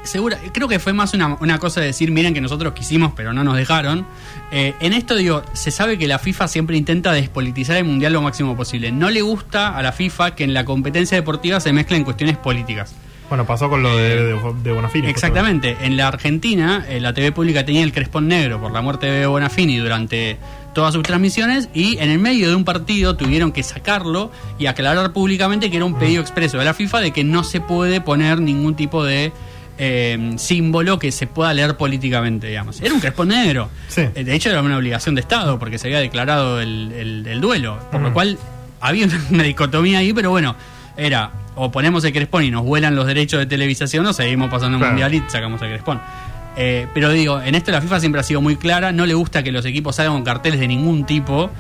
Segura, 0.03 0.39
creo 0.53 0.69
que 0.69 0.79
fue 0.79 0.93
más 0.93 1.15
una, 1.15 1.37
una 1.41 1.59
cosa 1.59 1.81
de 1.81 1.87
decir, 1.87 2.11
miren 2.11 2.35
que 2.35 2.41
nosotros 2.41 2.73
quisimos, 2.73 3.13
pero 3.15 3.33
no 3.33 3.45
nos 3.45 3.57
dejaron. 3.57 4.07
Eh, 4.51 4.75
en 4.81 4.93
esto 4.93 5.15
digo, 5.15 5.43
se 5.53 5.71
sabe 5.71 5.97
que 5.97 6.09
la 6.09 6.19
FIFA 6.19 6.49
siempre 6.49 6.77
intenta 6.77 7.13
despolitizar 7.13 7.77
el 7.77 7.85
mundial 7.85 8.13
lo 8.13 8.23
máximo 8.23 8.57
posible. 8.57 8.91
No 8.91 9.11
le 9.11 9.23
gusta 9.23 9.77
a 9.77 9.83
la 9.83 9.93
FIFA 9.93 10.35
que 10.35 10.45
en 10.45 10.55
la 10.55 10.65
competencia 10.65 11.17
deportiva 11.17 11.61
se 11.61 11.73
mezclen 11.73 12.05
cuestiones 12.05 12.37
políticas. 12.37 12.95
Bueno, 13.29 13.47
pasó 13.47 13.71
con 13.71 13.83
lo 13.83 13.97
de, 13.97 14.17
de, 14.17 14.39
de 14.63 14.73
Bonafini. 14.73 15.09
Exactamente. 15.09 15.79
En 15.81 15.97
la 15.97 16.09
Argentina, 16.09 16.85
eh, 16.87 17.01
la 17.01 17.15
TV 17.15 17.33
pública 17.33 17.65
tenía 17.65 17.83
el 17.83 17.93
crespón 17.93 18.29
negro 18.29 18.61
por 18.61 18.73
la 18.73 18.83
muerte 18.83 19.07
de 19.07 19.25
Bonafini 19.25 19.79
durante 19.79 20.37
todas 20.75 20.93
sus 20.93 21.03
transmisiones 21.03 21.69
y 21.73 21.97
en 21.99 22.11
el 22.11 22.19
medio 22.19 22.49
de 22.49 22.55
un 22.55 22.65
partido 22.65 23.17
tuvieron 23.17 23.53
que 23.53 23.63
sacarlo 23.63 24.31
y 24.59 24.67
aclarar 24.67 25.13
públicamente 25.13 25.71
que 25.71 25.77
era 25.77 25.87
un 25.87 25.99
pedido 25.99 26.21
expreso 26.21 26.59
de 26.59 26.65
la 26.65 26.75
FIFA 26.75 27.01
de 27.01 27.11
que 27.13 27.25
no 27.25 27.45
se 27.45 27.61
puede 27.61 28.01
poner 28.01 28.41
ningún 28.41 28.75
tipo 28.75 29.05
de 29.05 29.33
eh, 29.85 30.35
símbolo 30.37 30.97
que 31.01 31.11
se 31.11 31.27
pueda 31.27 31.53
leer 31.53 31.77
políticamente, 31.77 32.47
digamos. 32.47 32.81
Era 32.81 32.95
un 32.95 33.01
crespón 33.01 33.29
negro. 33.29 33.69
Sí. 33.89 34.03
Eh, 34.15 34.23
De 34.23 34.33
hecho, 34.35 34.49
era 34.51 34.63
una 34.63 34.77
obligación 34.77 35.17
de 35.17 35.21
Estado 35.23 35.59
porque 35.59 35.77
se 35.79 35.89
había 35.89 35.99
declarado 35.99 36.61
el, 36.61 36.93
el- 36.93 37.27
el 37.27 37.41
duelo. 37.41 37.79
Por 37.91 38.01
lo 38.01 38.13
cual 38.13 38.39
había 38.81 39.09
una 39.31 39.43
dicotomía 39.43 39.99
ahí, 39.99 40.13
pero 40.13 40.31
bueno, 40.31 40.55
era 40.97 41.33
o 41.57 41.71
ponemos 41.73 42.05
el 42.05 42.13
crespón 42.13 42.45
y 42.45 42.51
nos 42.51 42.65
vuelan 42.65 42.95
los 42.95 43.07
derechos 43.07 43.41
de 43.41 43.47
televisación 43.47 44.07
o 44.07 44.13
seguimos 44.13 44.51
pasando 44.51 44.77
el 44.77 44.81
Claro. 44.83 44.93
mundial 44.93 45.15
y 45.15 45.23
sacamos 45.31 45.61
el 45.63 45.69
crespón. 45.71 46.01
Eh, 46.57 46.87
pero 46.95 47.11
digo, 47.11 47.41
en 47.43 47.55
esto 47.55 47.73
la 47.73 47.81
FIFA 47.81 47.99
siempre 47.99 48.21
ha 48.21 48.25
sido 48.25 48.41
muy 48.41 48.57
clara, 48.57 48.93
no 48.93 49.05
le 49.05 49.15
gusta 49.15 49.43
que 49.43 49.51
los 49.51 49.65
equipos 49.65 49.97
salgan 49.97 50.13
con 50.15 50.23
carteles 50.23 50.61
de 50.61 50.69
ningún 50.69 51.05
tipo. 51.07 51.51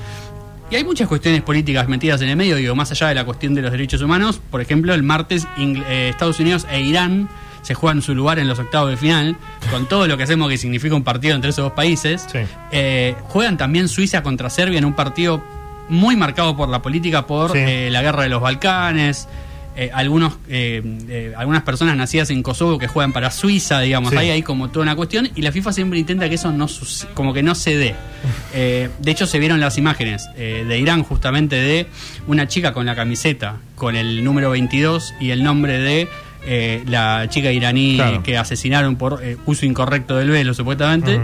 Y 0.71 0.77
hay 0.77 0.85
muchas 0.85 1.09
cuestiones 1.09 1.43
políticas 1.43 1.89
metidas 1.89 2.23
en 2.23 2.29
el 2.31 2.37
medio, 2.37 2.57
digo, 2.57 2.75
más 2.75 2.91
allá 2.93 3.09
de 3.09 3.15
la 3.17 3.25
cuestión 3.25 3.55
de 3.55 3.61
los 3.63 3.73
derechos 3.73 4.01
humanos. 4.01 4.41
Por 4.51 4.61
ejemplo, 4.63 4.95
el 4.95 5.03
martes 5.03 5.47
Ingl- 5.59 5.85
eh, 5.89 6.09
Estados 6.09 6.39
Unidos 6.41 6.67
e 6.71 6.81
Irán 6.81 7.29
se 7.63 7.75
juegan 7.75 8.03
su 8.03 8.15
lugar 8.15 8.39
en 8.39 8.49
los 8.49 8.59
octavos 8.59 8.91
de 8.91 8.97
final, 8.97 9.37
con 9.71 9.87
todo 9.89 10.07
lo 10.07 10.17
que 10.17 10.25
hacemos 10.25 10.49
que 10.49 10.59
significa 10.59 10.95
un 10.95 11.05
partido 11.05 11.35
entre 11.35 11.51
esos 11.51 11.65
dos 11.65 11.73
países. 11.73 12.27
Sí. 12.31 12.39
Eh, 12.73 13.15
juegan 13.29 13.57
también 13.57 13.89
Suiza 13.89 14.23
contra 14.23 14.51
Serbia 14.51 14.79
en 14.79 14.85
un 14.85 14.95
partido 14.95 15.43
muy 15.89 16.17
marcado 16.17 16.57
por 16.57 16.69
la 16.69 16.81
política, 16.83 17.27
por 17.27 17.53
Sí. 17.53 17.59
eh, 17.59 17.89
la 17.91 18.03
guerra 18.03 18.23
de 18.25 18.29
los 18.29 18.41
Balcanes. 18.43 19.29
eh, 19.75 19.91
algunos, 19.95 20.35
eh, 20.51 21.33
algunas 21.35 21.63
personas 21.63 21.97
nacidas 21.97 22.29
en 22.29 22.43
Kosovo 22.43 22.79
que 22.79 22.89
juegan 22.89 23.15
para 23.15 23.31
Suiza, 23.31 23.81
digamos, 23.81 24.11
Sí. 24.11 24.19
hay 24.19 24.29
ahí 24.29 24.43
como 24.43 24.69
toda 24.69 24.83
una 24.83 24.95
cuestión 24.97 25.31
y 25.35 25.41
la 25.41 25.51
FIFA 25.51 25.73
siempre 25.73 25.99
intenta 25.99 26.29
que 26.29 26.35
eso 26.35 26.53
no 26.53 26.67
como 27.15 27.33
que 27.33 27.43
no 27.43 27.55
se 27.55 27.75
dé. 27.79 27.95
De 28.53 28.91
hecho 29.11 29.27
se 29.27 29.39
vieron 29.39 29.61
las 29.61 29.79
imágenes 29.79 30.29
de 30.37 30.79
Irán 30.79 31.03
justamente 31.05 31.57
de 31.57 31.87
una 32.27 32.49
chica 32.49 32.75
con 32.75 32.85
la 32.85 32.95
camiseta 32.95 33.57
con 33.75 33.97
el 33.97 34.23
número 34.23 34.51
22 34.51 35.15
y 35.21 35.31
el 35.31 35.43
nombre 35.43 35.79
de 35.79 36.07
eh, 36.47 36.83
la 36.87 37.27
chica 37.29 37.51
iraní 37.53 37.97
Claro. 37.97 38.23
que 38.23 38.37
asesinaron 38.39 38.97
por 38.97 39.21
eh, 39.23 39.37
uso 39.47 39.67
incorrecto 39.67 40.17
del 40.17 40.31
velo 40.31 40.55
supuestamente. 40.55 41.21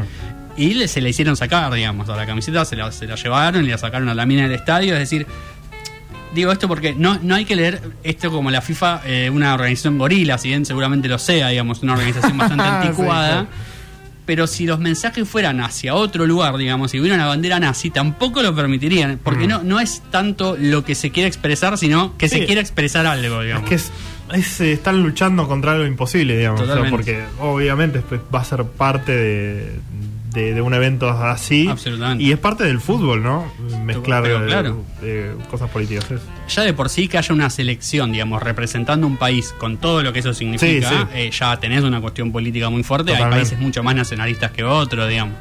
Y 0.56 0.74
le- 0.74 0.88
se 0.88 1.00
la 1.00 1.08
hicieron 1.08 1.36
sacar, 1.36 1.72
digamos, 1.72 2.08
a 2.08 2.16
la 2.16 2.26
camiseta, 2.26 2.64
se 2.64 2.74
la, 2.76 2.90
se 2.90 3.06
la 3.06 3.14
llevaron 3.14 3.64
y 3.64 3.68
la 3.68 3.78
sacaron 3.78 4.08
a 4.08 4.14
la 4.14 4.26
mina 4.26 4.42
del 4.42 4.52
estadio. 4.52 4.94
Es 4.94 4.98
decir, 5.00 5.26
digo 6.34 6.52
esto 6.52 6.68
porque 6.68 6.94
no, 6.94 7.18
no 7.22 7.34
hay 7.36 7.44
que 7.44 7.56
leer 7.56 7.80
esto 8.02 8.30
como 8.30 8.50
la 8.50 8.60
FIFA, 8.60 9.02
eh, 9.06 9.30
una 9.30 9.54
organización 9.54 9.98
gorila, 9.98 10.36
si 10.38 10.48
bien 10.48 10.66
seguramente 10.66 11.08
lo 11.08 11.18
sea, 11.18 11.48
digamos, 11.48 11.82
una 11.82 11.92
organización 11.94 12.36
bastante 12.36 12.64
Sí, 12.82 12.86
anticuada. 12.88 13.46
Pero 14.28 14.46
si 14.46 14.66
los 14.66 14.78
mensajes 14.78 15.26
fueran 15.26 15.58
hacia 15.62 15.94
otro 15.94 16.26
lugar, 16.26 16.58
digamos, 16.58 16.90
si 16.90 17.00
hubiera 17.00 17.16
una 17.16 17.24
bandera 17.24 17.58
nazi, 17.58 17.88
tampoco 17.88 18.42
lo 18.42 18.54
permitirían, 18.54 19.18
porque 19.24 19.46
Mm. 19.46 19.50
no, 19.50 19.62
no 19.62 19.80
es 19.80 20.02
tanto 20.10 20.54
lo 20.60 20.84
que 20.84 20.94
se 20.94 21.10
quiere 21.10 21.26
expresar, 21.28 21.78
sino 21.78 22.14
que 22.18 22.28
Sí. 22.28 22.40
se 22.40 22.44
quiere 22.44 22.60
expresar 22.60 23.06
algo, 23.06 23.40
Es 23.40 23.46
digamos. 23.46 23.68
que 23.70 23.74
es, 23.76 23.90
es, 24.34 24.60
eh, 24.60 24.72
están 24.72 25.02
luchando 25.02 25.48
contra 25.48 25.72
algo 25.72 25.86
imposible, 25.86 26.36
digamos. 26.36 26.60
o 26.60 26.66
sea, 26.66 26.74
Totalmente. 26.74 27.14
porque 27.14 27.24
obviamente 27.40 28.02
va 28.34 28.40
a 28.40 28.44
ser 28.44 28.64
parte 28.64 29.12
de, 29.16 29.80
de- 30.42 30.54
de 30.54 30.60
un 30.60 30.74
evento 30.74 31.08
así. 31.10 31.68
Absolutamente. 31.68 32.22
Y 32.24 32.32
es 32.32 32.38
parte 32.38 32.64
del 32.64 32.80
fútbol, 32.80 33.22
¿no? 33.22 33.50
Mezclar 33.84 34.22
Pero 34.22 34.44
eh, 34.44 34.46
claro. 34.46 34.84
eh, 35.02 35.34
cosas 35.50 35.68
políticas. 35.70 36.06
ya 36.48 36.62
de 36.62 36.72
por 36.72 36.88
sí 36.88 37.08
que 37.08 37.18
haya 37.18 37.34
una 37.34 37.50
selección, 37.50 38.12
digamos, 38.12 38.42
representando 38.42 39.06
un 39.06 39.16
país 39.16 39.54
con 39.58 39.76
todo 39.78 40.02
lo 40.02 40.12
que 40.12 40.20
eso 40.20 40.32
significa, 40.34 40.88
Sí, 40.88 40.94
sí. 40.96 41.04
eh, 41.14 41.30
ya 41.30 41.56
tenés 41.58 41.84
una 41.84 42.00
cuestión 42.00 42.32
política 42.32 42.70
muy 42.70 42.82
fuerte. 42.82 43.14
Hay 43.14 43.30
países 43.30 43.58
mucho 43.58 43.82
más 43.82 43.94
nacionalistas 43.94 44.50
que 44.52 44.64
otros, 44.64 45.08
digamos. 45.08 45.34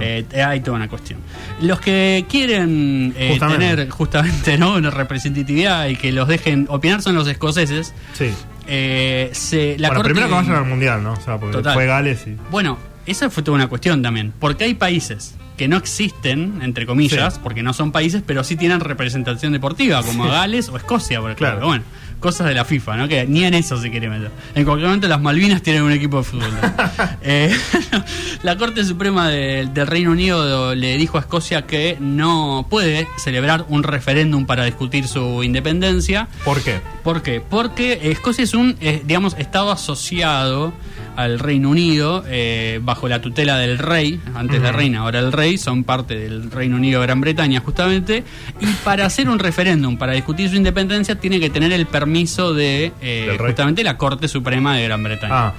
Eh, 0.00 0.24
hay 0.44 0.60
toda 0.60 0.76
una 0.78 0.88
cuestión. 0.88 1.18
Los 1.60 1.80
que 1.80 2.24
quieren 2.28 3.12
eh, 3.18 3.30
Justamente. 3.32 3.66
tener 3.68 3.90
justamente 3.90 4.56
¿no? 4.56 4.74
una 4.76 4.90
representatividad 4.90 5.88
y 5.88 5.96
que 5.96 6.12
los 6.12 6.26
dejen 6.28 6.66
opinar 6.70 7.02
son 7.02 7.14
los 7.16 7.26
escoceses. 7.28 7.92
Sí. 8.14 8.30
Eh, 8.66 9.28
se, 9.32 9.76
la 9.78 9.88
bueno, 9.88 10.00
corte- 10.02 10.14
primero 10.14 10.28
que 10.28 10.34
vayan 10.34 10.54
al 10.56 10.64
mundial, 10.64 11.02
¿no? 11.02 11.12
O 11.12 11.20
sea, 11.20 11.36
porque 11.38 11.56
Total. 11.58 11.74
fue 11.74 11.86
Gales 11.86 12.26
y. 12.26 12.36
Bueno, 12.50 12.78
esa 13.06 13.30
fue 13.30 13.42
toda 13.42 13.56
una 13.56 13.68
cuestión 13.68 14.02
también, 14.02 14.32
porque 14.38 14.64
hay 14.64 14.74
países 14.74 15.34
que 15.56 15.68
no 15.68 15.76
existen, 15.76 16.60
entre 16.62 16.84
comillas, 16.86 17.34
Sí. 17.34 17.40
porque 17.42 17.62
no 17.62 17.72
son 17.72 17.92
países, 17.92 18.22
pero 18.26 18.42
sí 18.42 18.56
tienen 18.56 18.80
representación 18.80 19.52
deportiva, 19.52 20.02
como 20.02 20.24
Sí. 20.24 20.30
Gales 20.30 20.68
o 20.68 20.76
Escocia, 20.76 21.20
por 21.20 21.30
ejemplo. 21.30 21.46
Claro. 21.52 21.66
Bueno, 21.66 21.84
cosas 22.24 22.46
de 22.48 22.54
la 22.54 22.64
FIFA, 22.64 22.96
¿no? 22.96 23.06
Que 23.06 23.26
ni 23.26 23.44
en 23.44 23.52
eso 23.52 23.76
se 23.78 23.90
quiere 23.90 24.08
meter. 24.08 24.30
En 24.54 24.64
cualquier 24.64 24.86
momento 24.88 25.06
las 25.08 25.20
Malvinas 25.20 25.60
tienen 25.60 25.82
un 25.82 25.92
equipo 25.92 26.16
de 26.16 26.24
fútbol. 26.24 26.48
¿no? 26.50 26.74
Eh, 27.22 27.54
la 28.42 28.56
Corte 28.56 28.82
Suprema 28.84 29.28
de- 29.28 29.68
del 29.72 29.86
Reino 29.86 30.10
Unido 30.12 30.74
le 30.74 30.96
dijo 30.96 31.18
a 31.18 31.20
Escocia 31.20 31.62
que 31.66 31.96
no 32.00 32.66
puede 32.70 33.06
celebrar 33.18 33.66
un 33.68 33.82
referéndum 33.82 34.46
para 34.46 34.64
discutir 34.64 35.06
su 35.06 35.42
independencia. 35.42 36.28
¿Por 36.44 36.62
qué? 36.62 36.80
¿Por 37.02 37.22
qué? 37.22 37.42
Porque 37.46 38.10
Escocia 38.10 38.44
es 38.44 38.54
un, 38.54 38.76
eh, 38.80 39.02
digamos, 39.04 39.36
estado 39.38 39.70
asociado 39.70 40.72
al 41.16 41.38
Reino 41.38 41.70
Unido 41.70 42.24
eh, 42.26 42.80
bajo 42.82 43.06
la 43.08 43.20
tutela 43.20 43.56
del 43.58 43.78
rey, 43.78 44.20
antes 44.34 44.60
la 44.60 44.70
Ujú. 44.70 44.78
reina, 44.78 44.98
ahora 45.00 45.20
el 45.20 45.30
rey, 45.30 45.58
son 45.58 45.84
parte 45.84 46.18
del 46.18 46.50
Reino 46.50 46.74
Unido 46.74 47.00
de 47.00 47.06
Gran 47.06 47.20
Bretaña 47.20 47.60
justamente, 47.60 48.24
y 48.60 48.66
para 48.84 49.06
hacer 49.06 49.28
un 49.28 49.38
referéndum, 49.38 49.96
para 49.96 50.12
discutir 50.14 50.50
su 50.50 50.56
independencia, 50.56 51.14
tiene 51.14 51.38
que 51.38 51.50
tener 51.50 51.70
el 51.72 51.86
permiso 51.86 52.13
de 52.14 52.92
eh, 53.02 53.36
justamente 53.38 53.82
la 53.84 53.96
Corte 53.98 54.28
Suprema 54.28 54.76
de 54.76 54.84
Gran 54.84 55.02
Bretaña. 55.02 55.48
Ah. 55.48 55.52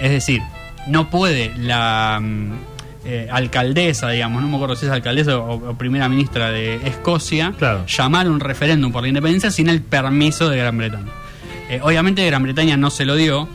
Es 0.00 0.10
decir, 0.10 0.40
no 0.86 1.08
puede 1.10 1.52
la 1.56 2.18
mm, 2.20 2.52
eh, 3.04 3.28
alcaldesa, 3.30 4.10
digamos, 4.10 4.42
no 4.42 4.48
me 4.48 4.56
acuerdo 4.56 4.76
si 4.76 4.86
es 4.86 4.92
alcaldesa 4.92 5.38
o, 5.38 5.70
o 5.70 5.74
primera 5.78 6.08
ministra 6.08 6.50
de 6.50 6.76
Escocia, 6.86 7.52
Claro. 7.58 7.86
llamar 7.86 8.28
un 8.28 8.40
referéndum 8.40 8.92
por 8.92 9.02
la 9.02 9.08
independencia 9.08 9.50
sin 9.50 9.68
el 9.68 9.80
permiso 9.82 10.48
de 10.50 10.58
Gran 10.58 10.76
Bretaña. 10.76 11.12
Eh, 11.70 11.80
obviamente 11.82 12.24
Gran 12.26 12.42
Bretaña 12.42 12.76
no 12.76 12.90
se 12.90 13.04
lo 13.04 13.14
dio. 13.16 13.48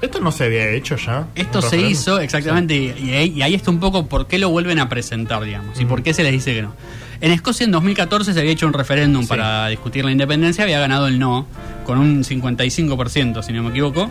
¿Esto 0.00 0.18
no 0.18 0.32
se 0.32 0.44
había 0.46 0.68
hecho 0.70 0.96
ya? 0.96 1.26
Esto 1.36 1.60
¿Un 1.60 1.70
se 1.70 1.76
hizo 1.80 2.18
exactamente 2.18 2.74
y, 2.74 2.94
y 3.08 3.14
ahí, 3.14 3.32
y 3.36 3.42
ahí 3.42 3.54
está 3.54 3.70
un 3.70 3.78
poco 3.78 4.06
por 4.08 4.26
qué 4.26 4.36
lo 4.38 4.48
vuelven 4.50 4.80
a 4.80 4.88
presentar, 4.88 5.44
digamos, 5.44 5.80
y 5.80 5.84
por 5.84 6.02
qué 6.02 6.12
se 6.12 6.24
les 6.24 6.32
dice 6.32 6.52
que 6.54 6.62
no. 6.62 6.74
En 7.22 7.32
Escocia 7.32 7.64
en 7.64 7.70
2014 7.70 8.34
se 8.34 8.40
había 8.40 8.52
hecho 8.52 8.66
un 8.66 8.72
referéndum 8.74 9.22
Sí. 9.22 9.28
para 9.28 9.68
discutir 9.68 10.04
la 10.04 10.10
independencia, 10.10 10.64
había 10.64 10.80
ganado 10.80 11.06
el 11.06 11.18
no, 11.18 11.46
con 11.84 11.98
un 11.98 12.24
55%, 12.24 13.42
si 13.42 13.52
no 13.52 13.62
me 13.62 13.70
equivoco. 13.70 14.10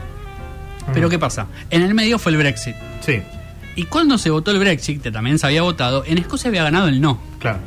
Pero. 0.94 1.10
¿qué 1.10 1.20
pasa? 1.20 1.46
En 1.70 1.84
el 1.84 1.94
medio 1.94 2.18
fue 2.18 2.32
el 2.32 2.38
Brexit. 2.40 2.76
Sí, 3.02 3.22
Y 3.76 3.84
cuando 3.86 4.18
se 4.18 4.30
votó 4.30 4.52
el 4.52 4.60
Brexit, 4.60 5.02
que 5.02 5.12
también 5.12 5.38
se 5.40 5.46
había 5.46 5.62
votado, 5.62 6.04
en 6.06 6.18
Escocia 6.18 6.48
había 6.50 6.64
ganado 6.64 6.88
el 6.88 7.00
no. 7.02 7.22
claro. 7.40 7.60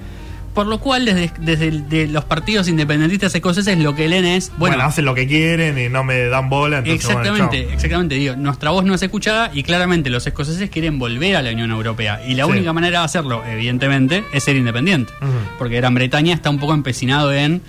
Por 0.55 0.67
lo 0.69 0.79
cual, 0.79 1.05
desde, 1.05 1.33
desde 1.41 1.67
el- 1.69 1.89
de 1.89 2.07
los 2.07 2.25
partidos 2.25 2.69
independentistas 2.69 3.35
escoceses, 3.35 3.77
lo 3.79 3.95
que 3.97 4.09
leen 4.09 4.25
es, 4.25 4.51
Bueno, 4.57 4.77
bueno, 4.77 4.89
hacen 4.89 5.05
lo 5.05 5.13
que 5.15 5.27
quieren 5.27 5.77
y 5.79 5.89
no 5.89 6.05
me 6.05 6.27
dan 6.27 6.49
bola. 6.49 6.79
Entonces, 6.79 7.05
bueno, 7.07 7.21
exactamente, 7.23 7.65
chao. 7.65 7.75
exactamente, 7.75 8.15
digo, 8.15 8.37
nuestra 8.37 8.71
voz 8.71 8.85
no 8.85 8.95
es 8.95 9.03
escuchada 9.03 9.51
y 9.53 9.65
claramente 9.65 10.11
los 10.11 10.25
escoceses 10.27 10.71
quieren 10.71 10.99
volver 11.01 11.35
a 11.37 11.43
la 11.43 11.51
Unión 11.51 11.73
Europea. 11.73 12.21
Y 12.27 12.35
la 12.35 12.45
Sí. 12.45 12.51
única 12.53 12.73
manera 12.73 13.01
de 13.01 13.05
hacerlo, 13.05 13.43
evidentemente, 13.45 14.23
es 14.33 14.45
ser 14.45 14.55
independiente. 14.57 15.13
Porque 15.59 15.77
Gran 15.77 15.93
Bretaña 15.95 16.35
está 16.35 16.51
un 16.51 16.59
poco 16.61 16.73
empecinado 16.75 17.33
en, 17.33 17.61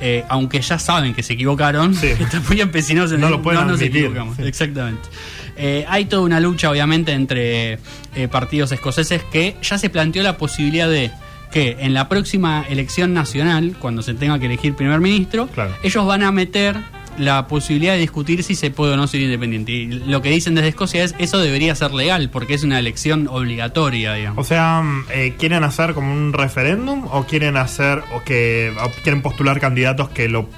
eh, 0.00 0.24
aunque 0.28 0.60
ya 0.60 0.80
saben 0.80 1.14
que 1.14 1.22
se 1.22 1.34
equivocaron, 1.34 1.94
Sí. 1.94 2.08
están 2.20 2.42
muy 2.48 2.60
empecinados 2.60 3.12
en 3.12 3.20
No 3.20 3.28
lo 3.30 3.40
pueden 3.40 3.68
nos 3.68 3.78
admitir, 3.78 3.98
equivocamos. 4.06 4.36
sí. 4.36 4.42
Exactamente. 4.42 5.08
Eh, 5.56 5.84
hay 5.88 6.06
toda 6.06 6.22
una 6.22 6.40
lucha, 6.40 6.70
obviamente, 6.70 7.12
entre 7.12 7.74
eh, 8.16 8.26
partidos 8.28 8.72
escoceses 8.72 9.22
que 9.30 9.54
ya 9.62 9.78
se 9.78 9.90
planteó 9.90 10.24
la 10.24 10.36
posibilidad 10.38 10.88
de 10.88 11.12
que 11.52 11.76
en 11.80 11.94
la 11.94 12.08
próxima 12.08 12.64
elección 12.68 13.12
nacional, 13.14 13.76
cuando 13.78 14.02
se 14.02 14.14
tenga 14.14 14.38
que 14.38 14.46
elegir 14.46 14.74
primer 14.74 15.00
ministro, 15.00 15.46
Claro. 15.48 15.72
ellos 15.82 16.04
van 16.06 16.22
a 16.22 16.32
meter 16.32 16.76
la 17.18 17.46
posibilidad 17.46 17.92
de 17.92 17.98
discutir 18.00 18.42
si 18.42 18.54
se 18.54 18.70
puede 18.70 18.94
o 18.94 18.96
no 18.96 19.06
ser 19.06 19.20
independiente. 19.20 19.70
Y 19.72 19.86
lo 19.86 20.22
que 20.22 20.30
dicen 20.30 20.54
desde 20.54 20.68
Escocia 20.68 21.04
es 21.04 21.14
eso 21.18 21.38
debería 21.38 21.74
ser 21.74 21.92
legal 21.92 22.30
porque 22.30 22.54
es 22.54 22.64
una 22.64 22.78
elección 22.78 23.28
obligatoria, 23.28 24.14
digamos. 24.14 24.44
O 24.44 24.48
sea, 24.48 24.80
mm, 24.82 25.04
eh, 25.12 25.34
¿quieren 25.38 25.62
hacer 25.62 25.92
como 25.92 26.10
un 26.10 26.32
referéndum 26.32 27.06
o 27.12 27.24
quieren 27.26 27.58
hacer 27.58 28.02
o 28.14 28.22
que 28.24 28.72
o 28.82 28.90
quieren 29.02 29.20
postular 29.20 29.60
candidatos 29.60 30.08
que 30.08 30.30
lo, 30.30 30.48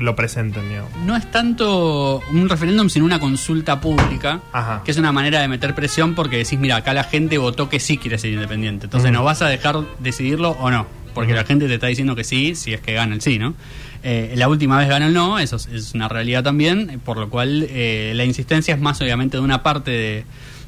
lo 0.00 0.16
presenten, 0.16 0.68
digamos? 0.68 0.90
no 1.04 1.16
es 1.16 1.30
tanto 1.30 2.20
un 2.32 2.48
referéndum, 2.48 2.88
sino 2.88 3.04
una 3.04 3.18
consulta 3.20 3.80
pública, 3.80 4.40
Ajá. 4.52 4.82
que 4.84 4.90
es 4.90 4.96
una 4.96 5.12
manera 5.12 5.40
de 5.40 5.48
meter 5.48 5.74
presión 5.74 6.14
porque 6.14 6.36
decís, 6.38 6.58
mira, 6.58 6.76
acá 6.76 6.94
la 6.94 7.04
gente 7.04 7.38
votó 7.38 7.68
que 7.68 7.80
sí 7.80 7.98
quiere 7.98 8.18
ser 8.18 8.32
independiente, 8.32 8.86
entonces 8.86 9.10
Ujú. 9.10 9.14
nos 9.18 9.24
vas 9.24 9.42
a 9.42 9.48
dejar 9.48 9.76
decidirlo 10.00 10.50
o 10.52 10.70
no, 10.70 10.86
porque 11.14 11.32
Ujú. 11.32 11.40
la 11.40 11.44
gente 11.46 11.66
te 11.68 11.74
está 11.74 11.86
diciendo 11.86 12.14
que 12.16 12.24
sí, 12.24 12.54
si 12.54 12.72
es 12.72 12.80
que 12.80 12.92
gana 12.94 13.14
el 13.14 13.20
sí, 13.20 13.38
¿no? 13.38 13.54
Eh, 14.02 14.34
la 14.36 14.48
última 14.48 14.76
vez 14.78 14.88
ganó 14.88 15.06
el 15.06 15.14
no, 15.14 15.38
eso 15.38 15.56
es, 15.56 15.66
es 15.66 15.94
una 15.94 16.08
realidad 16.08 16.42
también, 16.42 16.90
eh, 16.90 16.98
por 17.02 17.16
lo 17.16 17.30
cual 17.30 17.66
eh, 17.70 18.12
la 18.14 18.24
insistencia 18.24 18.74
es 18.74 18.80
más 18.80 19.00
obviamente 19.00 19.38
de 19.38 19.42
una 19.42 19.62
parte 19.62 19.90
de 19.90 20.24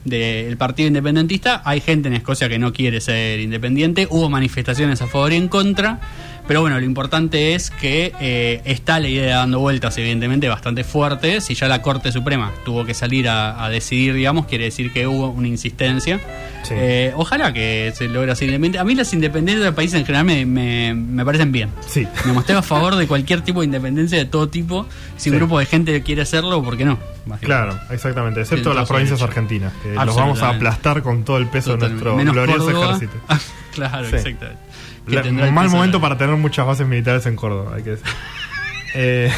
del 0.06 0.56
partido 0.56 0.86
independentista. 0.86 1.62
Hay 1.64 1.80
gente 1.80 2.06
en 2.08 2.14
Escocia 2.14 2.48
que 2.48 2.60
no 2.60 2.72
quiere 2.72 3.00
ser 3.00 3.40
independiente. 3.40 4.06
Hubo 4.08 4.30
manifestaciones 4.30 5.02
a 5.02 5.08
favor 5.08 5.32
y 5.32 5.36
en 5.36 5.48
contra. 5.48 5.98
Pero 6.46 6.61
bueno, 6.61 6.78
lo 6.78 6.85
importante 6.87 7.54
es 7.54 7.70
que 7.70 8.12
eh, 8.20 8.61
está 8.64 9.00
la 9.00 9.09
idea 9.09 9.38
dando 9.38 9.59
vueltas, 9.59 9.98
evidentemente, 9.98 10.48
bastante 10.48 10.85
fuerte. 10.85 11.40
Si 11.40 11.54
ya 11.54 11.66
la 11.68 11.82
Corte 11.82 12.12
Suprema 12.12 12.52
tuvo 12.64 12.85
que 12.85 12.94
salir 12.94 13.28
a, 13.28 13.64
a 13.64 13.68
decidir, 13.68 14.14
digamos, 14.14 14.46
quiere 14.46 14.64
decir 14.64 14.92
que 14.92 15.06
hubo 15.06 15.28
una 15.30 15.48
insistencia. 15.48 16.20
Sí. 16.62 16.74
Eh, 16.76 17.12
ojalá 17.16 17.52
que 17.52 17.92
se 17.96 18.09
logre 18.09 18.32
independiente. 18.32 18.78
A 18.78 18.85
mí 18.85 18.94
las 18.94 19.12
independencias 19.12 19.64
del 19.64 19.74
país 19.74 19.92
en 19.94 20.04
general 20.04 20.24
me, 20.24 20.44
me- 20.46 20.94
me 20.94 21.24
parecen 21.24 21.50
bien. 21.52 21.70
Sí. 21.88 22.06
Me 22.24 22.32
mostré 22.32 22.54
a 22.56 22.62
favor 22.62 22.96
de 22.96 23.06
cualquier 23.06 23.40
tipo 23.42 23.61
de 23.61 23.66
independencia 23.66 24.18
de 24.18 24.24
todo 24.24 24.48
tipo. 24.48 24.87
Si 25.16 25.30
un 25.30 25.35
Sí. 25.35 25.38
grupo 25.38 25.59
de 25.59 25.66
gente 25.66 26.02
quiere 26.02 26.22
hacerlo, 26.22 26.62
¿por 26.62 26.76
qué 26.76 26.85
no? 26.85 26.98
Claro, 27.40 27.76
exactamente. 27.90 28.40
Excepto 28.42 28.72
las 28.72 28.88
provincias 28.88 29.20
argentinas, 29.20 29.72
que 29.82 29.94
los 29.94 30.14
vamos 30.14 30.40
a 30.42 30.50
aplastar 30.50 31.02
con 31.02 31.24
todo 31.24 31.38
el 31.38 31.48
peso 31.48 31.76
de 31.76 31.88
nuestro 31.88 32.14
Menos 32.16 32.35
glorioso 32.35 32.64
Córdoba. 32.66 32.87
ejército. 32.96 33.12
claro, 33.74 34.06
exactamente. 34.06 34.65
Que 35.09 35.19
el 35.19 35.53
mal 35.53 35.69
momento 35.71 36.01
para 36.01 36.19
tener 36.19 36.37
muchas 36.37 36.66
bases 36.66 36.87
militares 36.87 37.25
en 37.27 37.37
Córdoba, 37.37 37.73
hay 37.77 37.83
que 37.83 37.90
decir. 37.90 38.07
Eh, 38.99 39.31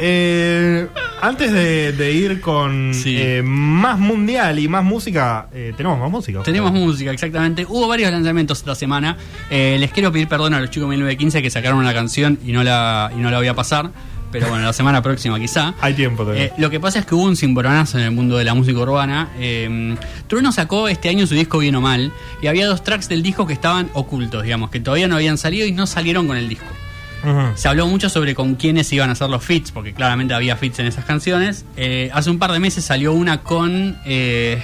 eh, 0.00 0.86
antes 1.22 1.52
de, 1.52 1.92
de 1.92 2.12
ir 2.12 2.40
con 2.40 2.92
Sí. 2.94 3.16
eh, 3.18 3.42
más 3.44 3.98
mundial 3.98 4.58
y 4.58 4.68
más 4.68 4.84
música, 4.84 5.48
eh, 5.52 5.72
tenemos 5.76 5.98
más 5.98 6.10
música. 6.10 6.42
Tenemos 6.42 6.70
música, 6.72 7.10
exactamente. 7.10 7.64
Hubo 7.68 7.88
varios 7.88 8.10
lanzamientos 8.10 8.58
esta 8.58 8.74
semana. 8.74 9.16
Les 9.50 9.90
quiero 9.92 10.12
pedir 10.12 10.28
perdón 10.28 10.54
a 10.54 10.60
los 10.60 10.70
chicos 10.70 10.88
de 10.88 10.96
1915 10.96 11.42
que 11.42 11.50
sacaron 11.50 11.78
una 11.78 11.94
canción 11.94 12.38
y 12.44 12.52
no 12.52 12.62
la, 12.62 13.10
y 13.16 13.20
no 13.20 13.30
la 13.30 13.38
voy 13.38 13.48
a 13.48 13.54
pasar. 13.54 13.90
Pero 14.34 14.48
bueno, 14.48 14.64
la 14.64 14.72
semana 14.72 15.00
próxima 15.00 15.38
quizá. 15.38 15.74
Hay 15.80 15.94
tiempo 15.94 16.24
todavía. 16.24 16.46
Eh, 16.46 16.52
lo 16.58 16.68
que 16.68 16.80
pasa 16.80 16.98
es 16.98 17.06
que 17.06 17.14
hubo 17.14 17.22
un 17.22 17.36
cimbronazo 17.36 17.98
en 17.98 18.04
el 18.04 18.10
mundo 18.10 18.36
de 18.36 18.42
la 18.42 18.52
música 18.52 18.80
urbana. 18.80 19.28
Eh, 19.38 19.94
Trueno 20.26 20.50
sacó 20.50 20.88
este 20.88 21.08
año 21.08 21.24
su 21.28 21.36
disco 21.36 21.58
Bien 21.58 21.76
o 21.76 21.80
Mal 21.80 22.10
y 22.42 22.48
había 22.48 22.66
dos 22.66 22.82
tracks 22.82 23.08
del 23.08 23.22
disco 23.22 23.46
que 23.46 23.52
estaban 23.52 23.90
ocultos, 23.94 24.42
digamos, 24.42 24.70
que 24.70 24.80
todavía 24.80 25.06
no 25.06 25.14
habían 25.14 25.38
salido 25.38 25.68
y 25.68 25.70
no 25.70 25.86
salieron 25.86 26.26
con 26.26 26.36
el 26.36 26.48
disco. 26.48 26.66
Se 27.54 27.68
habló 27.68 27.86
mucho 27.86 28.10
sobre 28.10 28.34
con 28.34 28.56
quiénes 28.56 28.92
iban 28.92 29.08
a 29.08 29.12
hacer 29.12 29.30
los 29.30 29.42
fits, 29.42 29.70
porque 29.70 29.94
claramente 29.94 30.34
había 30.34 30.56
fits 30.56 30.80
en 30.80 30.86
esas 30.86 31.04
canciones. 31.04 31.64
Eh, 31.76 32.10
hace 32.12 32.28
un 32.28 32.40
par 32.40 32.50
de 32.50 32.58
meses 32.58 32.84
salió 32.84 33.12
una 33.12 33.40
con. 33.40 33.96
Eh, 34.04 34.60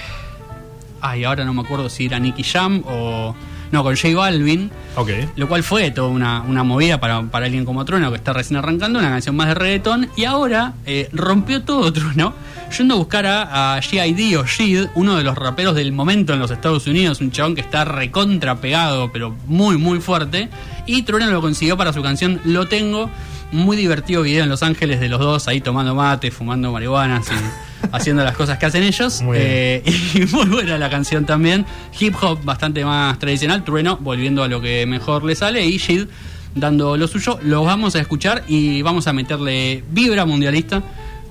ay, 0.99 1.23
ahora 1.23 1.45
no 1.45 1.53
me 1.53 1.61
acuerdo 1.61 1.89
si 1.89 2.07
era 2.07 2.19
Nicky 2.19 2.43
Jam 2.43 2.83
o. 2.85 3.35
No, 3.71 3.83
con 3.83 3.95
J 3.95 4.15
Balvin. 4.15 4.69
Ok. 4.95 5.09
Lo 5.35 5.47
cual 5.47 5.63
fue 5.63 5.91
toda 5.91 6.09
una, 6.09 6.41
una 6.41 6.63
movida 6.63 6.99
para, 6.99 7.21
para 7.23 7.45
alguien 7.45 7.65
como 7.65 7.85
Trueno 7.85 8.09
que 8.11 8.17
está 8.17 8.33
recién 8.33 8.57
arrancando, 8.57 8.99
una 8.99 9.09
canción 9.09 9.35
más 9.35 9.47
de 9.47 9.53
reggaetón. 9.53 10.09
Y 10.17 10.25
ahora 10.25 10.73
eh, 10.85 11.09
rompió 11.13 11.61
todo 11.63 11.91
Trueno, 11.93 12.33
yendo 12.77 12.95
a 12.95 12.97
buscar 12.97 13.25
a, 13.25 13.75
a 13.75 13.81
G.I.D. 13.81 14.37
o 14.37 14.45
Shid, 14.45 14.87
uno 14.95 15.15
de 15.15 15.23
los 15.23 15.37
raperos 15.37 15.75
del 15.75 15.91
momento 15.93 16.33
en 16.33 16.39
los 16.39 16.51
Estados 16.51 16.85
Unidos, 16.87 17.21
un 17.21 17.31
chabón 17.31 17.55
que 17.55 17.61
está 17.61 17.85
recontra 17.85 18.59
pegado, 18.59 19.11
pero 19.11 19.35
muy, 19.47 19.77
muy 19.77 19.99
fuerte. 20.01 20.49
Y 20.85 21.03
Trueno 21.03 21.31
lo 21.31 21.41
consiguió 21.41 21.77
para 21.77 21.93
su 21.93 22.01
canción 22.01 22.41
Lo 22.43 22.67
Tengo. 22.67 23.09
Muy 23.51 23.77
divertido 23.77 24.21
video 24.21 24.43
en 24.43 24.49
Los 24.49 24.63
Ángeles 24.63 24.99
de 24.99 25.09
los 25.09 25.19
dos 25.19 25.47
ahí 25.47 25.61
tomando 25.61 25.95
mate, 25.95 26.31
fumando 26.31 26.71
marihuana, 26.71 27.21
y 27.21 27.87
haciendo 27.91 28.23
las 28.23 28.35
cosas 28.35 28.57
que 28.57 28.65
hacen 28.65 28.83
ellos. 28.83 29.21
Muy 29.21 29.37
Eh, 29.39 29.83
y 30.13 30.25
muy 30.33 30.45
buena 30.45 30.77
la 30.77 30.89
canción 30.89 31.25
también. 31.25 31.65
Hip 31.99 32.15
hop 32.21 32.43
bastante 32.43 32.83
más 32.85 33.19
tradicional. 33.19 33.63
Trueno 33.63 33.97
volviendo 33.97 34.43
a 34.43 34.47
lo 34.47 34.61
que 34.61 34.85
mejor 34.85 35.23
le 35.23 35.35
sale. 35.35 35.65
Y 35.65 35.77
Shid 35.77 36.07
dando 36.55 36.97
lo 36.97 37.07
suyo. 37.07 37.39
Los 37.41 37.65
vamos 37.65 37.95
a 37.95 37.99
escuchar 37.99 38.43
y 38.47 38.81
vamos 38.81 39.07
a 39.07 39.13
meterle 39.13 39.83
vibra 39.89 40.25
mundialista 40.25 40.81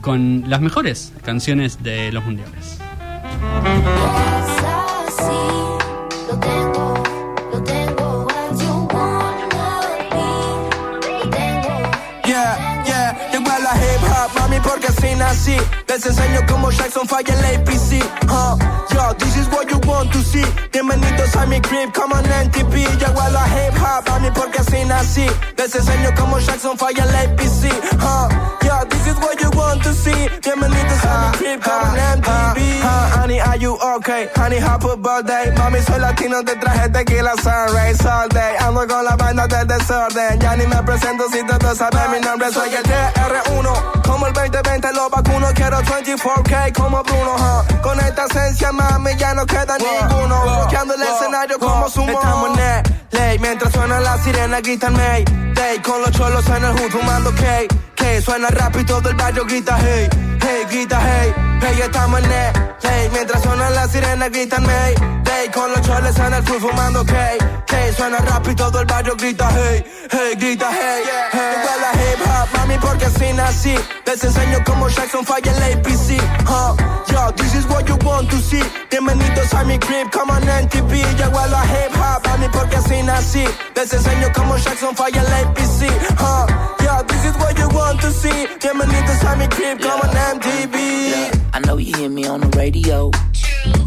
con 0.01 0.45
las 0.47 0.61
mejores 0.61 1.13
canciones 1.23 1.83
de 1.83 2.13
los 2.13 2.25
mundiales. 2.25 2.79
Nací. 15.21 15.57
Les 15.87 16.05
enseño 16.05 16.41
cómo 16.49 16.71
Jackson 16.71 17.07
falla 17.07 17.35
el 17.35 17.45
APC. 17.55 18.03
Huh. 18.29 18.57
Yo, 18.93 19.15
this 19.19 19.37
is 19.37 19.47
what 19.49 19.71
you 19.71 19.79
want 19.87 20.11
to 20.13 20.19
see. 20.23 20.45
Bienvenidos 20.73 21.37
a 21.37 21.47
mi 21.47 21.61
crib, 21.61 21.93
come 21.93 22.13
on 22.13 22.25
NTP. 22.25 22.75
Llegó 22.99 23.21
a 23.21 23.29
la 23.31 23.45
hip 23.47 23.75
hop, 23.79 24.09
mami, 24.09 24.31
porque 24.31 24.61
así 24.61 24.85
nací. 24.85 25.27
Les 25.57 25.75
enseño 25.75 26.11
cómo 26.17 26.39
Jackson 26.39 26.77
falla 26.77 27.05
el 27.05 27.15
APC. 27.17 27.71
Huh. 28.01 28.29
Yo, 28.65 28.85
this 28.89 29.07
is 29.07 29.17
what 29.17 29.39
you 29.41 29.51
want 29.51 29.83
to 29.83 29.93
see. 29.93 30.29
Bienvenidos 30.43 31.05
a 31.05 31.31
mi 31.33 31.39
crib, 31.39 31.61
come 31.61 31.85
on 31.85 32.21
MTV. 32.21 32.81
honey, 33.21 33.41
are 33.41 33.59
you 33.59 33.77
okay? 33.97 34.29
Honey, 34.35 34.59
happy 34.59 34.97
birthday. 34.97 35.53
Mami, 35.57 35.81
soy 35.83 35.99
latino, 36.01 36.43
te 36.43 36.55
traje 36.57 36.89
tequila 36.89 37.35
sunrise 37.43 38.05
all 38.07 38.29
day. 38.29 38.57
Ando 38.61 38.87
con 38.89 39.05
la 39.05 39.17
vaina 39.17 39.47
del 39.47 39.67
desorden. 39.67 40.41
Ya 40.41 40.57
ni 40.57 40.67
me 40.67 40.83
presento 40.83 41.29
si 41.31 41.45
todos 41.45 41.77
saben 41.77 42.11
mi 42.11 42.21
nombre. 42.21 42.51
Soy 42.53 42.75
el 42.75 42.83
TR1. 42.83 44.03
Como 44.03 44.27
el 44.27 44.33
2020 44.33 44.93
lo 44.95 45.10
vacuno. 45.11 45.49
Quiero 45.55 45.79
24K 45.83 46.73
como 46.73 47.03
Bruno. 47.03 47.35
huh. 47.37 47.83
Con 47.83 47.99
esta 48.01 48.27
esencia, 48.27 48.73
mami, 48.73 49.16
ya 49.16 49.35
no 49.35 49.44
queda 49.46 49.77
ninguno. 49.79 50.42
Bloqueando 50.42 50.94
el 50.94 51.03
escenario 51.03 51.59
como 51.59 51.88
sumo. 51.88 52.12
Estamos 52.12 52.59
en 52.59 52.83
ley. 53.11 53.38
Mientras 53.38 53.73
suena 53.73 54.01
la 54.01 54.18
sirena, 54.18 54.61
gritan 54.61 54.94
May. 54.94 55.25
Day 55.55 55.79
con 55.81 56.01
los 56.01 56.11
cholos 56.12 56.46
en 56.49 56.64
el 56.64 56.73
hood 56.73 56.90
fumando 56.90 57.31
K. 57.35 57.89
K 58.01 58.23
suena 58.23 58.49
rap 58.49 58.75
y 58.77 58.85
todo 58.85 59.09
el 59.11 59.15
barrio 59.15 59.45
grita 59.45 59.77
hey. 59.79 60.09
Hey, 60.41 60.65
grita 60.71 60.99
hey. 61.01 61.35
Hey, 61.61 61.81
estamos 61.85 62.19
en 62.21 62.25
el 62.25 62.31
ley. 62.31 63.11
Mientras 63.13 63.43
suena 63.43 63.69
la 63.71 63.87
sirena, 63.89 64.29
gritan 64.29 64.65
May. 64.65 64.95
Day 65.23 65.49
con 65.51 65.71
los 65.71 65.81
cholos 65.83 66.19
en 66.19 66.33
el 66.33 66.43
hood 66.47 66.61
fumando 66.61 67.05
K. 67.05 67.15
K 67.67 67.77
suena 67.97 68.19
rap 68.19 68.49
y 68.49 68.55
todo 68.55 68.81
el 68.81 68.87
barrio 68.87 69.15
grita 69.17 69.51
hey. 69.53 69.85
Hey, 70.11 70.35
grita 70.39 70.71
hey. 70.73 71.03
Hey, 71.33 71.41
Llegó 71.53 71.73
la 71.85 71.93
hip 72.01 72.21
hop, 72.27 72.59
mami, 72.59 72.79
porque 72.79 73.05
así 73.05 73.33
nací. 73.35 73.75
Les 74.07 74.25
enseño 74.25 74.59
cómo 74.65 74.89
Jackson 74.89 75.25
falla 75.25 75.53
el 75.53 75.63
APC. 75.79 76.19
Huh. 76.49 76.75
Yo, 77.13 77.33
this 77.37 77.55
is 77.55 77.67
what 77.67 77.87
you 77.87 77.97
want 78.05 78.31
to 78.31 78.39
see. 78.39 78.63
Bienvenidos 78.91 79.53
a 79.53 79.65
mi 79.65 79.79
crib, 79.79 80.11
come 80.11 80.31
on 80.33 80.43
NTV. 80.43 80.93
Llegó 81.19 81.39
a 81.39 81.47
la 81.49 81.65
hip 81.67 81.95
hop, 81.97 82.27
mami, 82.27 82.49
porque 82.49 82.77
así 82.77 83.03
nací. 83.03 83.45
Les 83.77 83.93
enseño 83.93 84.29
cómo 84.35 84.57
Jackson 84.57 84.97
falla 84.97 85.21
el 85.21 85.33
APC. 85.45 85.91
Huh. 86.19 86.47
Yo, 86.85 86.89
this 87.09 87.25
is 87.25 87.35
what 87.37 87.57
you 87.59 87.69
want 87.69 88.01
to 88.01 88.11
see. 88.11 88.47
Bienvenidos 88.61 89.23
a 89.25 89.37
mi 89.37 89.47
crib, 89.49 89.81
come 89.81 90.01
on 90.01 90.41
MTV. 90.41 90.75
Yeah, 91.11 91.31
I 91.55 91.61
know 91.61 91.77
you 91.79 91.95
hear 91.97 92.11
me 92.11 92.27
on 92.27 92.41
the 92.41 92.49
radio. 92.59 93.11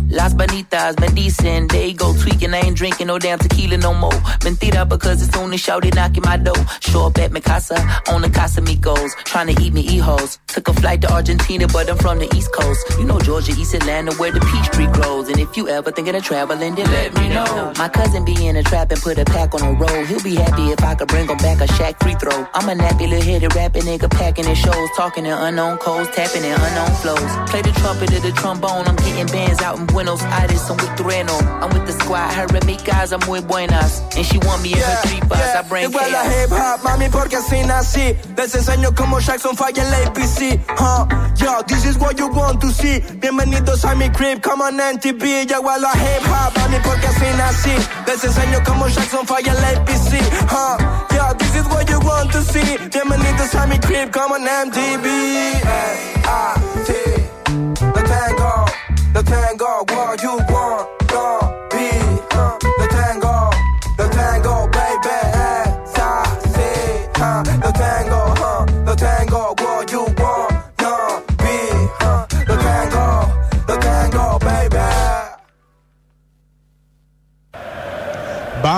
Las 0.09 0.35
Bonitas, 0.35 0.95
bendicen, 0.95 1.67
they 1.69 1.91
go 1.91 2.13
tweaking. 2.13 2.53
I 2.53 2.59
ain't 2.59 2.77
drinking 2.77 3.07
no 3.07 3.17
damn 3.17 3.39
tequila 3.39 3.77
no 3.77 3.93
more. 3.95 4.11
Mentira, 4.45 4.87
because 4.87 5.27
it's 5.27 5.35
only 5.35 5.57
shouted 5.57 5.95
knocking 5.95 6.21
my 6.23 6.37
door. 6.37 6.55
Show 6.81 7.07
up 7.07 7.17
at 7.17 7.31
mi 7.31 7.41
casa, 7.41 7.75
on 8.11 8.21
the 8.21 8.29
Casamigos. 8.29 9.15
Trying 9.25 9.55
to 9.55 9.61
eat 9.61 9.73
me 9.73 9.81
e-hoes. 9.81 10.37
Took 10.47 10.67
a 10.67 10.73
flight 10.73 11.01
to 11.01 11.11
Argentina, 11.11 11.67
but 11.67 11.89
I'm 11.89 11.97
from 11.97 12.19
the 12.19 12.29
East 12.35 12.53
Coast. 12.53 12.99
You 12.99 13.05
know 13.05 13.19
Georgia, 13.19 13.53
East 13.53 13.73
Atlanta, 13.73 14.13
where 14.17 14.31
the 14.31 14.39
peach 14.39 14.69
tree 14.71 14.85
grows. 14.85 15.29
And 15.29 15.39
if 15.39 15.57
you 15.57 15.67
ever 15.67 15.91
thinking 15.91 16.13
of 16.13 16.23
traveling, 16.23 16.75
then 16.75 16.91
let 16.91 17.15
me 17.15 17.29
know. 17.29 17.73
My 17.79 17.89
cousin 17.89 18.23
be 18.23 18.35
in 18.45 18.55
a 18.55 18.61
trap 18.61 18.91
and 18.91 19.01
put 19.01 19.17
a 19.17 19.25
pack 19.25 19.55
on 19.55 19.61
the 19.61 19.73
road. 19.73 20.05
He'll 20.05 20.21
be 20.21 20.35
happy 20.35 20.69
if 20.69 20.83
I 20.83 20.93
could 20.93 21.07
bring 21.07 21.27
him 21.27 21.37
back 21.37 21.59
a 21.59 21.67
shack 21.73 21.97
free 21.99 22.13
throw. 22.13 22.47
I'm 22.53 22.69
a 22.69 22.75
nappy 22.75 23.09
little 23.09 23.23
headed 23.23 23.55
rapping 23.55 23.83
nigga 23.83 24.11
packing 24.11 24.45
in 24.45 24.53
shows. 24.53 24.89
Talking 24.95 25.25
in 25.25 25.33
unknown 25.33 25.79
codes, 25.79 26.09
tapping 26.11 26.43
in 26.43 26.53
unknown 26.53 26.93
flows. 27.01 27.49
Play 27.49 27.63
the 27.63 27.73
trumpet 27.81 28.13
or 28.13 28.19
the 28.19 28.31
trombone. 28.33 28.85
I'm 28.85 28.95
getting 28.97 29.25
bands 29.25 29.62
out 29.63 29.79
in 29.79 29.85
Buenos 29.87 30.21
Aires. 30.23 30.69
I'm 30.69 30.77
with 30.77 30.93
Trueno. 30.99 31.35
I'm 31.61 31.69
with 31.73 31.87
the 31.87 31.93
squad. 31.93 32.33
Her 32.33 32.45
amigas, 32.47 33.13
I'm 33.13 33.23
with 33.29 33.47
Buenas. 33.47 34.01
And 34.15 34.25
she 34.25 34.37
want 34.39 34.61
me 34.61 34.73
in 34.73 34.79
her 34.79 34.97
three 35.07 35.21
bars. 35.27 35.55
I 35.55 35.61
bring 35.67 35.85
a 35.85 35.89
la 35.89 36.03
chaos. 36.03 36.33
hip 36.33 36.49
hop, 36.51 36.79
mami, 36.83 37.09
porque 37.09 37.37
así 37.37 37.63
nací. 37.65 38.15
Les 38.37 38.53
enseño 38.53 38.93
cómo 38.93 39.19
Jackson 39.19 39.55
falla 39.55 39.81
el 39.83 39.93
APC. 40.07 40.59
Huh. 40.77 41.07
Yo, 41.37 41.61
this 41.67 41.85
is 41.85 41.97
what 41.97 42.19
you 42.19 42.27
want 42.27 42.59
to 42.61 42.67
see. 42.71 42.99
Bienvenidos 43.21 43.85
a 43.85 43.95
mi 43.95 44.09
crib, 44.09 44.41
come 44.41 44.61
on 44.61 44.77
NTV. 44.77 45.47
Llegó 45.47 45.69
a 45.69 45.79
la 45.79 45.91
hip 45.93 46.23
hop, 46.27 46.53
mami, 46.57 46.77
porque 46.83 47.07
así 47.07 47.25
nací. 47.37 47.75
Les 48.05 48.23
enseño 48.23 48.61
cómo 48.65 48.87
Jackson 48.87 49.25
falla 49.25 49.53
el 49.53 49.63
APC. 49.63 50.19
Huh. 50.49 50.77
Yo, 51.15 51.33
this 51.37 51.55
is 51.55 51.65
what 51.67 51.89
you 51.89 51.99
want 52.01 52.31
to 52.31 52.41
see. 52.41 52.77
Bienvenidos 52.89 53.55
a 53.55 53.65
mi 53.67 53.79
crib, 53.79 54.11
come 54.11 54.33
on 54.33 54.45
MTV. 54.45 55.63
A-I-T. 55.65 56.62
The 56.62 56.62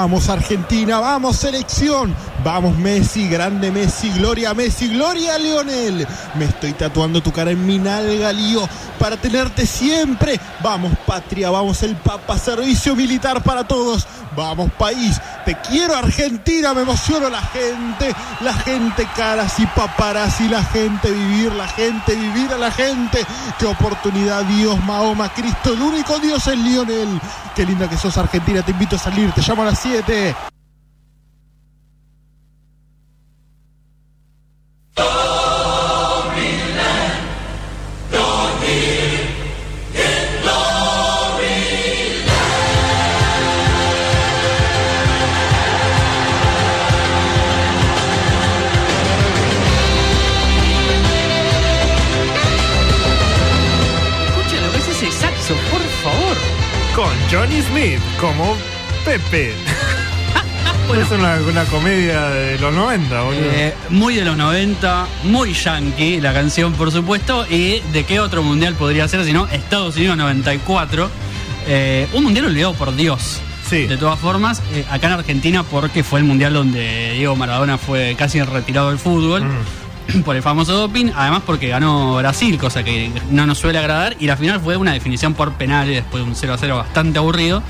Vamos 0.06 0.30
Argentina, 0.30 0.99
vamos 0.99 1.36
selección, 1.36 2.16
vamos 2.43 2.78
Messi, 2.78 3.28
grande 3.28 3.72
Messi, 3.72 4.12
gloria 4.12 4.53
Messi, 4.53 4.88
gloria 4.89 5.36
Lionel. 5.39 6.06
Me 6.36 6.45
estoy 6.45 6.74
tatuando 6.74 7.24
tu 7.24 7.32
cara 7.32 7.49
en 7.49 7.66
mi 7.66 7.80
nalga, 7.80 8.32
lío, 8.32 8.70
para 8.99 9.18
tenerte 9.18 9.66
siempre. 9.66 10.39
Vamos 10.62 10.93
patria, 11.08 11.49
vamos 11.49 11.82
el 11.82 11.95
Papa, 11.95 12.38
servicio 12.38 12.95
militar 12.95 13.41
para 13.41 13.64
todos. 13.68 14.06
Vamos 14.36 14.71
país, 14.73 15.19
te 15.45 15.55
quiero 15.55 15.95
Argentina, 15.95 16.73
me 16.73 16.81
emociono 16.81 17.29
la 17.29 17.41
gente, 17.41 18.13
la 18.41 18.53
gente 18.53 19.07
caras 19.15 19.59
y 19.59 19.65
paparazzi, 19.67 20.49
la 20.49 20.63
gente 20.63 21.09
vivir, 21.11 21.53
la 21.53 21.67
gente 21.67 22.15
vivir 22.15 22.51
a 22.53 22.57
la 22.57 22.71
gente. 22.71 23.25
Qué 23.57 23.65
oportunidad, 23.65 24.43
Dios, 24.43 24.77
Mahoma, 24.83 25.29
Cristo, 25.29 25.73
el 25.73 25.81
único 25.81 26.19
Dios 26.19 26.45
es 26.47 26.57
Lionel. 26.57 27.19
Qué 27.55 27.65
linda 27.65 27.89
que 27.89 27.97
sos 27.97 28.17
Argentina, 28.17 28.61
te 28.61 28.71
invito 28.71 28.97
a 28.97 28.99
salir, 28.99 29.31
te 29.31 29.41
llamo 29.41 29.61
a 29.61 29.65
las 29.65 29.79
7. 29.79 30.55
Johnny 57.32 57.61
Smith 57.61 57.99
como 58.20 58.55
Pepe. 59.03 59.53
es 60.93 61.11
una, 61.11 61.38
una 61.49 61.66
comedia 61.66 62.30
de 62.30 62.57
los 62.59 62.74
90, 62.74 63.22
boludo. 63.22 63.41
Eh, 63.41 63.74
muy 63.89 64.16
de 64.16 64.24
los 64.24 64.38
90, 64.38 65.07
muy 65.24 65.53
yankee 65.53 66.22
la 66.22 66.34
canción, 66.34 66.74
por 66.74 66.91
supuesto. 66.91 67.45
¿Y 67.49 67.80
de 67.91 68.05
qué 68.05 68.20
otro 68.20 68.43
mundial 68.43 68.76
podría 68.76 69.07
ser 69.07 69.26
si 69.26 69.34
no 69.34 69.47
Estados 69.47 69.97
Unidos 69.97 70.18
94? 70.18 71.09
Eh, 71.68 72.07
un 72.13 72.24
mundial 72.24 72.45
olvidado 72.45 72.74
por 72.74 72.95
Dios. 72.95 73.41
Sí. 73.68 73.88
De 73.88 73.97
todas 73.97 74.20
formas, 74.20 74.61
eh, 74.74 74.86
acá 74.89 75.07
en 75.07 75.13
Argentina, 75.13 75.63
porque 75.63 76.03
fue 76.03 76.20
el 76.20 76.26
mundial 76.26 76.53
donde 76.53 77.13
Diego 77.13 77.36
Maradona 77.36 77.78
fue 77.78 78.16
casi 78.18 78.41
retirado 78.41 78.89
del 78.89 78.99
fútbol. 78.99 79.43
Por 80.26 80.36
el 80.36 80.41
famoso 80.41 80.74
doping, 80.74 81.12
además 81.16 81.43
porque 81.45 81.68
ganó 81.68 82.16
Brasil, 82.18 82.58
cosa 82.58 82.84
que 82.84 83.12
no 83.30 83.45
nos 83.45 83.58
suele 83.58 83.80
agradar, 83.80 84.16
y 84.20 84.28
la 84.28 84.38
final 84.38 84.60
fue 84.60 84.78
una 84.78 84.93
definición 84.93 85.34
por 85.34 85.53
penales 85.53 85.95
después 85.95 86.24
de 86.24 86.30
un 86.30 86.36
0 86.36 86.53
a 86.53 86.58
0 86.58 86.78
bastante 86.78 87.18
aburrido. 87.20 87.64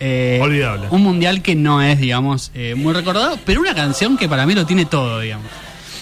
Eh, 0.00 0.38
Olvidable. 0.42 0.86
Un 0.90 1.02
mundial 1.02 1.42
que 1.42 1.54
no 1.54 1.82
es, 1.82 1.98
digamos, 1.98 2.50
eh, 2.54 2.74
muy 2.76 2.92
recordado, 2.94 3.38
pero 3.44 3.60
una 3.60 3.74
canción 3.74 4.16
que 4.16 4.28
para 4.28 4.46
mí 4.46 4.54
lo 4.54 4.64
tiene 4.66 4.84
todo, 4.86 5.20
digamos. 5.20 5.46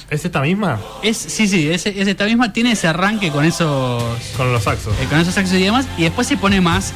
¿Es 0.09 0.25
esta 0.25 0.41
misma? 0.41 0.79
Es, 1.03 1.17
sí, 1.17 1.49
sí, 1.49 1.69
es, 1.69 1.85
es 1.87 2.07
esta 2.07 2.25
misma, 2.27 2.53
tiene 2.53 2.73
ese 2.73 2.87
arranque 2.87 3.31
con 3.31 3.45
esos. 3.45 4.03
Con 4.37 4.53
los 4.53 4.63
saxos. 4.63 4.95
eh, 5.01 5.07
con 5.09 5.19
esos 5.19 5.35
saxos 5.35 5.57
y 5.57 5.63
demás, 5.63 5.87
y 5.99 6.03
después 6.05 6.27
se 6.29 6.37
pone 6.37 6.61
más 6.61 6.95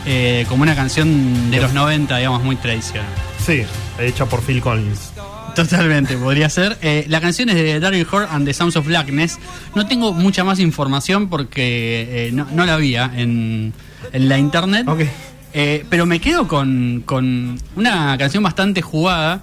como 0.49 0.62
una 0.62 0.76
canción 0.76 1.51
de 1.51 1.61
los 1.61 1.72
90, 1.72 2.16
digamos, 2.18 2.43
muy 2.43 2.57
tradicional. 2.57 3.11
Sí, 3.45 3.62
hecha 3.99 4.26
por 4.26 4.43
Phil 4.43 4.61
Collins. 4.61 5.12
Totalmente, 5.55 6.16
podría 6.16 6.48
ser. 6.48 6.78
Eh, 6.82 7.05
la 7.09 7.20
canción 7.20 7.48
es 7.48 7.57
de 7.57 7.80
Daryl 7.80 8.07
Hall 8.11 8.26
and 8.30 8.46
the 8.46 8.55
Sounds 8.55 8.76
of 8.76 8.86
Blackness. 8.86 9.38
No 9.74 9.86
tengo 9.86 10.12
mucha 10.12 10.44
más 10.44 10.59
información 10.61 11.28
porque 11.28 12.28
eh, 12.28 12.30
no, 12.32 12.46
no 12.53 12.64
la 12.66 12.74
había 12.74 13.11
en, 13.16 13.72
en 14.12 14.28
la 14.28 14.38
internet. 14.38 14.86
Ok. 14.88 15.01
Eh, 15.53 15.84
pero 15.90 16.07
me 16.07 16.20
quedo 16.20 16.46
con, 16.46 17.03
con 17.05 17.59
una 17.76 18.16
canción 18.18 18.42
bastante 18.42 18.82
jugada. 18.82 19.42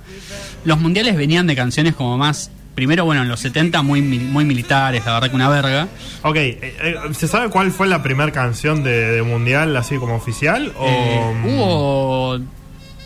Los 0.64 0.80
mundiales 0.80 1.16
venían 1.18 1.48
de 1.48 1.56
canciones 1.56 1.96
como 1.96 2.18
más. 2.18 2.52
Primero, 2.76 3.06
bueno, 3.06 3.24
en 3.24 3.28
los 3.28 3.40
70 3.40 3.82
muy, 3.82 4.04
muy 4.04 4.46
militares, 4.46 5.04
la 5.04 5.16
verdad 5.16 5.30
que 5.32 5.36
una 5.36 5.50
verga. 5.50 5.88
Ok, 6.22 6.36
eh, 6.38 6.96
¿se 7.18 7.28
sabe 7.28 7.50
cuál 7.50 7.72
fue 7.72 7.88
la 7.88 8.04
primera 8.04 8.32
canción 8.32 8.84
de, 8.84 8.92
de 9.14 9.24
Mundial 9.24 9.76
así 9.76 9.96
como 9.98 10.14
oficial? 10.16 10.72
O, 10.78 10.86
Eh, 10.88 11.20
hubo 11.44 12.40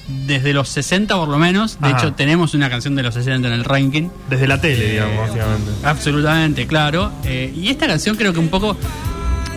desde 0.08 0.54
los 0.54 0.70
60 0.70 1.16
por 1.16 1.28
lo 1.28 1.38
menos. 1.38 1.80
De 1.80 1.88
Ajá. 1.88 1.97
hecho, 1.97 2.14
tenemos 2.14 2.54
una 2.54 2.70
canción 2.70 2.95
de 2.95 3.04
los 3.04 3.14
60 3.14 3.47
en 3.47 3.54
el 3.54 3.64
ranking. 3.64 4.10
Desde 4.30 4.47
la 4.47 4.60
tele, 4.60 4.91
digamos, 4.91 5.18
básicamente. 5.18 5.72
Absolutamente, 5.84 6.68
claro. 6.68 7.12
Eh, 7.24 7.54
y 7.56 7.70
esta 7.70 7.88
canción 7.88 8.16
creo 8.16 8.34
que 8.34 8.39
un 8.39 8.49
poco 8.49 8.78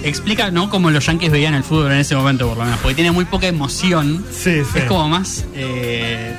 explica, 0.03 0.51
¿no? 0.51 0.71
Cómo 0.71 0.91
los 0.91 1.05
Yankees 1.07 1.33
veían 1.33 1.55
el 1.55 1.65
fútbol 1.65 1.93
en 1.93 1.99
ese 1.99 2.15
momento, 2.15 2.49
por 2.49 2.59
lo 2.59 2.65
menos. 2.65 2.79
Porque 2.81 2.95
tiene 2.95 3.11
muy 3.11 3.25
poca 3.25 3.47
emoción. 3.47 4.25
Sí, 4.31 4.63
sí. 4.71 4.79
Es 4.79 4.85
como 4.85 5.09
más, 5.09 5.45
eh, 5.55 6.35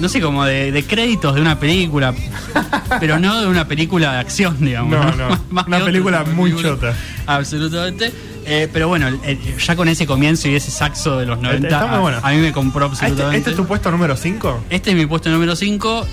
no 0.00 0.08
sé, 0.08 0.20
como 0.20 0.44
de, 0.44 0.72
de 0.72 0.84
créditos 0.84 1.34
de 1.34 1.40
una 1.40 1.58
película. 1.58 2.14
pero 3.00 3.18
no 3.18 3.40
de 3.40 3.46
una 3.46 3.68
película 3.68 4.12
de 4.14 4.18
acción, 4.18 4.56
digamos. 4.60 4.90
No, 4.90 5.28
no. 5.28 5.40
Una 5.66 5.84
película 5.84 6.24
muy 6.24 6.56
chota. 6.56 6.94
Absolutamente. 7.26 8.12
Eh, 8.46 8.68
pero 8.72 8.88
bueno, 8.88 9.08
eh, 9.24 9.38
ya 9.58 9.76
con 9.76 9.88
ese 9.88 10.06
comienzo 10.06 10.48
y 10.48 10.54
ese 10.54 10.70
saxo 10.70 11.18
de 11.18 11.26
los 11.26 11.38
90, 11.40 11.68
Está 11.68 11.86
muy 11.86 11.96
a- 11.96 12.00
bueno. 12.00 12.18
a, 12.22 12.30
mí 12.30 12.36
me 12.38 12.52
compró 12.52 12.86
Ah, 12.86 12.90
¿Este, 12.92 13.04
absolutamente. 13.06 13.38
este 13.38 13.50
es 13.50 13.56
tu 13.56 13.66
puesto 13.66 13.90
número 13.90 14.16
5? 14.16 14.64
Este 14.70 14.90
es 14.90 14.96
mi 14.96 15.06
puesto 15.06 15.28
número 15.30 15.54
5. 15.56 16.06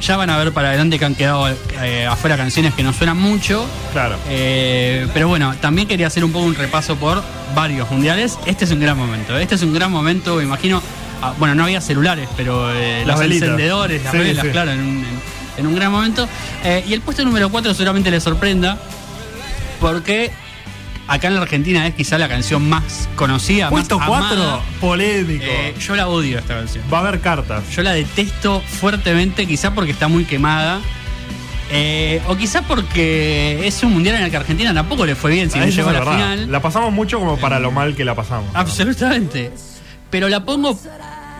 ya 0.00 0.16
van 0.16 0.30
a 0.30 0.36
ver 0.38 0.52
para 0.52 0.68
adelante 0.68 0.98
que 0.98 1.04
han 1.04 1.14
quedado 1.14 1.48
eh, 1.48 2.06
afuera 2.06 2.36
canciones 2.36 2.74
que 2.74 2.82
no 2.82 2.92
suenan 2.92 3.16
mucho. 3.18 3.66
Claro. 3.92 4.16
Eh, 4.28 5.06
pero 5.12 5.26
bueno, 5.28 5.54
también 5.60 5.88
quería 5.88 6.06
hacer 6.06 6.24
un 6.24 6.32
poco 6.32 6.44
un 6.44 6.54
repaso 6.54 6.96
por 6.96 7.22
varios 7.54 7.90
mundiales. 7.90 8.38
Este 8.46 8.66
es 8.66 8.70
un 8.70 8.80
gran 8.80 8.96
momento. 8.96 9.36
Este 9.36 9.54
es 9.56 9.62
un 9.62 9.72
gran 9.74 9.90
momento, 9.90 10.36
me 10.36 10.44
imagino. 10.44 10.82
ah, 11.22 11.32
bueno, 11.38 11.54
no 11.54 11.64
había 11.64 11.80
celulares, 11.80 12.28
pero 12.36 12.70
eh, 12.74 13.04
los 13.06 13.18
velitas. 13.18 13.48
encendedores, 13.48 14.02
las 14.04 14.12
Sí, 14.12 14.18
velas, 14.18 14.44
sí. 14.44 14.50
claro, 14.52 14.70
en 14.72 14.80
un, 14.80 14.86
en- 14.98 15.06
en 15.58 15.66
un 15.66 15.74
gran 15.74 15.90
momento. 15.90 16.28
Eh, 16.62 16.84
y 16.86 16.92
el 16.92 17.00
puesto 17.00 17.24
número 17.24 17.48
4 17.48 17.72
seguramente 17.72 18.10
les 18.10 18.22
sorprenda, 18.22 18.78
porque 19.80 20.30
acá 21.08 21.28
en 21.28 21.34
la 21.36 21.42
Argentina 21.42 21.86
es 21.86 21.94
quizá 21.94 22.18
la 22.18 22.28
canción 22.28 22.68
más 22.68 23.08
conocida, 23.16 23.68
Puesto 23.70 23.98
más 23.98 24.08
4, 24.08 24.26
amada. 24.42 24.60
polémico. 24.80 25.44
Eh, 25.46 25.74
yo 25.80 25.94
la 25.96 26.08
odio 26.08 26.38
esta 26.38 26.54
canción. 26.54 26.84
Va 26.92 26.98
a 26.98 27.00
haber 27.02 27.20
cartas. 27.20 27.62
Yo 27.70 27.82
la 27.82 27.92
detesto 27.92 28.60
fuertemente, 28.60 29.46
quizá 29.46 29.72
porque 29.74 29.92
está 29.92 30.08
muy 30.08 30.24
quemada. 30.24 30.80
eh, 31.70 32.22
o 32.28 32.36
quizá 32.36 32.62
porque 32.62 33.66
es 33.66 33.82
un 33.82 33.92
mundial 33.92 34.14
en 34.16 34.22
el 34.22 34.30
que 34.30 34.36
Argentina 34.36 34.72
tampoco 34.72 35.04
le 35.04 35.16
fue 35.16 35.32
bien 35.32 35.50
si 35.50 35.58
Ah, 35.58 35.66
no 35.66 35.68
llegó 35.72 35.88
a 35.90 35.92
la 35.92 35.98
verdad. 35.98 36.12
final. 36.14 36.52
La 36.52 36.60
pasamos 36.62 36.92
mucho 36.92 37.18
como 37.18 37.36
para 37.38 37.58
lo 37.58 37.72
mal 37.72 37.96
que 37.96 38.04
la 38.04 38.14
pasamos. 38.14 38.50
Absolutamente. 38.54 39.50
Pero 40.10 40.28
la 40.28 40.44
pongo 40.44 40.78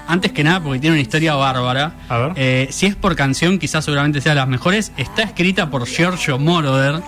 antes 0.08 0.32
que 0.32 0.42
nada 0.42 0.60
porque 0.60 0.80
tiene 0.80 0.94
una 0.94 1.02
historia 1.02 1.34
bárbara. 1.36 1.94
A 2.08 2.18
ver. 2.18 2.32
Eh, 2.34 2.68
si 2.72 2.86
es 2.86 2.96
por 2.96 3.14
canción, 3.14 3.58
quizás 3.60 3.84
seguramente 3.84 4.20
sea 4.20 4.32
de 4.32 4.36
las 4.40 4.48
mejores. 4.48 4.90
Está 4.96 5.22
escrita 5.22 5.70
por 5.70 5.86
Giorgio 5.86 6.38
Moroder, 6.40 7.02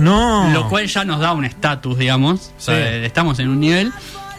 No. 0.00 0.50
lo 0.52 0.68
cual 0.68 0.86
ya 0.86 1.04
nos 1.04 1.20
da 1.20 1.32
un 1.32 1.44
estatus, 1.44 1.96
digamos. 1.98 2.52
O 2.58 2.60
sea, 2.60 2.74
Sí. 2.76 2.82
eh, 2.82 3.06
estamos 3.06 3.38
en 3.38 3.48
un 3.48 3.60
nivel. 3.60 3.92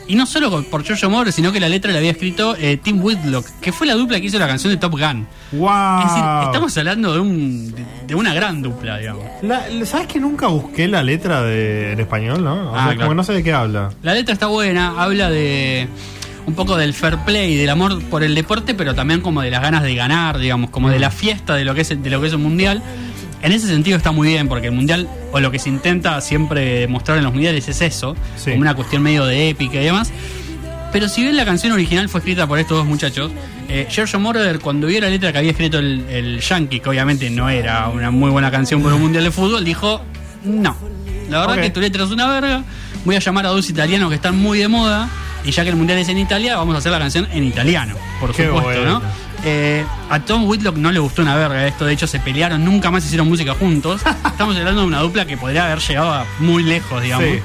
Y 0.07 0.15
no 0.15 0.25
solo 0.25 0.63
por 0.63 0.83
Giorgio 0.83 1.09
Moroder, 1.09 1.31
sino 1.31 1.53
que 1.53 1.59
la 1.61 1.69
letra 1.69 1.91
la 1.91 1.99
había 1.99 2.11
escrito 2.11 2.55
eh, 2.59 2.77
Tim 2.81 3.01
Whitlock, 3.01 3.45
que 3.61 3.71
fue 3.71 3.87
la 3.87 3.93
dupla 3.93 4.19
que 4.19 4.25
hizo 4.25 4.39
la 4.39 4.47
canción 4.47 4.73
de 4.73 4.77
Top 4.77 4.91
Gun. 4.99 5.25
Wow. 5.53 5.99
Es 5.99 6.05
decir, 6.07 6.23
estamos 6.45 6.77
hablando 6.77 7.13
de, 7.13 7.19
un, 7.19 7.71
de, 7.71 7.85
de 8.07 8.15
una 8.15 8.33
gran 8.33 8.61
dupla, 8.61 8.97
digamos. 8.97 9.23
La- 9.43 9.63
¿Sabes 9.85 10.07
que 10.07 10.19
nunca 10.19 10.47
busqué 10.47 10.87
la 10.89 11.01
letra 11.03 11.43
de, 11.43 11.93
en 11.93 11.99
español, 12.01 12.43
no? 12.43 12.71
O 12.71 12.75
Ah, 12.75 12.77
sea, 12.79 12.83
claro. 12.95 13.01
como 13.01 13.13
no 13.13 13.23
sé 13.23 13.31
de 13.33 13.43
qué 13.43 13.53
habla. 13.53 13.91
La 14.03 14.13
letra 14.13 14.33
está 14.33 14.47
buena, 14.47 15.01
habla 15.01 15.29
de 15.29 15.87
un 16.45 16.55
poco 16.55 16.75
del 16.75 16.93
fair 16.93 17.19
play, 17.19 17.55
del 17.55 17.69
amor 17.69 18.01
por 18.05 18.23
el 18.23 18.33
deporte, 18.35 18.73
pero 18.73 18.93
también 18.95 19.21
como 19.21 19.41
de 19.43 19.51
las 19.51 19.61
ganas 19.61 19.83
de 19.83 19.95
ganar, 19.95 20.39
digamos, 20.39 20.71
como 20.71 20.89
de 20.89 20.97
Mm. 20.97 21.01
la 21.01 21.11
fiesta 21.11 21.55
de 21.55 21.63
lo 21.63 21.73
que 21.75 21.81
es 21.81 21.89
de 22.03 22.09
lo 22.09 22.19
que 22.19 22.27
es 22.27 22.33
un 22.33 22.41
mundial. 22.43 22.81
En 23.43 23.51
ese 23.51 23.67
sentido 23.67 23.97
está 23.97 24.11
muy 24.11 24.27
bien, 24.29 24.47
porque 24.47 24.67
el 24.67 24.73
mundial, 24.73 25.07
o 25.31 25.39
lo 25.39 25.49
que 25.51 25.57
se 25.59 25.69
intenta 25.69 26.19
siempre 26.21 26.87
mostrar 26.87 27.17
en 27.17 27.23
los 27.23 27.33
mundiales 27.33 27.67
es 27.67 27.81
eso, 27.81 28.15
Sí. 28.37 28.51
como 28.51 28.61
una 28.61 28.75
cuestión 28.75 29.01
medio 29.01 29.25
de 29.25 29.49
épica 29.49 29.81
y 29.81 29.85
demás. 29.85 30.11
Pero 30.91 31.07
si 31.09 31.21
bien 31.21 31.35
la 31.37 31.45
canción 31.45 31.71
original 31.71 32.09
fue 32.09 32.19
escrita 32.19 32.45
por 32.47 32.59
estos 32.59 32.77
dos 32.77 32.85
muchachos, 32.85 33.31
eh, 33.69 33.87
Giorgio 33.89 34.19
Moroder, 34.19 34.59
cuando 34.59 34.87
vio 34.87 34.99
la 35.01 35.09
letra 35.09 35.31
que 35.31 35.37
había 35.37 35.51
escrito 35.51 35.79
el, 35.79 36.05
el 36.09 36.39
Yankee, 36.41 36.81
que 36.81 36.89
obviamente 36.89 37.29
no 37.29 37.49
era 37.49 37.87
una 37.87 38.11
muy 38.11 38.29
buena 38.29 38.51
canción 38.51 38.83
para 38.83 38.95
un 38.95 39.01
mundial 39.01 39.23
de 39.23 39.31
fútbol, 39.31 39.63
dijo: 39.63 40.01
No, 40.43 40.75
la 41.29 41.39
verdad 41.39 41.55
Ok. 41.55 41.61
que 41.61 41.69
tu 41.69 41.79
letra 41.79 42.03
es 42.03 42.11
una 42.11 42.27
verga. 42.27 42.63
Voy 43.05 43.15
a 43.15 43.19
llamar 43.19 43.45
a 43.45 43.49
dos 43.49 43.69
italianos 43.69 44.09
que 44.09 44.15
están 44.15 44.37
muy 44.37 44.59
de 44.59 44.67
moda. 44.67 45.07
Y 45.43 45.49
ya 45.51 45.63
que 45.63 45.69
el 45.71 45.75
mundial 45.75 45.97
es 45.97 46.07
en 46.09 46.19
Italia, 46.19 46.55
vamos 46.57 46.75
a 46.75 46.77
hacer 46.77 46.91
la 46.91 46.99
canción 46.99 47.27
en 47.33 47.43
italiano, 47.45 47.95
por 48.19 48.31
Qué 48.35 48.45
supuesto, 48.45 48.69
bueno. 48.81 48.99
¿no? 48.99 49.01
Eh, 49.43 49.83
a 50.09 50.19
Tom 50.19 50.45
Whitlock 50.47 50.75
no 50.77 50.91
le 50.91 50.99
gustó 50.99 51.21
una 51.23 51.35
verga 51.35 51.65
esto, 51.67 51.85
de 51.85 51.93
hecho 51.93 52.05
se 52.07 52.19
pelearon, 52.19 52.63
nunca 52.63 52.91
más 52.91 53.03
hicieron 53.05 53.27
música 53.27 53.53
juntos. 53.55 54.01
Estamos 54.25 54.55
hablando 54.55 54.81
de 54.81 54.87
una 54.87 54.99
dupla 54.99 55.25
que 55.25 55.37
podría 55.37 55.65
haber 55.65 55.79
llegado 55.79 56.13
a 56.13 56.25
muy 56.39 56.63
lejos, 56.63 57.01
digamos. 57.01 57.25
Sí. 57.27 57.39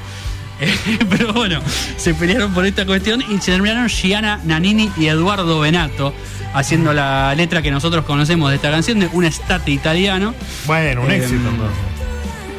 Eh, 0.60 0.98
pero 1.10 1.32
bueno, 1.32 1.60
se 1.96 2.14
pelearon 2.14 2.52
por 2.52 2.66
esta 2.66 2.84
cuestión 2.86 3.22
y 3.22 3.38
se 3.40 3.52
terminaron 3.52 3.88
Gianna 3.88 4.40
Nannini 4.44 4.90
y 4.96 5.06
Eduardo 5.06 5.60
Benato 5.60 6.14
haciendo 6.54 6.92
la 6.94 7.34
letra 7.34 7.60
que 7.62 7.70
nosotros 7.70 8.04
conocemos 8.06 8.48
de 8.50 8.56
esta 8.56 8.70
canción 8.70 8.98
de 8.98 9.08
un 9.12 9.24
estate 9.24 9.70
italiano. 9.70 10.34
Bueno, 10.66 11.02
un 11.02 11.10
Eh, 11.10 11.16
éxito 11.16 11.48
entonces. 11.48 11.76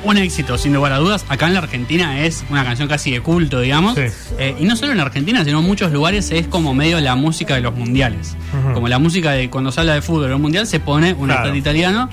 Un 0.07 0.17
éxito, 0.17 0.57
sin 0.57 0.73
lugar 0.73 0.93
a 0.93 0.99
dudas. 0.99 1.25
Acá 1.27 1.47
en 1.47 1.53
la 1.53 1.59
Argentina 1.59 2.21
es 2.23 2.45
una 2.49 2.63
canción 2.63 2.87
casi 2.87 3.11
de 3.11 3.19
culto, 3.19 3.59
digamos. 3.59 3.95
Sí. 3.95 4.03
Eh, 4.39 4.55
y 4.57 4.63
no 4.63 4.77
solo 4.77 4.93
en 4.93 4.99
la 4.99 5.03
Argentina, 5.03 5.43
sino 5.43 5.59
en 5.59 5.65
muchos 5.65 5.91
lugares 5.91 6.31
es 6.31 6.47
como 6.47 6.73
medio 6.73 7.01
la 7.01 7.15
música 7.17 7.55
de 7.55 7.61
los 7.61 7.75
mundiales. 7.75 8.37
Como 8.73 8.87
la 8.87 8.99
música 8.99 9.31
de 9.33 9.49
cuando 9.49 9.69
se 9.69 9.81
habla 9.81 9.95
de 9.95 10.01
fútbol 10.01 10.31
un 10.31 10.41
mundial 10.41 10.65
se 10.65 10.79
pone 10.79 11.13
un 11.13 11.27
Claro. 11.27 11.53
italiano. 11.53 12.09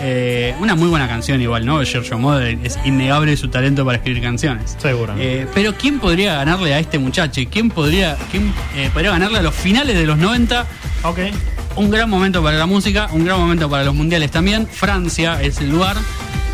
Eh, 0.00 0.54
una 0.60 0.74
muy 0.74 0.88
buena 0.88 1.08
canción 1.08 1.40
igual, 1.40 1.64
¿no? 1.64 1.82
Giorgio 1.84 2.18
Moroder 2.18 2.58
es 2.62 2.78
innegable 2.84 3.34
su 3.38 3.48
talento 3.48 3.82
para 3.82 3.96
escribir 3.96 4.22
canciones. 4.22 4.76
Seguro. 4.78 5.14
Eh, 5.18 5.46
pero 5.54 5.74
¿quién 5.74 6.00
podría 6.00 6.34
ganarle 6.34 6.74
a 6.74 6.78
este 6.80 6.98
muchacho? 6.98 7.40
¿Quién 7.50 7.70
podría, 7.70 8.18
quién, 8.30 8.52
eh, 8.76 8.90
podría 8.92 9.10
ganarle 9.12 9.38
a 9.38 9.42
los 9.42 9.54
finales 9.54 9.96
de 9.96 10.04
los 10.04 10.18
90? 10.18 10.66
ok. 11.02 11.18
Un 11.76 11.90
gran 11.90 12.10
momento 12.10 12.42
para 12.42 12.58
la 12.58 12.66
música, 12.66 13.08
un 13.12 13.24
gran 13.24 13.38
momento 13.38 13.70
para 13.70 13.84
los 13.84 13.94
mundiales 13.94 14.30
también. 14.32 14.66
Francia 14.66 15.40
es 15.40 15.58
el 15.60 15.70
lugar. 15.70 15.96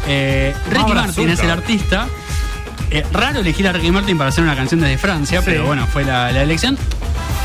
Eh, 0.06 0.54
Ricky 0.70 0.92
Martin 0.92 1.30
es 1.30 1.40
el 1.40 1.50
artista. 1.50 2.06
Eh, 2.90 3.04
raro 3.12 3.40
elegir 3.40 3.66
a 3.66 3.72
Ricky 3.72 3.90
Martin 3.90 4.16
para 4.18 4.28
hacer 4.28 4.44
una 4.44 4.54
canción 4.54 4.80
desde 4.80 4.98
Francia, 4.98 5.40
Sí. 5.40 5.44
pero 5.46 5.64
bueno, 5.66 5.86
fue 5.86 6.04
la, 6.04 6.30
la 6.32 6.42
elección. 6.42 6.76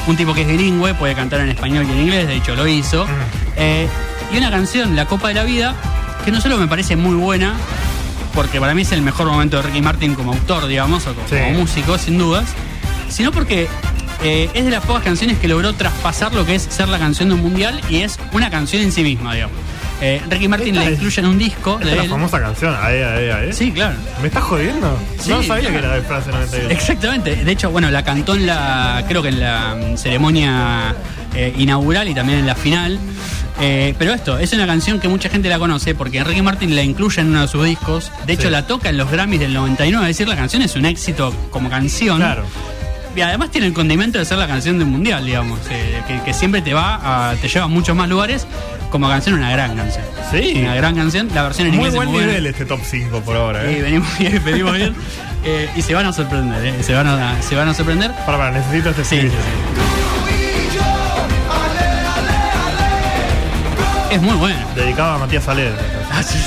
Un 0.07 0.16
tipo 0.18 0.34
que 0.34 0.41
es 0.41 0.47
bilingüe, 0.47 0.93
puede 0.95 1.16
cantar 1.16 1.39
en 1.41 1.49
español 1.49 1.86
y 1.88 1.91
en 1.93 1.99
inglés, 2.01 2.28
de 2.28 2.36
hecho 2.36 2.55
lo 2.55 2.68
hizo. 2.68 3.05
Mm. 3.05 3.10
Eh, 3.57 3.88
y 4.34 4.38
una 4.38 4.51
canción, 4.51 4.95
La 4.95 5.05
Copa 5.05 5.30
de 5.30 5.34
la 5.36 5.43
Vida, 5.43 5.76
que 6.26 6.32
no 6.32 6.41
solo 6.41 6.57
me 6.57 6.68
parece 6.68 6.95
muy 6.95 7.16
buena, 7.16 7.53
porque 8.34 8.60
para 8.60 8.74
mí 8.74 8.82
es 8.84 8.91
el 8.91 9.01
mejor 9.01 9.28
momento 9.28 9.57
de 9.57 9.64
Ricky 9.64 9.82
Martin 9.82 10.16
como 10.16 10.34
autor, 10.34 10.68
digamos, 10.68 11.05
o 11.07 11.14
como, 11.14 11.28
Sí. 11.28 11.36
como 11.38 11.60
músico, 11.60 11.97
sin 11.97 12.18
dudas, 12.18 12.45
sino 13.10 13.32
porque 13.32 13.68
eh, 14.22 14.49
es 14.53 14.66
de 14.66 14.72
las 14.72 14.84
pocas 14.84 15.03
canciones 15.03 15.38
que 15.39 15.47
logró 15.47 15.74
traspasar 15.74 16.34
lo 16.34 16.45
que 16.45 16.55
es 16.55 16.64
ser 16.64 16.89
la 16.89 16.99
canción 16.99 17.30
de 17.30 17.36
un 17.36 17.41
mundial 17.41 17.80
y 17.89 17.97
es 18.01 18.20
una 18.34 18.49
canción 18.49 18.82
en 18.84 18.91
sí 18.91 19.01
misma, 19.01 19.34
digamos. 19.34 19.55
Eh, 20.02 20.22
Ricky 20.30 20.47
Martin 20.47 20.76
la 20.76 20.89
incluye 20.89 21.20
en 21.20 21.28
un 21.28 21.38
disco 21.38 21.78
de 21.78 21.95
la 21.95 22.04
él. 22.04 22.10
famosa 22.10 22.39
canción. 22.39 22.74
Ae, 22.82 23.04
ae, 23.04 23.32
ae. 23.34 23.54
Sí, 23.54 23.72
claro. 23.72 23.95
¿Me 24.22 24.28
estás 24.28 24.43
jodiendo? 24.43 24.97
Sí, 25.20 25.30
no 25.30 25.43
sabía 25.43 25.70
claro. 25.70 25.74
que 25.82 25.86
era 25.88 25.95
de 25.95 26.02
Francia 26.04 26.32
98. 26.32 26.70
Exactamente. 26.74 27.36
De 27.43 27.52
hecho, 27.52 27.70
bueno, 27.70 27.91
la 27.91 28.04
cantó 28.04 28.36
en 28.36 28.45
la, 28.45 29.04
creo 29.08 29.22
que 29.22 29.30
en 29.30 29.39
la 29.41 29.76
mm, 29.76 29.97
ceremonia 29.97 30.95
eh, 31.36 31.54
inaugural 31.58 32.08
y 32.08 32.14
también 32.14 32.39
en 32.39 32.45
la 32.47 32.56
final. 32.56 32.97
Eh, 33.62 33.93
pero 34.00 34.14
esto, 34.14 34.39
es 34.39 34.54
una 34.54 34.66
canción 34.66 35.02
que 35.02 35.10
mucha 35.10 35.28
gente 35.28 35.50
la 35.50 35.60
conoce 35.60 35.93
porque 35.93 36.20
Enrique 36.20 36.41
Martin 36.41 36.74
la 36.78 36.82
incluye 36.84 37.20
en 37.20 37.28
uno 37.28 37.41
de 37.41 37.47
sus 37.50 37.66
discos. 37.66 38.10
De 38.26 38.34
hecho, 38.34 38.43
Sí. 38.43 38.50
la 38.52 38.66
toca 38.66 38.88
en 38.88 38.95
los 38.97 39.12
Grammys 39.12 39.41
del 39.41 39.54
99. 39.54 40.10
Es 40.10 40.16
decir, 40.18 40.30
la 40.30 40.38
canción 40.38 40.62
es 40.62 40.76
un 40.78 40.86
éxito 40.86 41.34
como 41.52 41.70
canción. 41.70 42.18
Claro. 42.20 42.45
Y 43.18 43.22
además 43.22 43.52
tiene 43.52 43.68
el 43.68 43.74
condimento 43.74 44.18
de 44.18 44.24
ser 44.24 44.38
la 44.38 44.47
canción 44.47 44.78
de 44.78 44.86
un 44.86 44.91
mundial, 44.91 45.26
digamos. 45.26 45.60
eh, 45.72 46.02
que, 46.08 46.22
que 46.22 46.34
siempre 46.34 46.62
te 46.62 46.74
va 46.74 47.32
a, 47.32 47.36
te 47.36 47.50
lleva 47.50 47.66
a 47.66 47.68
muchos 47.68 47.93
más 47.97 48.08
lugares. 48.08 48.47
Como 48.89 49.07
canción, 49.07 49.35
una 49.35 49.51
gran 49.51 49.75
canción. 49.75 50.03
Sí. 50.31 50.61
Una 50.63 50.75
gran 50.75 50.95
canción. 50.95 51.29
La 51.33 51.43
versión 51.43 51.67
en 51.67 51.75
Muy 51.75 51.85
inglés 51.87 51.93
es 51.93 51.95
buen 51.97 52.11
buena. 52.11 52.27
nivel 52.27 52.45
este 52.47 52.65
top 52.65 52.79
5 52.83 53.21
por 53.21 53.35
ahora, 53.35 53.61
Sí, 53.67 53.75
¿eh? 53.75 53.81
venimos 53.83 54.17
bien, 54.17 54.41
venimos 54.45 54.73
bien. 54.73 54.95
Eh, 55.45 55.69
y 55.75 55.81
se 55.83 55.93
van 55.93 56.05
a 56.07 56.13
sorprender, 56.13 56.65
¿eh? 56.65 56.83
Se 56.83 56.93
van 56.93 57.07
a, 57.07 57.41
se 57.41 57.55
van 57.55 57.69
a 57.69 57.73
sorprender. 57.73 58.11
Para, 58.25 58.37
para, 58.37 58.51
necesito 58.51 58.89
este 58.89 59.03
Sí, 59.03 59.09
sí, 59.21 59.27
estribillo. 59.27 59.41
sí. 64.09 64.15
Es 64.15 64.21
muy 64.21 64.33
buena. 64.35 64.65
Dedicado 64.75 65.13
a 65.13 65.17
Matías 65.19 65.43
Saled. 65.43 65.71
Ah, 66.11 66.23
sí. 66.23 66.39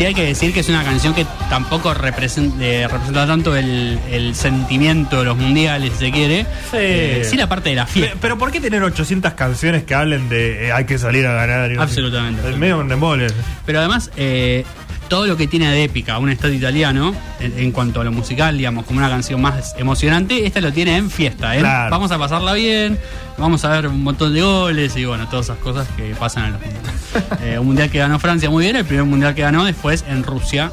Sí 0.00 0.06
hay 0.06 0.14
que 0.14 0.24
decir 0.24 0.54
que 0.54 0.60
es 0.60 0.68
una 0.70 0.82
canción 0.82 1.12
que 1.12 1.26
tampoco 1.50 1.92
representa, 1.92 2.64
eh, 2.64 2.88
representa 2.88 3.26
tanto 3.26 3.54
el, 3.54 3.98
el 4.10 4.34
sentimiento 4.34 5.18
de 5.18 5.24
los 5.26 5.36
mundiales, 5.36 5.92
si 5.92 6.06
se 6.06 6.10
quiere. 6.10 6.46
Eh, 6.72 7.20
sí 7.28 7.36
la 7.36 7.50
parte 7.50 7.68
de 7.68 7.76
la 7.76 7.86
fiesta. 7.86 8.16
Pero 8.18 8.38
¿por 8.38 8.50
qué 8.50 8.62
tener 8.62 8.82
800 8.82 9.34
canciones 9.34 9.84
que 9.84 9.94
hablen 9.94 10.30
de 10.30 10.68
eh, 10.68 10.72
hay 10.72 10.86
que 10.86 10.96
salir 10.96 11.26
a 11.26 11.34
ganar? 11.34 11.70
y? 11.70 11.76
Absolutamente. 11.76 12.48
Es 12.48 12.56
medio 12.56 12.78
un 12.78 12.90
embole. 12.90 13.26
Pero 13.66 13.80
además, 13.80 14.10
eh, 14.16 14.64
todo 15.10 15.26
lo 15.26 15.36
que 15.36 15.46
tiene 15.46 15.70
de 15.70 15.84
épica 15.84 16.16
un 16.18 16.30
estado 16.30 16.54
italiano, 16.54 17.14
en, 17.40 17.58
en 17.58 17.72
cuanto 17.72 18.00
a 18.00 18.04
lo 18.04 18.12
musical, 18.12 18.56
digamos, 18.56 18.86
como 18.86 18.98
una 19.00 19.10
canción 19.10 19.42
más 19.42 19.74
emocionante, 19.76 20.46
esta 20.46 20.62
lo 20.62 20.72
tiene 20.72 20.96
en 20.96 21.10
fiesta. 21.10 21.54
¿eh? 21.54 21.58
Claro. 21.58 21.90
Vamos 21.90 22.10
a 22.12 22.18
pasarla 22.18 22.54
bien, 22.54 22.98
vamos 23.36 23.62
a 23.66 23.68
ver 23.70 23.88
un 23.88 24.02
montón 24.02 24.32
de 24.32 24.40
goles 24.40 24.96
y 24.96 25.04
bueno, 25.04 25.28
todas 25.28 25.46
esas 25.46 25.58
cosas 25.58 25.86
que 25.96 26.14
pasan 26.14 26.46
en 26.46 26.52
los 26.54 26.62
mundiales. 26.62 26.90
Eh, 27.42 27.58
un 27.58 27.66
mundial 27.66 27.90
que 27.90 27.98
ganó 27.98 28.18
Francia 28.20 28.48
muy 28.48 28.64
bien, 28.64 28.76
el 28.76 28.84
primer 28.86 29.04
mundial 29.04 29.34
que 29.34 29.42
ganó 29.42 29.64
después 29.64 30.04
en 30.08 30.22
Rusia. 30.22 30.70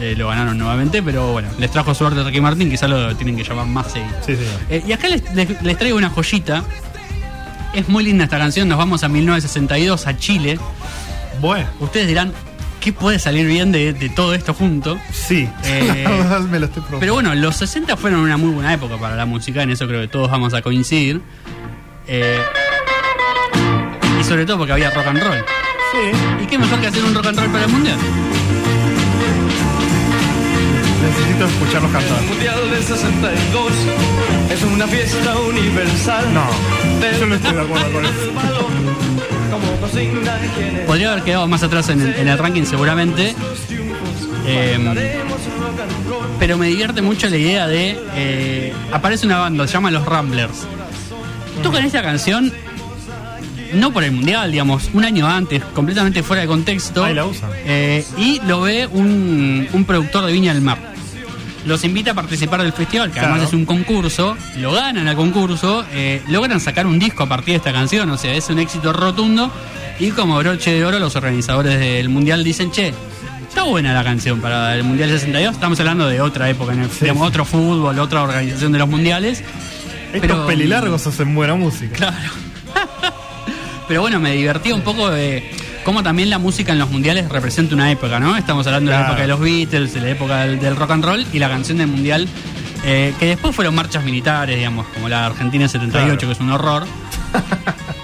eh, 0.00 0.14
lo 0.16 0.28
ganaron 0.28 0.56
nuevamente, 0.56 1.02
pero 1.02 1.32
bueno, 1.32 1.48
les 1.58 1.70
trajo 1.70 1.92
suerte 1.94 2.22
Ricky 2.22 2.40
Martin, 2.40 2.70
quizás 2.70 2.88
lo 2.88 3.14
tienen 3.16 3.36
que 3.36 3.44
llamar 3.44 3.66
más 3.66 3.90
seguido. 3.92 4.14
Sí. 4.24 4.36
Eh, 4.70 4.82
y 4.86 4.92
acá 4.92 5.08
les, 5.08 5.22
les- 5.34 5.60
les 5.60 5.76
traigo 5.76 5.98
una 5.98 6.08
joyita. 6.10 6.62
Es 7.74 7.88
muy 7.88 8.04
linda 8.04 8.24
esta 8.24 8.38
canción, 8.38 8.68
nos 8.68 8.78
vamos 8.78 9.02
a 9.02 9.08
1962 9.08 10.06
a 10.06 10.16
Chile. 10.16 10.58
Bueno, 11.40 11.66
Ustedes 11.80 12.06
dirán, 12.06 12.32
¿qué 12.82 12.92
puede 12.92 13.18
salir 13.20 13.46
bien 13.46 13.70
de, 13.70 13.92
de 13.92 14.08
todo 14.08 14.34
esto 14.34 14.52
junto? 14.52 14.98
sí. 15.12 15.48
Eh, 15.64 16.02
La 16.04 16.10
verdad 16.10 16.40
me 16.40 16.58
lo 16.58 16.66
estoy 16.66 16.82
Pero 16.98 17.14
bueno, 17.14 17.34
los 17.34 17.56
60 17.56 17.96
fueron 17.96 18.20
una 18.20 18.36
muy 18.36 18.50
buena 18.50 18.74
época 18.74 18.96
para 18.98 19.14
la 19.14 19.24
música, 19.24 19.62
en 19.62 19.70
eso 19.70 19.86
creo 19.86 20.00
que 20.00 20.08
todos 20.08 20.30
vamos 20.30 20.52
a 20.52 20.62
coincidir. 20.62 21.20
Eh, 22.08 22.40
y 24.20 24.24
sobre 24.24 24.44
todo 24.44 24.58
porque 24.58 24.72
había 24.72 24.90
rock 24.90 25.06
and 25.06 25.22
roll. 25.22 25.38
Sí. 25.92 26.42
¿Y 26.42 26.46
qué 26.46 26.58
mejor 26.58 26.80
que 26.80 26.88
hacer 26.88 27.04
un 27.04 27.14
rock 27.14 27.26
and 27.26 27.38
roll 27.38 27.50
para 27.50 27.64
el 27.64 27.70
mundial? 27.70 27.96
Necesito 31.02 31.46
escucharlos 31.46 31.92
cantar. 31.92 32.18
El 32.18 32.28
Mundial 32.28 32.70
del 32.70 32.82
62 32.82 33.72
es 34.50 34.62
una 34.64 34.86
fiesta 34.88 35.38
universal. 35.38 36.34
No, 36.34 36.46
yo 37.18 37.26
no 37.26 37.34
estoy 37.34 37.54
de 37.54 37.60
acuerdo 37.60 37.92
con 37.92 38.04
eso. 38.04 39.31
Podría 40.86 41.12
haber 41.12 41.24
quedado 41.24 41.46
más 41.48 41.62
atrás 41.62 41.88
en 41.88 42.00
el, 42.00 42.14
en 42.14 42.28
el 42.28 42.38
ranking 42.38 42.64
seguramente. 42.64 43.34
Eh, 44.44 44.76
roll. 46.08 46.26
pero 46.38 46.58
me 46.58 46.66
divierte 46.66 47.00
mucho 47.02 47.28
la 47.28 47.36
idea 47.36 47.66
de. 47.68 47.96
eh, 48.16 48.72
aparece 48.92 49.26
una 49.26 49.38
banda, 49.38 49.66
se 49.66 49.72
llama 49.74 49.90
Los 49.90 50.04
Ramblers. 50.04 50.66
Tocan 51.62 51.84
esta 51.84 52.02
canción. 52.02 52.52
No 53.74 53.90
por 53.90 54.04
el 54.04 54.12
mundial, 54.12 54.50
digamos, 54.52 54.90
un 54.92 55.02
año 55.04 55.26
antes, 55.26 55.62
completamente 55.74 56.22
fuera 56.22 56.42
de 56.42 56.48
contexto. 56.48 57.04
Ahí 57.04 57.14
la 57.14 57.24
usan. 57.24 57.50
Eh, 57.64 58.04
y 58.18 58.38
lo 58.46 58.60
ve 58.60 58.86
un, 58.86 59.66
un 59.72 59.84
productor 59.86 60.26
de 60.26 60.32
Viña 60.32 60.52
del 60.52 60.62
Mar. 60.62 60.91
Los 61.64 61.84
invita 61.84 62.10
a 62.10 62.14
participar 62.14 62.62
del 62.62 62.72
festival, 62.72 63.12
que 63.12 63.20
además 63.20 63.42
es 63.42 63.52
un 63.52 63.64
concurso. 63.64 64.36
Lo 64.58 64.72
ganan 64.72 65.06
al 65.06 65.14
concurso, 65.16 65.84
eh, 65.92 66.20
logran 66.28 66.58
sacar 66.60 66.86
un 66.86 66.98
disco 66.98 67.22
a 67.22 67.28
partir 67.28 67.52
de 67.52 67.56
esta 67.58 67.72
canción, 67.72 68.10
o 68.10 68.18
sea, 68.18 68.34
es 68.34 68.48
un 68.50 68.58
éxito 68.58 68.92
rotundo. 68.92 69.50
Y 70.00 70.10
como 70.10 70.36
broche 70.38 70.72
de 70.72 70.84
oro, 70.84 70.98
los 70.98 71.14
organizadores 71.14 71.78
del 71.78 72.08
mundial 72.08 72.42
dicen: 72.42 72.72
Che, 72.72 72.92
está 73.48 73.62
buena 73.62 73.92
la 73.94 74.02
canción 74.02 74.40
para 74.40 74.74
el 74.74 74.82
mundial 74.82 75.10
62. 75.10 75.54
Estamos 75.54 75.78
hablando 75.78 76.08
de 76.08 76.20
otra 76.20 76.50
época, 76.50 76.72
en 76.72 76.80
el, 76.80 76.90
digamos, 77.00 77.28
otro 77.28 77.44
fútbol, 77.44 77.96
otra 78.00 78.22
organización 78.22 78.72
de 78.72 78.78
los 78.78 78.88
mundiales. 78.88 79.44
Estos 80.12 80.20
Pero- 80.20 80.46
pelilargos 80.46 81.06
hacen 81.06 81.32
buena 81.34 81.54
música. 81.54 81.94
Claro. 81.96 82.16
Pero 83.88 84.00
bueno, 84.00 84.18
me 84.20 84.32
divertía 84.32 84.74
un 84.74 84.82
poco 84.82 85.10
de 85.10 85.48
cómo 85.84 86.02
también 86.02 86.30
la 86.30 86.38
música 86.38 86.72
en 86.72 86.78
los 86.78 86.90
mundiales 86.90 87.28
representa 87.28 87.74
una 87.74 87.90
época, 87.90 88.20
¿no? 88.20 88.36
Estamos 88.36 88.66
hablando 88.66 88.90
de 88.90 88.96
la 88.96 89.04
época 89.06 89.22
de 89.22 89.28
los 89.28 89.40
Beatles, 89.40 89.94
de 89.94 90.00
la 90.00 90.08
época 90.10 90.40
del, 90.42 90.58
del 90.60 90.76
rock 90.76 90.90
and 90.92 91.04
roll 91.04 91.26
y 91.32 91.38
la 91.38 91.48
canción 91.48 91.78
del 91.78 91.88
mundial, 91.88 92.28
eh, 92.84 93.14
que 93.18 93.26
después 93.26 93.54
fueron 93.54 93.74
marchas 93.74 94.04
militares, 94.04 94.56
digamos, 94.56 94.86
como 94.88 95.08
la 95.08 95.26
Argentina 95.26 95.68
78, 95.68 96.04
Claro. 96.04 96.18
que 96.18 96.32
es 96.32 96.40
un 96.40 96.50
horror. 96.50 96.84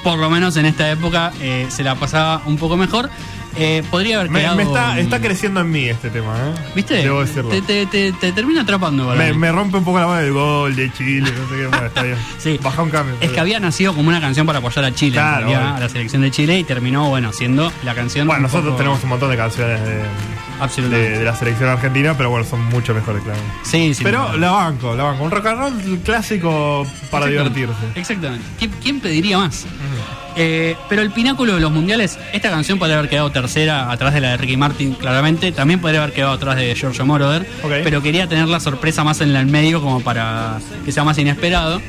Por 0.02 0.18
lo 0.18 0.30
menos 0.30 0.56
en 0.56 0.66
esta 0.66 0.90
época 0.90 1.32
eh, 1.40 1.66
se 1.70 1.84
la 1.84 1.94
pasaba 1.94 2.42
un 2.46 2.56
poco 2.56 2.76
mejor. 2.76 3.10
Eh, 3.58 3.82
podría 3.90 4.18
haber 4.20 4.30
Me, 4.30 4.40
quedado. 4.40 4.56
me 4.56 4.62
está, 4.62 4.98
está 5.00 5.20
creciendo 5.20 5.60
en 5.60 5.70
mí 5.70 5.84
este 5.88 6.10
tema, 6.10 6.34
¿eh? 6.38 6.54
¿Viste? 6.76 6.94
Debo 7.02 7.20
decirlo. 7.20 7.50
Te, 7.50 7.60
te- 7.62 7.86
te- 7.86 8.12
te 8.12 8.32
termina 8.32 8.62
atrapando, 8.62 9.14
Me, 9.16 9.32
me 9.34 9.50
rompe 9.50 9.76
un 9.78 9.84
poco 9.84 9.98
la 9.98 10.06
mano 10.06 10.20
del 10.20 10.32
gol 10.32 10.76
de 10.76 10.92
Chile, 10.92 11.30
no 11.30 11.48
sé 11.48 11.54
qué, 11.62 11.66
bueno, 11.66 11.86
está 11.86 12.02
bien. 12.02 12.16
Sí. 12.38 12.58
Baja 12.62 12.82
un 12.82 12.90
cambio. 12.90 13.16
Es 13.20 13.30
que 13.30 13.40
había 13.40 13.58
nacido 13.60 13.94
como 13.94 14.08
una 14.08 14.20
canción 14.20 14.46
para 14.46 14.60
apoyar 14.60 14.84
a 14.84 14.94
Chile, 14.94 15.14
Claro, 15.14 15.46
realidad, 15.48 15.76
a 15.76 15.80
la 15.80 15.88
selección 15.88 16.22
de 16.22 16.30
Chile, 16.30 16.58
y 16.58 16.64
terminó, 16.64 17.08
bueno, 17.08 17.32
siendo 17.32 17.72
la 17.84 17.94
canción. 17.94 18.26
Bueno, 18.28 18.42
nosotros 18.42 18.66
poco- 18.66 18.76
tenemos 18.78 19.02
un 19.02 19.08
montón 19.10 19.30
de 19.30 19.36
canciones 19.36 19.80
de. 19.84 20.02
De, 20.90 21.18
de 21.18 21.24
la 21.24 21.34
selección 21.36 21.68
argentina, 21.68 22.14
pero 22.16 22.30
bueno, 22.30 22.44
son 22.44 22.64
mucho 22.66 22.94
mejores, 22.94 23.22
claro. 23.22 23.38
Sí, 23.64 23.94
sí. 23.94 24.02
pero 24.04 24.36
la 24.36 24.50
banco, 24.50 24.94
la 24.94 25.04
banco. 25.04 25.24
Un 25.24 25.30
rock 25.30 25.46
and 25.46 25.58
roll 25.58 25.98
clásico 26.00 26.86
para 27.10 27.26
Exactamente. 27.26 27.60
divertirse. 27.60 28.00
Exactamente. 28.00 28.44
¿Quién, 28.58 28.70
quién 28.82 29.00
pediría 29.00 29.38
más? 29.38 29.66
Eh, 30.36 30.76
pero 30.88 31.02
el 31.02 31.10
pináculo 31.10 31.54
de 31.54 31.60
los 31.60 31.72
mundiales, 31.72 32.18
esta 32.32 32.50
canción 32.50 32.78
podría 32.78 32.98
haber 32.98 33.10
quedado 33.10 33.30
tercera 33.32 33.90
atrás 33.90 34.14
de 34.14 34.20
la 34.20 34.30
de 34.30 34.36
Ricky 34.36 34.56
Martin, 34.56 34.94
claramente. 34.94 35.50
También 35.52 35.80
podría 35.80 36.02
haber 36.02 36.14
quedado 36.14 36.32
atrás 36.32 36.56
de 36.56 36.74
Giorgio 36.74 37.04
Moroder. 37.06 37.46
Pero 37.82 38.02
quería 38.02 38.28
tener 38.28 38.46
la 38.48 38.60
sorpresa 38.60 39.02
más 39.04 39.20
en 39.20 39.34
el 39.34 39.46
medio 39.46 39.80
como 39.80 40.00
para 40.00 40.58
que 40.84 40.92
sea 40.92 41.02
más 41.04 41.18
inesperado. 41.18 41.80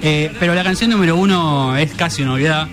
Eh, 0.00 0.32
pero 0.38 0.54
la 0.54 0.62
canción 0.62 0.90
número 0.90 1.16
uno 1.16 1.76
es 1.76 1.92
casi 1.92 2.22
una 2.22 2.34
obviedad. 2.34 2.68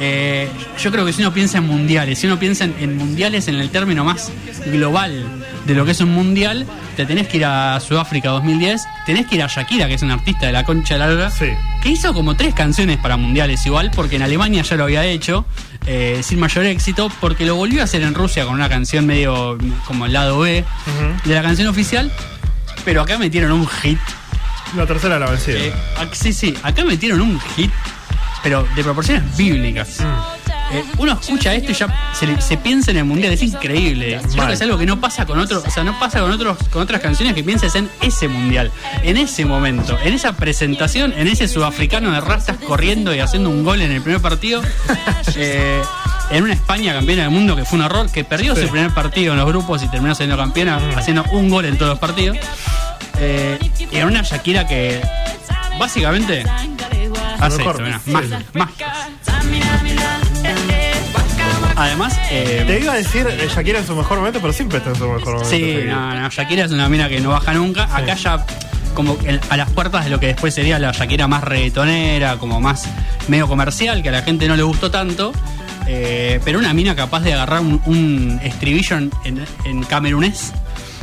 Eh, 0.00 0.48
yo 0.82 0.90
creo 0.90 1.04
que 1.04 1.12
si 1.12 1.20
uno 1.22 1.32
piensa 1.32 1.58
en 1.58 1.64
mundiales, 1.66 2.18
si 2.18 2.26
uno 2.26 2.38
piensa 2.38 2.64
en, 2.64 2.74
en 2.80 2.96
mundiales 2.96 3.46
en 3.48 3.56
el 3.56 3.70
término 3.70 4.04
más 4.04 4.32
global 4.66 5.24
de 5.66 5.74
lo 5.74 5.84
que 5.84 5.92
es 5.92 6.00
un 6.00 6.10
mundial, 6.12 6.66
te 6.96 7.06
tenés 7.06 7.28
que 7.28 7.36
ir 7.38 7.44
a 7.44 7.78
Sudáfrica 7.78 8.30
2010, 8.30 8.82
tenés 9.06 9.26
que 9.26 9.36
ir 9.36 9.42
a 9.42 9.46
Shakira, 9.48 9.86
que 9.88 9.94
es 9.94 10.02
una 10.02 10.14
artista 10.14 10.46
de 10.46 10.52
la 10.52 10.64
concha 10.64 10.96
larga, 10.96 11.30
Sí. 11.30 11.46
que 11.82 11.90
hizo 11.90 12.12
como 12.14 12.34
tres 12.36 12.54
canciones 12.54 12.96
para 12.98 13.16
mundiales 13.16 13.64
igual, 13.66 13.90
porque 13.94 14.16
en 14.16 14.22
Alemania 14.22 14.62
ya 14.62 14.76
lo 14.76 14.84
había 14.84 15.04
hecho, 15.04 15.44
eh, 15.86 16.20
sin 16.22 16.40
mayor 16.40 16.64
éxito, 16.66 17.10
porque 17.20 17.44
lo 17.46 17.54
volvió 17.56 17.80
a 17.82 17.84
hacer 17.84 18.02
en 18.02 18.14
Rusia 18.14 18.44
con 18.44 18.54
una 18.54 18.68
canción 18.68 19.06
medio 19.06 19.58
como 19.86 20.06
el 20.06 20.12
lado 20.14 20.38
B 20.40 20.64
de 21.24 21.34
la 21.34 21.42
canción 21.42 21.68
oficial, 21.68 22.10
pero 22.84 23.02
acá 23.02 23.18
metieron 23.18 23.52
un 23.52 23.66
hit. 23.68 23.98
La 24.76 24.86
tercera 24.86 25.18
la 25.18 25.26
vencida. 25.30 25.58
eh, 25.58 25.72
sí, 26.12 26.32
sí, 26.32 26.54
acá 26.62 26.82
metieron 26.84 27.20
un 27.20 27.38
hit, 27.56 27.70
pero 28.42 28.66
de 28.74 28.82
proporciones 28.82 29.36
bíblicas. 29.36 30.00
Eh, 30.74 30.82
uno 30.96 31.12
escucha 31.20 31.52
esto 31.52 31.70
y 31.70 31.74
ya 31.74 32.12
se, 32.14 32.26
le- 32.26 32.40
se 32.40 32.56
piensa 32.56 32.90
en 32.92 32.96
el 32.96 33.04
mundial, 33.04 33.30
es 33.34 33.42
increíble. 33.42 34.12
Yo 34.12 34.28
creo 34.30 34.46
que 34.46 34.54
es 34.54 34.62
algo 34.62 34.78
que 34.78 34.86
no 34.86 34.98
pasa 35.02 35.26
con 35.26 35.38
otros, 35.38 35.62
o 35.66 35.70
sea, 35.70 35.84
no 35.84 35.98
pasa 36.00 36.20
con 36.20 36.30
otros, 36.30 36.56
con 36.70 36.80
otras 36.80 37.02
canciones 37.02 37.34
que 37.34 37.44
pienses 37.44 37.74
en 37.74 37.90
ese 38.00 38.26
mundial, 38.26 38.70
en 39.02 39.18
ese 39.18 39.44
momento, 39.44 39.98
en 40.02 40.14
esa 40.14 40.32
presentación, 40.34 41.12
en 41.12 41.28
ese 41.28 41.46
sudafricano 41.46 42.10
de 42.10 42.22
rastas 42.22 42.56
corriendo 42.56 43.14
y 43.14 43.18
haciendo 43.18 43.50
un 43.50 43.64
gol 43.64 43.82
en 43.82 43.92
el 43.92 44.00
primer 44.00 44.22
partido. 44.22 44.62
Eh, 45.36 45.82
en 46.30 46.42
una 46.44 46.54
España 46.54 46.94
campeona 46.94 47.22
del 47.24 47.30
mundo 47.32 47.54
que 47.54 47.66
fue 47.66 47.78
un 47.78 47.84
horror, 47.84 48.10
que 48.10 48.24
perdió 48.24 48.54
su 48.56 48.66
primer 48.68 48.92
partido 48.92 49.32
en 49.34 49.38
los 49.40 49.46
grupos 49.46 49.82
y 49.82 49.88
terminó 49.88 50.14
siendo 50.14 50.38
campeona 50.38 50.80
haciendo 50.96 51.22
un 51.32 51.50
gol 51.50 51.66
en 51.66 51.76
todos 51.76 51.90
los 51.90 51.98
partidos. 51.98 52.38
Eh, 53.20 53.58
y 53.92 53.96
en 53.98 54.06
una 54.06 54.22
Shakira 54.22 54.66
que 54.66 55.02
básicamente 55.78 56.44
hace 57.46 57.58
mejor, 57.58 57.82
esto, 57.82 57.84
mira. 57.84 58.00
Además, 61.76 62.16
eh, 62.30 62.64
Te 62.66 62.80
iba 62.80 62.92
a 62.92 62.96
decir 62.96 63.26
eh, 63.28 63.48
Shakira 63.54 63.78
en 63.80 63.86
su 63.86 63.96
mejor 63.96 64.18
momento, 64.18 64.40
pero 64.40 64.52
siempre 64.52 64.78
está 64.78 64.90
en 64.90 64.96
su 64.96 65.08
mejor 65.08 65.34
momento. 65.34 65.48
Sí, 65.50 65.78
no, 65.86 66.14
no, 66.20 66.28
Shakira 66.28 66.64
es 66.66 66.70
una 66.72 66.88
mina 66.88 67.08
que 67.08 67.20
no 67.20 67.30
baja 67.30 67.54
nunca. 67.54 67.84
Acá 67.94 68.14
ya 68.14 68.44
como 68.94 69.16
a 69.48 69.56
las 69.56 69.70
puertas 69.70 70.04
de 70.04 70.10
lo 70.10 70.20
que 70.20 70.26
después 70.28 70.54
sería 70.54 70.78
la 70.78 70.92
Shakira 70.92 71.26
más 71.26 71.42
reggaetonera, 71.42 72.36
como 72.36 72.60
más 72.60 72.84
medio 73.28 73.48
comercial, 73.48 74.02
que 74.02 74.10
a 74.10 74.12
la 74.12 74.22
gente 74.22 74.46
no 74.48 74.54
le 74.56 74.62
gustó 74.62 74.90
tanto. 74.90 75.32
eh, 75.88 76.40
pero 76.44 76.58
una 76.58 76.72
mina 76.74 76.94
capaz 76.94 77.20
de 77.20 77.32
agarrar 77.32 77.60
un, 77.60 77.80
un 77.86 78.38
estribillo 78.44 78.96
en, 78.98 79.10
en, 79.24 79.44
en 79.64 79.82
camerunés 79.84 80.52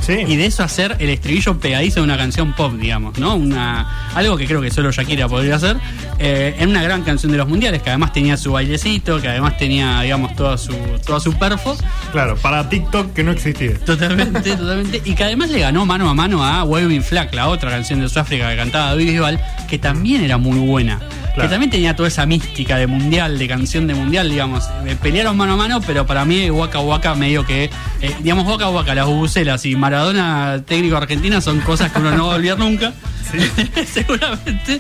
Sí. 0.02 0.24
y 0.28 0.36
de 0.36 0.46
eso 0.46 0.64
hacer 0.64 0.96
el 1.00 1.10
estribillo 1.10 1.60
pegadizo 1.60 2.00
de 2.00 2.06
una 2.06 2.18
canción 2.18 2.54
pop, 2.54 2.74
digamos, 2.74 3.18
¿no? 3.20 3.36
Una, 3.36 4.10
algo 4.16 4.38
que 4.38 4.46
creo 4.46 4.62
que 4.62 4.72
solo 4.72 4.92
Shakira 4.92 5.28
podría 5.28 5.56
hacer, 5.56 5.78
eh, 6.18 6.56
en 6.60 6.70
una 6.70 6.82
gran 6.84 7.04
canción 7.04 7.32
de 7.32 7.38
los 7.38 7.48
mundiales, 7.48 7.82
que 7.82 7.90
además 7.90 8.14
tenía 8.14 8.38
su 8.38 8.52
bailecito, 8.52 9.22
que 9.22 9.28
además 9.28 9.58
tenía, 9.58 10.02
digamos, 10.02 10.36
toda 10.36 10.58
su, 10.58 10.74
toda 11.06 11.20
su 11.20 11.34
perfo. 11.34 11.78
Claro, 12.12 12.36
para 12.38 12.68
TikTok 12.70 13.14
que 13.14 13.24
no 13.24 13.32
existía. 13.32 13.78
Totalmente, 13.80 14.56
totalmente. 14.56 15.02
Y 15.06 15.16
que 15.16 15.24
además 15.24 15.50
le 15.50 15.60
ganó 15.60 15.86
mano 15.86 16.10
a 16.10 16.14
mano 16.14 16.44
a 16.44 16.64
Waving 16.64 17.04
Flag, 17.04 17.34
la 17.34 17.48
otra 17.48 17.70
canción 17.70 18.00
de 18.00 18.10
Sudáfrica 18.10 18.50
que 18.50 18.58
cantaba 18.58 18.90
David 18.92 19.12
Bisbal, 19.12 19.40
que 19.70 19.78
también 19.78 20.24
era 20.24 20.38
muy 20.38 20.60
buena. 20.60 21.00
Que 21.36 21.48
también 21.48 21.70
tenía 21.70 21.96
toda 21.96 22.08
esa 22.08 22.26
mística 22.26 22.78
de 22.78 22.88
mundial, 22.88 23.40
de 23.40 23.48
canción 23.48 23.88
de 23.88 23.94
mundial, 23.94 24.30
digamos. 24.30 24.66
Eh, 24.86 24.98
Pelearon 25.02 25.38
mano 25.38 25.54
a 25.54 25.56
mano, 25.56 25.82
pero 25.82 26.06
para 26.06 26.26
mí 26.26 26.50
Waka 26.50 26.80
Waka 26.80 27.16
medio 27.16 27.46
que, 27.46 27.70
eh, 28.02 28.16
digamos, 28.22 28.46
Waka 28.46 28.70
Waka, 28.70 28.94
las 28.96 29.06
bubucelas 29.06 29.66
y 29.66 29.76
Maradona 29.76 30.62
técnico 30.66 30.98
argentina 30.98 31.40
son 31.40 31.60
cosas 31.62 31.92
que 31.92 32.00
uno 32.00 32.12
no 32.12 32.28
va 32.28 32.34
a 32.34 32.36
olvidar 32.36 32.60
nunca. 32.60 32.94
seguramente. 33.86 34.80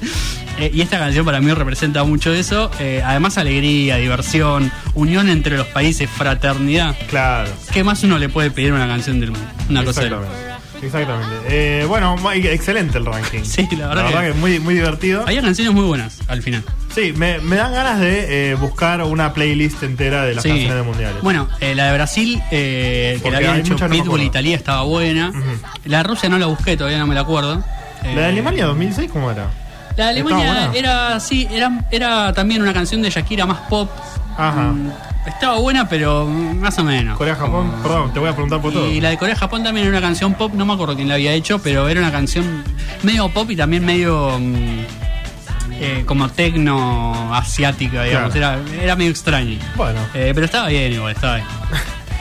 Eh, 0.57 0.71
y 0.73 0.81
esta 0.81 0.99
canción 0.99 1.25
para 1.25 1.39
mí 1.39 1.51
representa 1.53 2.03
mucho 2.03 2.33
eso. 2.33 2.69
Eh, 2.79 3.01
además, 3.05 3.37
alegría, 3.37 3.95
diversión, 3.97 4.71
unión 4.93 5.29
entre 5.29 5.57
los 5.57 5.67
países, 5.67 6.09
fraternidad. 6.09 6.95
Claro. 7.09 7.49
¿Qué 7.71 7.83
más 7.83 8.03
uno 8.03 8.17
le 8.17 8.27
puede 8.27 8.51
pedir 8.51 8.71
a 8.71 8.75
una 8.75 8.87
canción 8.87 9.19
del 9.19 9.31
mundo? 9.31 9.47
Una 9.69 9.83
cosa 9.85 10.01
de 10.01 10.07
Exactamente. 10.07 10.48
Exactamente. 10.81 11.35
Eh, 11.47 11.85
bueno, 11.85 12.15
excelente 12.33 12.97
el 12.97 13.05
ranking. 13.05 13.43
Sí, 13.43 13.67
la 13.77 13.87
verdad 13.87 14.07
que- 14.07 14.13
que 14.19 14.29
es 14.29 14.35
muy, 14.35 14.59
muy 14.59 14.73
divertido. 14.75 15.23
Había 15.25 15.41
canciones 15.41 15.73
muy 15.73 15.83
buenas 15.85 16.19
al 16.27 16.41
final. 16.41 16.63
Sí, 16.93 17.13
me, 17.15 17.39
me 17.39 17.55
dan 17.55 17.71
ganas 17.73 17.99
de 17.99 18.51
eh, 18.51 18.55
buscar 18.55 19.01
una 19.03 19.33
playlist 19.33 19.83
entera 19.83 20.23
de 20.25 20.33
las 20.35 20.43
Sí. 20.43 20.49
canciones 20.49 20.75
de 20.77 20.81
mundiales. 20.83 21.21
Bueno, 21.21 21.47
eh, 21.59 21.75
la 21.75 21.87
de 21.87 21.93
Brasil, 21.93 22.41
eh, 22.51 23.13
que 23.15 23.21
Porque 23.21 23.31
la 23.31 23.37
habían 23.37 23.57
hecho 23.65 23.73
no 23.75 23.89
Pitbull 23.89 24.01
acuerdo. 24.01 24.23
Italia, 24.25 24.55
estaba 24.55 24.81
buena. 24.83 25.31
La 25.85 25.97
de 25.99 26.03
Rusia 26.03 26.29
no 26.29 26.37
la 26.39 26.47
busqué, 26.47 26.75
todavía 26.77 26.97
no 26.99 27.07
me 27.07 27.15
la 27.15 27.21
acuerdo. 27.21 27.63
¿La 28.03 28.11
Eh, 28.11 28.15
de 28.15 28.25
Alemania 28.25 28.65
2006 28.65 29.09
cómo 29.11 29.29
era? 29.31 29.47
La 29.97 30.07
de 30.13 30.19
¿Estaba 30.19 30.39
Alemania 30.41 30.71
era, 30.73 31.19
sí, 31.19 31.47
era, 31.51 31.85
era 31.91 32.31
también 32.33 32.61
una 32.61 32.73
canción 32.73 33.01
de 33.01 33.09
Shakira 33.09 33.45
más 33.45 33.59
pop. 33.69 33.89
Ajá. 34.37 34.71
Mm, 34.71 34.91
Estaba 35.27 35.59
buena, 35.59 35.87
pero 35.87 36.25
más 36.25 36.77
o 36.79 36.83
menos. 36.83 37.17
Corea-Japón, 37.17 37.71
perdón, 37.83 38.13
te 38.13 38.19
voy 38.19 38.29
a 38.29 38.31
preguntar 38.33 38.61
por 38.61 38.71
todo. 38.73 38.87
Y 38.89 39.01
la 39.01 39.09
de 39.09 39.17
Corea-Japón 39.17 39.63
también 39.63 39.87
era 39.87 39.97
una 39.97 40.05
canción 40.05 40.33
pop, 40.33 40.53
no 40.53 40.65
me 40.65 40.73
acuerdo 40.73 40.95
quién 40.95 41.07
la 41.07 41.15
había 41.15 41.33
hecho, 41.33 41.59
pero 41.59 41.87
era 41.89 41.99
una 41.99 42.11
canción 42.11 42.63
medio 43.03 43.29
pop 43.29 43.49
y 43.51 43.55
también 43.55 43.85
medio 43.85 44.39
mm, 44.39 44.79
eh, 45.73 46.03
como 46.05 46.29
tecno 46.29 47.33
asiática, 47.35 48.03
digamos. 48.03 48.33
Claro. 48.33 48.61
Era, 48.63 48.83
era 48.83 48.95
medio 48.95 49.11
extraño. 49.11 49.57
Bueno. 49.75 49.99
Eh, 50.13 50.31
pero 50.33 50.45
estaba 50.45 50.67
bien 50.69 50.93
igual, 50.93 51.13
estaba 51.13 51.35
bien. 51.35 51.47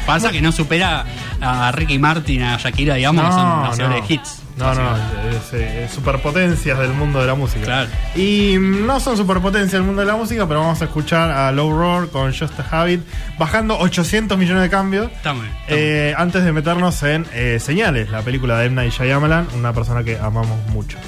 Pasa 0.06 0.30
que 0.32 0.40
no 0.42 0.52
supera 0.52 1.04
a 1.40 1.70
Ricky 1.72 1.98
Martin, 1.98 2.42
a 2.42 2.56
Shakira, 2.58 2.94
digamos, 2.96 3.24
que 3.24 3.32
son 3.32 3.64
hacedores 3.64 4.08
de 4.08 4.14
hits. 4.14 4.42
No, 4.58 4.74
no, 4.74 4.96
es, 5.30 5.52
eh, 5.52 5.88
superpotencias 5.92 6.78
del 6.78 6.92
mundo 6.92 7.20
de 7.20 7.26
la 7.26 7.34
música. 7.34 7.64
Claro. 7.64 7.90
Y 8.14 8.56
no 8.58 9.00
son 9.00 9.16
superpotencias 9.16 9.72
del 9.72 9.82
mundo 9.82 10.00
de 10.00 10.06
la 10.06 10.16
música, 10.16 10.46
pero 10.46 10.60
vamos 10.60 10.80
a 10.82 10.86
escuchar 10.86 11.30
a 11.30 11.52
Low 11.52 11.70
Roar 11.70 12.08
con 12.08 12.34
Just 12.34 12.58
a 12.58 12.80
Habit, 12.80 13.00
bajando 13.38 13.78
800 13.78 14.36
millones 14.36 14.62
de 14.62 14.70
cambios. 14.70 15.10
Muy 15.24 15.46
eh, 15.68 16.14
antes 16.16 16.44
de 16.44 16.52
meternos 16.52 17.02
en 17.02 17.26
eh, 17.32 17.58
Señales, 17.60 18.10
la 18.10 18.22
película 18.22 18.58
de 18.58 18.66
M. 18.66 18.74
Night 18.74 18.92
Shyamalan, 18.92 19.48
una 19.54 19.72
persona 19.72 20.02
que 20.02 20.18
amamos 20.18 20.58
mucho. 20.70 20.98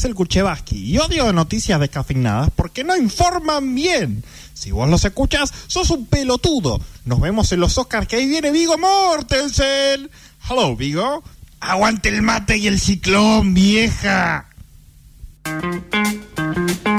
Axel 0.00 0.14
Kuchevaski 0.14 0.94
y 0.94 0.96
odio 0.96 1.30
noticias 1.30 1.78
descafeinadas 1.78 2.48
porque 2.56 2.84
no 2.84 2.96
informan 2.96 3.74
bien. 3.74 4.24
Si 4.54 4.70
vos 4.70 4.88
los 4.88 5.04
escuchas, 5.04 5.52
sos 5.66 5.90
un 5.90 6.06
pelotudo. 6.06 6.80
Nos 7.04 7.20
vemos 7.20 7.52
en 7.52 7.60
los 7.60 7.76
Oscars 7.76 8.08
que 8.08 8.16
ahí 8.16 8.26
viene 8.26 8.50
Vigo 8.50 8.78
Mortensen. 8.78 10.10
Hello, 10.48 10.74
Vigo. 10.74 11.22
Aguante 11.60 12.08
el 12.08 12.22
mate 12.22 12.56
y 12.56 12.66
el 12.66 12.80
ciclón, 12.80 13.52
vieja. 13.52 14.46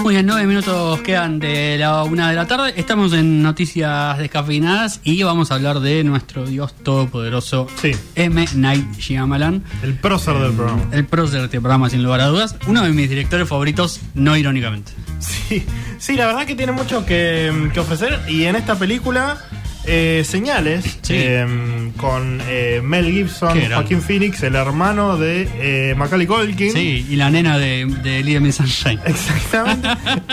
Muy 0.03 0.15
bien, 0.15 0.25
nueve 0.25 0.47
minutos 0.47 0.99
quedan 1.01 1.37
de 1.39 1.77
la 1.77 2.03
una 2.03 2.29
de 2.29 2.35
la 2.35 2.47
tarde. 2.47 2.73
Estamos 2.75 3.13
en 3.13 3.43
noticias 3.43 4.17
descafeinadas 4.17 4.99
y 5.03 5.21
vamos 5.21 5.51
a 5.51 5.55
hablar 5.55 5.79
de 5.79 6.03
nuestro 6.03 6.45
Dios 6.47 6.73
todopoderoso 6.75 7.67
Sí. 7.79 7.91
M. 8.15 8.45
Night 8.55 8.95
Shyamalan, 8.97 9.63
El 9.83 9.93
prócer 9.93 10.35
del 10.39 10.53
programa. 10.53 10.81
el 10.91 11.05
prócer 11.05 11.39
de 11.41 11.45
este 11.45 11.61
programa 11.61 11.89
sin 11.89 12.01
lugar 12.03 12.21
a 12.21 12.25
dudas, 12.27 12.55
uno 12.67 12.81
de 12.83 12.89
mis 12.91 13.09
directores 13.09 13.47
favoritos, 13.47 13.99
no 14.15 14.35
irónicamente. 14.35 14.91
Sí, 15.19 15.63
sí, 15.99 16.15
la 16.15 16.25
verdad 16.25 16.45
que 16.47 16.55
tiene 16.55 16.71
mucho 16.71 17.05
que, 17.05 17.69
que 17.73 17.79
ofrecer. 17.79 18.19
Y 18.27 18.45
en 18.45 18.55
esta 18.55 18.75
película, 18.75 19.37
eh, 19.85 20.23
señales 20.25 20.99
Sí. 21.01 21.13
eh, 21.17 21.91
con 21.97 22.39
eh, 22.47 22.81
Mel 22.83 23.11
Gibson. 23.11 23.59
Joaquín 23.71 24.01
Phoenix, 24.01 24.43
el 24.43 24.55
hermano 24.55 25.17
de 25.17 25.47
eh, 25.55 25.95
Macaulay 25.95 26.27
Culkin. 26.27 26.71
Sí, 26.73 27.05
y 27.09 27.15
la 27.15 27.29
nena 27.29 27.57
de, 27.57 27.85
de 28.03 28.39
Miss 28.39 28.55
Sunshine. 28.55 28.99
Exactamente. 29.05 29.87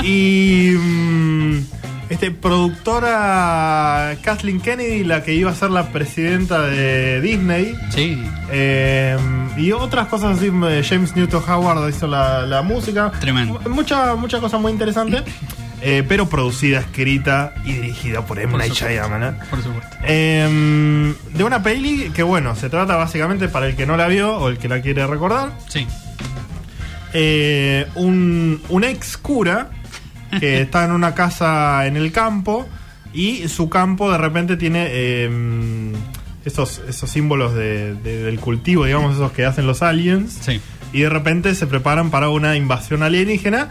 y 0.04 0.72
mm, 0.76 1.58
este, 2.10 2.30
productora 2.30 4.16
Kathleen 4.22 4.60
Kennedy, 4.60 5.04
la 5.04 5.22
que 5.22 5.34
iba 5.34 5.50
a 5.50 5.54
ser 5.54 5.70
la 5.70 5.88
presidenta 5.92 6.62
de 6.62 7.20
Disney. 7.20 7.74
Sí, 7.90 8.22
Eh, 8.50 9.16
y 9.58 9.72
otras 9.72 10.06
cosas 10.08 10.38
así, 10.38 10.46
eh, 10.46 10.82
James 10.88 11.14
Newton 11.16 11.42
Howard 11.48 11.88
hizo 11.90 12.06
la, 12.06 12.46
la 12.46 12.62
música. 12.62 13.10
Tremendo. 13.20 13.60
Mucha, 13.68 14.14
mucha 14.14 14.40
cosa 14.40 14.56
muy 14.58 14.72
interesante. 14.72 15.22
Eh, 15.82 16.04
pero 16.08 16.28
producida, 16.28 16.80
escrita 16.80 17.54
y 17.64 17.72
dirigida 17.74 18.26
por 18.26 18.38
M. 18.40 18.56
Night. 18.58 18.72
Shyamalan. 18.72 19.38
Por 19.50 19.62
supuesto. 19.62 19.96
Eh, 20.04 21.14
de 21.34 21.44
una 21.44 21.62
peli 21.62 22.10
que, 22.14 22.22
bueno, 22.22 22.56
se 22.56 22.68
trata 22.68 22.96
básicamente 22.96 23.48
para 23.48 23.66
el 23.68 23.76
que 23.76 23.86
no 23.86 23.96
la 23.96 24.08
vio 24.08 24.36
o 24.36 24.48
el 24.48 24.58
que 24.58 24.68
la 24.68 24.80
quiere 24.80 25.06
recordar. 25.06 25.52
Sí. 25.68 25.86
Eh, 27.14 27.86
un, 27.94 28.60
un 28.68 28.84
ex 28.84 29.16
cura 29.16 29.70
que 30.40 30.60
está 30.62 30.84
en 30.84 30.92
una 30.92 31.14
casa 31.14 31.86
en 31.86 31.96
el 31.96 32.12
campo 32.12 32.68
y 33.14 33.48
su 33.48 33.70
campo 33.70 34.12
de 34.12 34.18
repente 34.18 34.56
tiene 34.58 34.86
eh, 34.90 35.92
esos, 36.44 36.82
esos 36.88 37.08
símbolos 37.10 37.54
de- 37.54 37.94
de- 37.94 38.22
del 38.24 38.38
cultivo, 38.38 38.84
digamos, 38.84 39.14
esos 39.14 39.32
que 39.32 39.46
hacen 39.46 39.66
los 39.66 39.82
aliens. 39.82 40.38
Sí. 40.42 40.60
Y 40.92 41.00
de 41.00 41.08
repente 41.08 41.54
se 41.54 41.66
preparan 41.66 42.10
para 42.10 42.28
una 42.30 42.56
invasión 42.56 43.02
alienígena. 43.02 43.68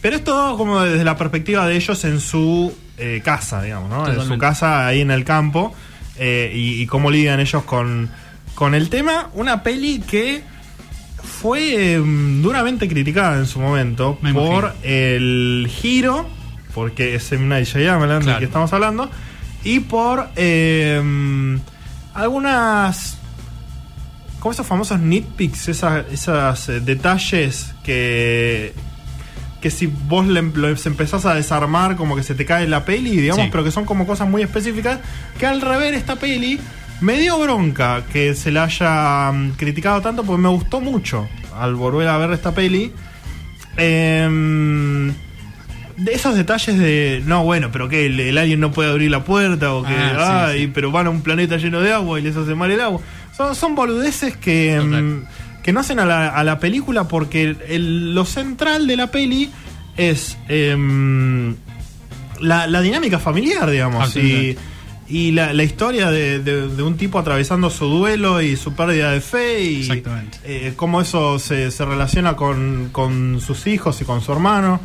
Pero 0.00 0.16
es 0.16 0.24
todo 0.24 0.56
como 0.56 0.80
desde 0.82 1.04
la 1.04 1.16
perspectiva 1.16 1.66
de 1.66 1.76
ellos 1.76 2.04
en 2.04 2.20
su 2.20 2.72
eh, 2.98 3.20
casa, 3.24 3.62
digamos, 3.62 3.90
¿no? 3.90 4.08
En 4.08 4.20
su 4.26 4.38
casa 4.38 4.86
ahí 4.86 5.00
en 5.00 5.10
el 5.10 5.24
campo. 5.24 5.74
eh, 6.20 6.52
y, 6.54 6.82
y 6.82 6.86
cómo 6.86 7.10
lidian 7.10 7.38
ellos 7.40 7.62
con, 7.64 8.10
con 8.54 8.74
el 8.74 8.88
tema. 8.90 9.30
Una 9.34 9.62
peli 9.62 10.00
que 10.00 10.42
fue 11.40 11.94
eh, 11.94 12.02
duramente 12.42 12.88
criticada 12.88 13.38
en 13.38 13.46
su 13.46 13.60
momento 13.60 14.18
Me 14.22 14.32
por 14.34 14.64
imagino. 14.64 14.74
el 14.84 15.68
giro, 15.70 16.28
porque 16.74 17.14
es 17.16 17.30
M. 17.32 17.46
Night 17.46 17.66
Shyamalan 17.66 18.18
del 18.18 18.24
Claro. 18.24 18.38
que 18.40 18.44
estamos 18.46 18.72
hablando, 18.72 19.10
y 19.64 19.80
por 19.80 20.28
eh, 20.36 21.58
algunas 22.14 23.18
como 24.40 24.52
esos 24.52 24.66
famosos 24.66 25.00
nitpicks, 25.00 25.68
esas, 25.68 26.04
esas 26.12 26.68
eh, 26.68 26.80
detalles 26.80 27.74
que 27.82 28.72
que 29.60 29.70
si 29.70 29.86
vos 29.86 30.26
le, 30.26 30.40
los 30.42 30.86
empezás 30.86 31.26
a 31.26 31.34
desarmar 31.34 31.96
como 31.96 32.14
que 32.16 32.22
se 32.22 32.34
te 32.34 32.44
cae 32.44 32.66
la 32.68 32.84
peli, 32.84 33.16
digamos, 33.16 33.44
Sí. 33.44 33.48
pero 33.50 33.64
que 33.64 33.70
son 33.72 33.84
como 33.84 34.06
cosas 34.06 34.28
muy 34.28 34.42
específicas, 34.42 35.00
que 35.38 35.46
al 35.46 35.60
rever 35.60 35.94
esta 35.94 36.16
peli 36.16 36.60
me 37.00 37.18
dio 37.18 37.38
bronca 37.38 38.02
que 38.12 38.34
se 38.34 38.50
la 38.52 38.64
haya 38.64 39.30
mm, 39.32 39.52
criticado 39.56 40.00
tanto 40.00 40.22
porque 40.24 40.42
me 40.42 40.48
gustó 40.48 40.80
mucho 40.80 41.28
al 41.58 41.74
volver 41.74 42.06
a 42.08 42.18
ver 42.18 42.30
esta 42.32 42.52
peli. 42.54 42.92
Em, 43.76 45.08
de 45.96 46.12
esos 46.12 46.36
detalles 46.36 46.78
de, 46.78 47.22
no, 47.26 47.42
bueno, 47.44 47.70
pero 47.72 47.88
que 47.88 48.06
el, 48.06 48.18
el 48.20 48.38
alien 48.38 48.60
no 48.60 48.70
puede 48.70 48.90
abrir 48.90 49.10
la 49.10 49.24
puerta 49.24 49.72
o 49.74 49.82
que, 49.82 49.92
Ah, 49.94 50.48
sí, 50.52 50.58
ay, 50.60 50.66
pero 50.72 50.92
van 50.92 51.06
a 51.06 51.10
un 51.10 51.22
planeta 51.22 51.56
lleno 51.56 51.80
de 51.80 51.92
agua 51.92 52.18
y 52.20 52.22
les 52.22 52.36
hace 52.36 52.54
mal 52.54 52.70
el 52.70 52.80
agua. 52.80 53.00
Son, 53.36 53.54
son 53.54 53.74
boludeces 53.74 54.36
que, 54.36 54.80
mm, 54.80 55.22
que 55.68 55.72
no 55.74 55.80
hacen 55.80 56.00
a 56.00 56.06
la, 56.06 56.28
a 56.30 56.44
la 56.44 56.58
película 56.60 57.08
porque 57.08 57.42
el- 57.42 57.58
el- 57.68 58.14
lo 58.14 58.24
central 58.24 58.86
de 58.86 58.96
la 58.96 59.10
peli 59.10 59.50
es 59.98 60.38
em, 60.48 61.56
la, 62.40 62.66
la 62.66 62.80
dinámica 62.80 63.18
familiar, 63.18 63.70
digamos. 63.70 64.16
Y, 64.16 64.20
Absolutamente. 64.52 64.58
y 65.10 65.32
la, 65.32 65.52
la 65.52 65.62
historia 65.64 66.10
de, 66.10 66.38
de- 66.38 66.68
de 66.68 66.82
un 66.82 66.96
tipo 66.96 67.18
atravesando 67.18 67.68
su 67.68 67.84
duelo 67.84 68.40
y 68.40 68.56
su 68.56 68.72
pérdida 68.72 69.10
de 69.12 69.20
fe 69.20 69.62
y 69.62 69.82
eh, 70.44 70.72
cómo 70.74 71.02
eso 71.02 71.38
se, 71.38 71.70
se 71.70 71.84
relaciona 71.84 72.34
con, 72.34 72.88
con 72.90 73.38
sus 73.42 73.66
hijos 73.66 74.00
y 74.00 74.06
con 74.06 74.22
su 74.22 74.32
hermano. 74.32 74.80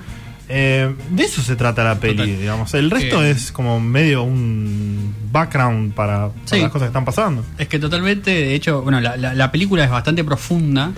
Eh, 0.50 0.94
de 1.10 1.24
eso 1.24 1.42
se 1.42 1.56
trata 1.56 1.84
la 1.84 1.96
peli, 2.00 2.18
Total. 2.18 2.38
digamos. 2.40 2.74
El 2.74 2.92
resto 2.92 3.24
Eh, 3.24 3.32
es 3.32 3.52
como 3.52 3.80
medio 3.80 4.24
un 4.24 5.14
background 5.32 5.94
para, 5.94 6.28
para 6.30 6.34
Sí. 6.46 6.60
las 6.60 6.70
cosas 6.70 6.88
que 6.88 6.90
están 6.90 7.06
pasando. 7.06 7.46
Es 7.58 7.68
que 7.68 7.80
totalmente, 7.80 8.30
de 8.32 8.54
hecho, 8.54 8.82
bueno, 8.82 9.00
la, 9.00 9.16
la- 9.18 9.34
la 9.34 9.52
película 9.52 9.84
es 9.84 9.90
bastante 9.90 10.24
profunda. 10.24 10.92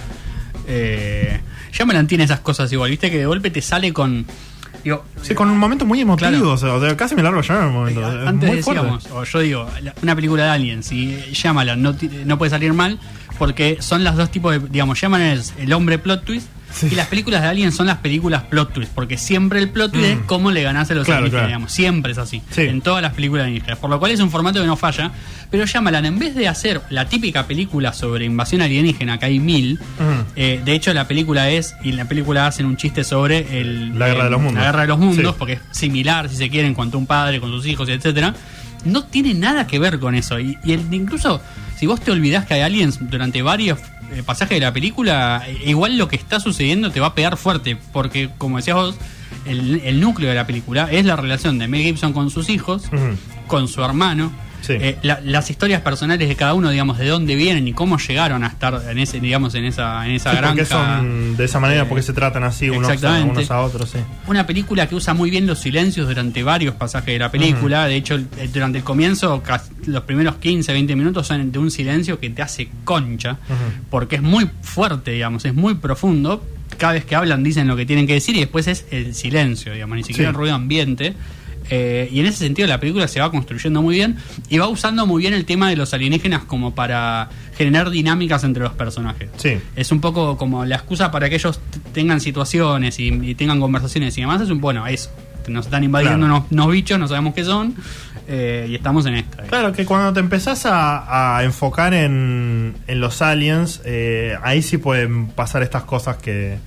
Eh, 0.68 1.39
Shyamalan 1.72 2.08
tiene 2.08 2.24
esas 2.24 2.39
cosas 2.39 2.72
igual, 2.72 2.89
viste 2.89 3.12
que 3.12 3.18
de 3.20 3.26
golpe 3.26 3.52
te 3.52 3.62
sale 3.62 3.93
con. 3.93 4.26
Digo, 4.84 5.04
Sí, 5.22 5.34
con 5.34 5.50
un 5.50 5.58
momento 5.58 5.84
muy 5.86 6.00
emotivo, 6.02 6.30
Claro. 6.30 6.52
o, 6.52 6.58
sea, 6.58 6.74
o 6.74 6.80
sea, 6.80 6.96
casi 6.96 7.16
me 7.16 7.24
largo 7.24 7.41
ya 7.41 7.58
en 7.60 7.66
el 7.66 7.72
momento. 7.72 8.02
Es 8.02 8.28
Antes 8.28 8.48
muy 8.50 8.58
decíamos, 8.58 9.08
o 9.12 9.24
yo 9.24 9.39
digo, 9.39 9.70
una 10.04 10.16
película 10.16 10.43
de 10.46 10.50
Aliens 10.52 10.91
y 10.91 11.18
Shyamalan 11.34 11.82
no, 11.82 11.96
no 12.26 12.38
puede 12.38 12.52
salir 12.52 12.74
mal 12.74 13.00
porque 13.39 13.78
son 13.82 14.04
las 14.04 14.16
dos 14.16 14.30
tipos 14.30 14.54
de, 14.54 14.68
digamos, 14.70 15.02
es 15.02 15.54
el 15.58 15.74
hombre 15.74 15.98
plot 15.98 16.24
twist 16.24 16.48
Sí. 16.76 16.89
y 16.91 16.95
las 16.95 17.07
películas 17.07 17.41
de 17.41 17.47
Aliens 17.47 17.73
son 17.76 17.88
las 17.88 17.97
películas 17.99 18.43
plot 18.43 18.73
twist 18.73 18.91
porque 18.93 19.17
siempre 19.17 19.59
el 19.59 19.69
plot 19.69 19.93
twist 19.93 20.07
Mm. 20.07 20.11
es 20.11 20.26
cómo 20.26 20.51
le 20.51 20.61
ganás 20.61 20.91
a 20.91 20.93
los 20.93 21.05
Claro, 21.05 21.19
alienígenas, 21.19 21.32
claro. 21.39 21.47
digamos, 21.47 21.71
siempre 21.71 22.11
es 22.11 22.17
así, 22.17 22.41
Sí. 22.51 22.61
en 22.63 22.82
todas 22.82 23.01
las 23.01 23.13
películas 23.13 23.43
alienígenas, 23.45 23.78
por 23.80 23.89
lo 23.89 23.97
cual 23.99 24.11
es 24.11 24.19
un 24.19 24.30
formato 24.30 24.59
que 24.59 24.67
no 24.67 24.76
falla, 24.76 25.11
pero 25.49 25.65
Shyamalan 25.65 26.05
en 26.05 26.19
vez 26.19 26.36
de 26.36 26.47
hacer 26.49 26.82
la 26.89 27.07
típica 27.07 27.47
película 27.47 27.93
sobre 27.93 28.26
invasión 28.26 28.61
alienígena, 28.61 29.17
que 29.17 29.26
hay 29.26 29.39
mil, 29.39 29.80
Ujú. 29.80 30.26
eh, 30.36 30.61
de 30.65 30.73
hecho 30.73 30.93
la 30.93 31.07
película 31.07 31.49
es, 31.49 31.76
y 31.84 31.89
en 31.91 31.97
la 31.97 32.05
película 32.05 32.45
hacen 32.47 32.65
un 32.65 32.76
chiste 32.78 33.03
sobre 33.05 33.59
el, 33.61 33.97
La 33.97 34.07
guerra 34.07 34.26
de 34.26 34.30
los 34.32 34.41
mundos. 34.41 34.59
La 34.61 34.65
guerra 34.71 34.82
de 34.82 34.88
los 34.88 34.99
mundos, 34.99 35.26
Sí. 35.34 35.36
porque 35.39 35.53
es 35.53 35.59
similar, 35.71 36.30
si 36.30 36.36
se 36.36 36.49
quiere, 36.49 36.67
en 36.67 36.73
cuanto 36.73 36.97
a 36.97 36.99
un 36.99 37.05
padre 37.07 37.39
con 37.39 37.51
sus 37.51 37.65
hijos, 37.67 37.88
y 37.88 37.93
etcétera. 37.93 38.34
No 38.84 39.05
tiene 39.05 39.34
nada 39.34 39.65
que 39.65 39.80
ver 39.80 39.97
con 39.99 40.13
eso. 40.13 40.39
Y, 40.39 40.57
y 40.63 40.73
el- 40.73 40.93
incluso, 40.93 41.41
si 41.80 41.88
vos 41.88 42.01
te 42.01 42.11
olvidás 42.11 42.45
que 42.45 42.53
hay 42.53 42.61
aliens 42.61 42.99
durante 43.01 43.41
varios 43.41 43.80
pasajes 44.26 44.56
de 44.58 44.66
la 44.66 44.74
película, 44.74 45.43
igual 45.66 45.97
lo 45.97 46.08
que 46.08 46.16
está 46.16 46.39
sucediendo 46.39 46.91
te 46.91 46.99
va 46.99 47.08
a 47.08 47.16
pegar 47.16 47.38
fuerte. 47.38 47.78
Porque, 47.93 48.30
como 48.38 48.58
decías 48.58 48.76
vos, 48.76 48.95
el, 49.45 49.82
el 49.84 49.99
núcleo 49.99 50.30
de 50.30 50.36
la 50.36 50.47
película 50.47 50.88
es 50.91 51.06
la 51.06 51.16
relación 51.16 51.58
de 51.60 51.68
Mel 51.68 51.84
Gibson 51.84 52.14
con 52.14 52.30
sus 52.30 52.49
hijos, 52.49 52.84
con 53.47 53.68
su 53.68 53.84
hermano. 53.84 54.32
Sí. 54.66 54.74
eh, 54.80 54.97
la- 55.03 55.20
las 55.24 55.49
historias 55.49 55.82
personales 55.82 56.28
de 56.28 56.36
cada 56.36 56.53
uno, 56.53 56.70
digamos, 56.70 56.97
de 56.97 57.07
dónde 57.07 57.36
vienen 57.36 57.68
y 57.68 57.74
cómo 57.74 57.97
llegaron 57.97 58.43
a 58.43 58.47
estar 58.47 58.82
en 58.89 58.97
ese, 58.97 59.20
digamos, 59.20 59.53
en 59.55 59.66
esa, 59.66 60.05
en 60.05 60.11
esa 60.13 60.32
Sí, 60.32 60.38
granja. 60.38 60.66
son 60.66 61.38
de 61.38 61.45
esa 61.45 61.59
manera, 61.59 61.84
Eh, 61.84 61.86
porque 61.88 62.01
se 62.01 62.13
tratan 62.13 62.43
así 62.43 62.70
unos 62.70 62.89
a, 62.89 62.93
exactamente. 62.93 63.32
unos 63.39 63.51
a 63.51 63.61
otros, 63.61 63.89
sí. 63.91 63.99
Una 64.28 64.47
película 64.47 64.88
que 64.88 64.95
usa 64.95 65.13
muy 65.13 65.30
bien 65.30 65.45
los 65.45 65.59
silencios 65.59 66.07
durante 66.07 66.41
varios 66.43 66.76
pasajes 66.76 67.13
de 67.13 67.20
la 67.20 67.30
película. 67.32 67.86
De 67.88 67.95
hecho, 67.95 68.16
eh, 68.16 68.49
durante 68.53 68.80
el 68.80 68.84
comienzo, 68.84 69.43
los 69.86 70.03
primeros 70.03 70.36
15, 70.38 70.74
20 70.74 70.95
minutos 70.95 71.28
son 71.28 71.51
de 71.51 71.59
un 71.59 71.70
silencio 71.72 72.20
que 72.20 72.30
te 72.30 72.41
hace 72.41 72.70
concha. 72.84 73.38
Porque 73.89 74.16
es 74.18 74.22
muy 74.22 74.49
fuerte, 74.61 75.11
digamos, 75.11 75.45
es 75.45 75.53
muy 75.53 75.76
profundo. 75.76 76.43
Cada 76.78 76.93
vez 76.93 77.05
que 77.05 77.16
hablan 77.16 77.43
dicen 77.43 77.68
lo 77.68 77.76
que 77.76 77.86
tienen 77.86 78.07
que 78.07 78.13
decir 78.13 78.36
y 78.36 78.39
después 78.39 78.68
es 78.68 78.86
el 78.91 79.13
silencio, 79.13 79.72
digamos, 79.74 79.95
ni 79.97 80.03
siquiera 80.03 80.30
el 80.30 80.36
ruido 80.36 80.55
ambiente. 80.55 81.13
Eh, 81.70 82.07
y 82.11 82.20
en 82.20 82.28
ese 82.28 82.39
sentido 82.39 82.68
la 82.68 82.80
película 82.80 83.07
se 83.07 83.20
va 83.20 83.32
construyendo 83.32 83.82
muy 83.82 83.95
bien 83.95 84.18
y 84.49 84.57
va 84.59 84.68
usando 84.68 85.05
muy 85.07 85.22
bien 85.22 85.34
el 85.34 85.45
tema 85.45 85.70
de 85.70 85.76
los 85.76 85.93
alienígenas 85.93 86.43
como 86.43 86.76
para 86.76 87.30
generar 87.57 87.89
dinámicas 87.89 88.43
entre 88.43 88.63
los 88.63 88.74
personajes. 88.74 89.30
Sí. 89.38 89.57
Es 89.76 89.91
un 89.91 89.99
poco 90.01 90.38
como 90.38 90.63
la 90.66 90.76
excusa 90.76 91.09
para 91.11 91.30
que 91.30 91.36
ellos 91.36 91.59
tengan 91.93 92.22
situaciones 92.22 92.99
y, 92.99 93.07
y 93.07 93.36
tengan 93.36 93.59
conversaciones 93.59 94.18
y 94.18 94.22
demás. 94.22 94.41
Es 94.41 94.49
un, 94.49 94.61
bueno, 94.61 94.86
eso. 94.88 95.09
Nos 95.47 95.66
están 95.66 95.84
invadiendo 95.84 96.18
Claro. 96.26 96.36
unos, 96.38 96.51
unos 96.51 96.72
bichos, 96.72 96.97
no 96.97 97.07
sabemos 97.07 97.36
qué 97.36 97.43
son, 97.43 97.76
eh, 98.28 98.66
y 98.68 98.74
estamos 98.74 99.05
en 99.05 99.13
esta. 99.13 99.43
Claro, 99.43 99.74
que 99.74 99.86
cuando 99.86 100.11
te 100.11 100.20
empezás 100.20 100.66
a, 100.66 101.38
a 101.38 101.43
enfocar 101.43 101.93
en, 101.93 102.74
en 102.88 102.99
los 102.99 103.22
aliens, 103.22 103.80
eh, 103.86 104.36
ahí 104.41 104.63
sí 104.63 104.80
pueden 104.80 105.28
pasar 105.28 105.61
estas 105.61 105.84
cosas 105.84 106.18
que, 106.18 106.57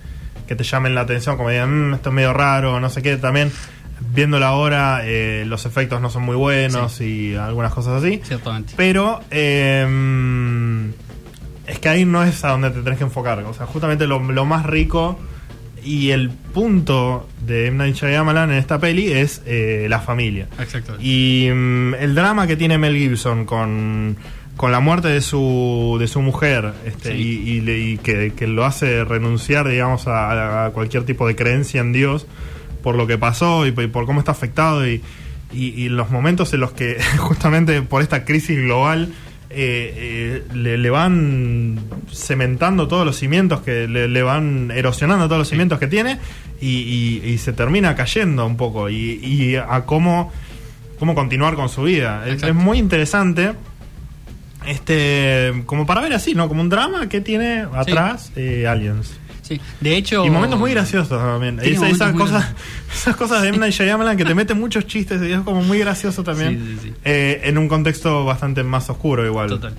que 0.46 0.55
te 0.55 0.62
llamen 0.62 0.94
la 0.94 1.01
atención, 1.01 1.36
como 1.36 1.51
digan, 1.51 1.90
"Mm, 1.90 1.94
esto 1.94 2.11
es 2.11 2.14
medio 2.14 2.32
raro, 2.32 2.78
no 2.78 2.88
sé 2.88 3.03
qué. 3.03 3.16
También, 3.16 3.51
viéndolo 4.14 4.46
ahora, 4.46 5.01
eh, 5.05 5.44
los 5.46 5.66
efectos 5.66 6.01
no 6.01 6.11
son 6.11 6.22
muy 6.22 6.36
buenos 6.36 7.01
y 7.01 7.34
algunas 7.34 7.72
cosas 7.72 8.03
así. 8.03 8.20
Ciertamente. 8.24 8.74
Pero 8.76 9.20
eh, 9.30 9.86
es 11.66 11.78
que 11.78 11.88
ahí 11.88 12.05
no 12.05 12.22
es 12.24 12.44
a 12.44 12.51
donde 12.51 12.70
te 12.70 12.80
tenés 12.82 12.99
que 12.99 13.05
enfocar. 13.05 13.40
O 13.44 13.55
sea, 13.55 13.66
justamente 13.66 14.07
lo, 14.07 14.20
lo 14.20 14.44
más 14.44 14.64
rico 14.66 15.18
y 15.84 16.11
el 16.11 16.30
punto 16.30 17.28
de 17.46 17.66
M. 17.68 17.76
Night 17.78 17.96
Shyamalan 17.96 18.51
en 18.51 18.59
esta 18.59 18.78
peli 18.78 19.12
es 19.12 19.42
eh, 19.46 19.86
la 19.88 20.01
familia. 20.01 20.49
Exacto. 20.59 20.96
Y 21.01 21.49
mm, 21.53 21.94
el 21.94 22.14
drama 22.14 22.46
que 22.46 22.57
tiene 22.57 22.78
Mel 22.78 22.96
Gibson 22.96 23.44
con, 23.46 24.16
con 24.57 24.72
la 24.72 24.80
muerte 24.80 25.09
de 25.09 25.20
su, 25.20 25.96
de 26.01 26.09
su 26.09 26.20
mujer 26.20 26.72
este, 26.84 27.12
Sí. 27.12 27.40
y, 27.44 27.61
y 27.61 27.70
y 27.92 27.99
que, 27.99 28.32
que 28.34 28.46
lo 28.46 28.64
hace 28.64 29.05
renunciar, 29.05 29.68
digamos, 29.68 30.07
a, 30.09 30.66
a 30.66 30.70
cualquier 30.70 31.05
tipo 31.05 31.26
de 31.28 31.36
creencia 31.36 31.80
en 31.80 31.92
Dios 31.92 32.26
por 32.89 32.97
lo 32.97 33.07
que 33.07 33.18
pasó 33.18 33.66
y, 33.66 33.72
por- 33.72 34.07
cómo 34.07 34.18
está 34.18 34.32
afectado 34.32 34.89
y, 34.89 35.03
y, 35.53 35.66
y 35.84 35.91
los 35.91 36.09
momentos 36.11 36.55
en 36.55 36.61
los 36.61 36.72
que 36.72 36.97
justamente 37.18 37.82
por 37.82 38.01
esta 38.01 38.24
crisis 38.24 38.57
global 38.57 39.12
eh, 39.51 39.93
eh, 39.95 40.43
le, 40.55 40.78
le 40.78 40.89
van 40.91 41.78
cementando 42.11 42.89
todos 42.89 43.05
los 43.05 43.14
cimientos 43.18 43.61
que 43.61 43.86
le, 43.86 44.09
le 44.09 44.22
van 44.22 44.70
erosionando 44.74 45.26
todos 45.26 45.39
los 45.41 45.49
cimientos 45.51 45.78
que 45.78 45.86
tiene 45.86 46.16
y, 46.62 47.20
y- 47.22 47.28
y 47.28 47.36
se 47.36 47.53
termina 47.53 47.95
cayendo 47.95 48.47
un 48.47 48.57
poco 48.57 48.89
y, 48.89 49.20
y 49.22 49.57
a 49.57 49.82
cómo 49.84 50.32
cómo 50.99 51.14
continuar 51.14 51.57
con 51.57 51.68
su 51.68 51.82
vida. 51.82 52.24
Es 52.26 52.55
muy 52.55 52.78
interesante 52.78 53.53
este 54.66 55.62
como 55.66 55.84
para 55.86 56.01
ver 56.01 56.14
así 56.14 56.34
no 56.34 56.49
como 56.49 56.62
un 56.62 56.70
drama 56.70 57.09
que 57.11 57.20
tiene 57.20 57.66
atrás 57.74 58.32
eh, 58.36 58.66
aliens 58.66 59.12
Sí. 59.49 59.61
De 59.80 59.96
hecho. 59.96 60.26
y 60.26 60.30
momentos 60.30 60.59
muy 60.59 60.70
graciosos 60.72 61.09
también. 61.09 61.59
Esa- 61.62 61.88
esas, 61.88 62.12
muy 62.12 62.20
cosas, 62.20 62.42
graciosos. 62.42 62.57
esas 62.94 63.16
cosas 63.16 63.42
de 63.42 63.49
M. 63.49 63.59
Night 63.59 63.72
Shyamalan 63.74 64.16
que 64.16 64.24
te 64.24 64.34
meten 64.34 64.61
muchos 64.61 64.86
chistes 64.86 65.22
y 65.22 65.32
es 65.32 65.40
como 65.40 65.62
muy 65.62 65.78
gracioso 65.78 66.22
también. 66.22 66.59
Sí, 66.59 66.76
sí, 66.82 66.88
sí. 66.88 66.94
Eh, 67.05 67.40
en 67.44 67.57
un 67.59 67.68
contexto 67.68 68.24
bastante 68.24 68.62
más 68.62 68.90
oscuro 68.90 69.24
igual. 69.24 69.49
Total. 69.49 69.74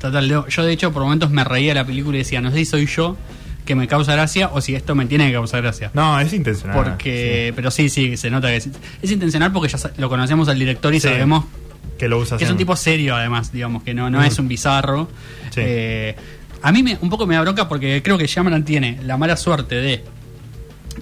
Total. 0.00 0.44
Yo, 0.48 0.62
de 0.64 0.72
hecho, 0.72 0.92
por 0.92 1.02
momentos 1.02 1.30
me 1.30 1.44
reía 1.44 1.70
de 1.70 1.74
la 1.80 1.84
película 1.86 2.16
y 2.16 2.20
decía, 2.20 2.40
no 2.40 2.50
sé 2.50 2.58
si 2.58 2.64
soy 2.64 2.86
yo 2.86 3.16
que 3.64 3.76
me 3.76 3.86
causa 3.86 4.12
gracia 4.12 4.50
o 4.52 4.60
si 4.60 4.74
esto 4.74 4.94
me 4.96 5.06
tiene 5.06 5.28
que 5.28 5.34
causar 5.34 5.62
gracia. 5.62 5.90
No, 5.94 6.18
es 6.18 6.32
intencional. 6.32 6.76
Porque, 6.76 7.52
pero 7.54 7.70
sí, 7.70 7.88
sí, 7.88 8.16
se 8.16 8.28
nota 8.30 8.48
que 8.48 8.56
es, 8.56 8.68
es 9.00 9.10
intencional 9.12 9.52
porque 9.52 9.68
ya 9.68 9.78
lo 9.98 10.08
conocemos 10.08 10.48
al 10.48 10.58
director 10.58 10.92
y 10.92 10.98
Sí. 11.00 11.06
sabemos 11.08 11.44
Que 11.98 12.08
lo 12.08 12.18
usa 12.18 12.36
que 12.38 12.44
es 12.44 12.50
un 12.50 12.56
tipo 12.56 12.74
serio 12.74 13.14
además, 13.14 13.52
digamos, 13.52 13.84
que 13.84 13.94
no, 13.94 14.10
no 14.10 14.18
Mm. 14.18 14.24
es 14.24 14.38
un 14.40 14.48
bizarro. 14.48 15.08
Sí. 15.50 15.60
Eh, 15.62 16.16
a 16.62 16.72
mí 16.72 16.82
me, 16.82 16.96
un 17.00 17.10
poco 17.10 17.26
me 17.26 17.34
da 17.34 17.40
bronca 17.42 17.68
porque 17.68 18.02
creo 18.02 18.16
que 18.18 18.26
Shyamalan 18.26 18.64
tiene 18.64 18.98
la 19.04 19.16
mala 19.16 19.36
suerte 19.36 19.76
de 19.76 20.04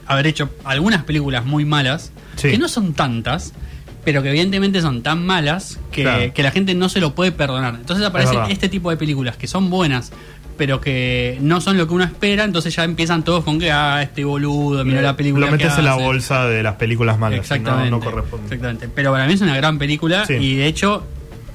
haber 0.06 0.26
hecho 0.26 0.50
algunas 0.64 1.04
películas 1.04 1.44
muy 1.44 1.64
malas, 1.64 2.12
Sí. 2.36 2.50
que 2.52 2.58
no 2.58 2.68
son 2.68 2.94
tantas, 2.94 3.52
pero 4.04 4.22
que 4.22 4.30
evidentemente 4.30 4.80
son 4.80 5.02
tan 5.02 5.24
malas 5.26 5.78
que, 5.92 6.02
Claro. 6.02 6.32
que 6.32 6.42
la 6.42 6.50
gente 6.50 6.74
no 6.74 6.88
se 6.88 7.00
lo 7.00 7.14
puede 7.14 7.32
perdonar. 7.32 7.74
Entonces 7.74 8.04
aparecen 8.06 8.38
este 8.48 8.68
tipo 8.68 8.90
de 8.90 8.96
películas 8.96 9.36
que 9.36 9.46
son 9.46 9.68
buenas, 9.68 10.12
pero 10.56 10.80
que 10.80 11.38
no 11.40 11.60
son 11.60 11.76
lo 11.76 11.86
que 11.86 11.94
uno 11.94 12.04
espera, 12.04 12.44
entonces 12.44 12.74
ya 12.74 12.84
empiezan 12.84 13.24
todos 13.24 13.44
con 13.44 13.58
que, 13.58 13.70
ah, 13.72 14.02
este 14.02 14.24
boludo, 14.24 14.84
mira 14.84 15.02
la 15.02 15.16
película. 15.16 15.46
Lo 15.46 15.56
que 15.56 15.64
metes 15.64 15.78
en 15.78 15.84
la 15.84 15.94
hace". 15.94 16.02
bolsa 16.02 16.46
de 16.46 16.62
las 16.62 16.76
películas 16.76 17.18
malas. 17.18 17.40
Exactamente. 17.40 17.90
No, 17.90 17.98
no 17.98 18.04
corresponde. 18.04 18.44
Exactamente. 18.46 18.88
Pero 18.94 19.10
para 19.12 19.26
mí 19.26 19.32
es 19.34 19.40
una 19.40 19.56
gran 19.56 19.78
película 19.78 20.24
Sí. 20.26 20.34
y 20.34 20.56
de 20.56 20.66
hecho, 20.66 21.06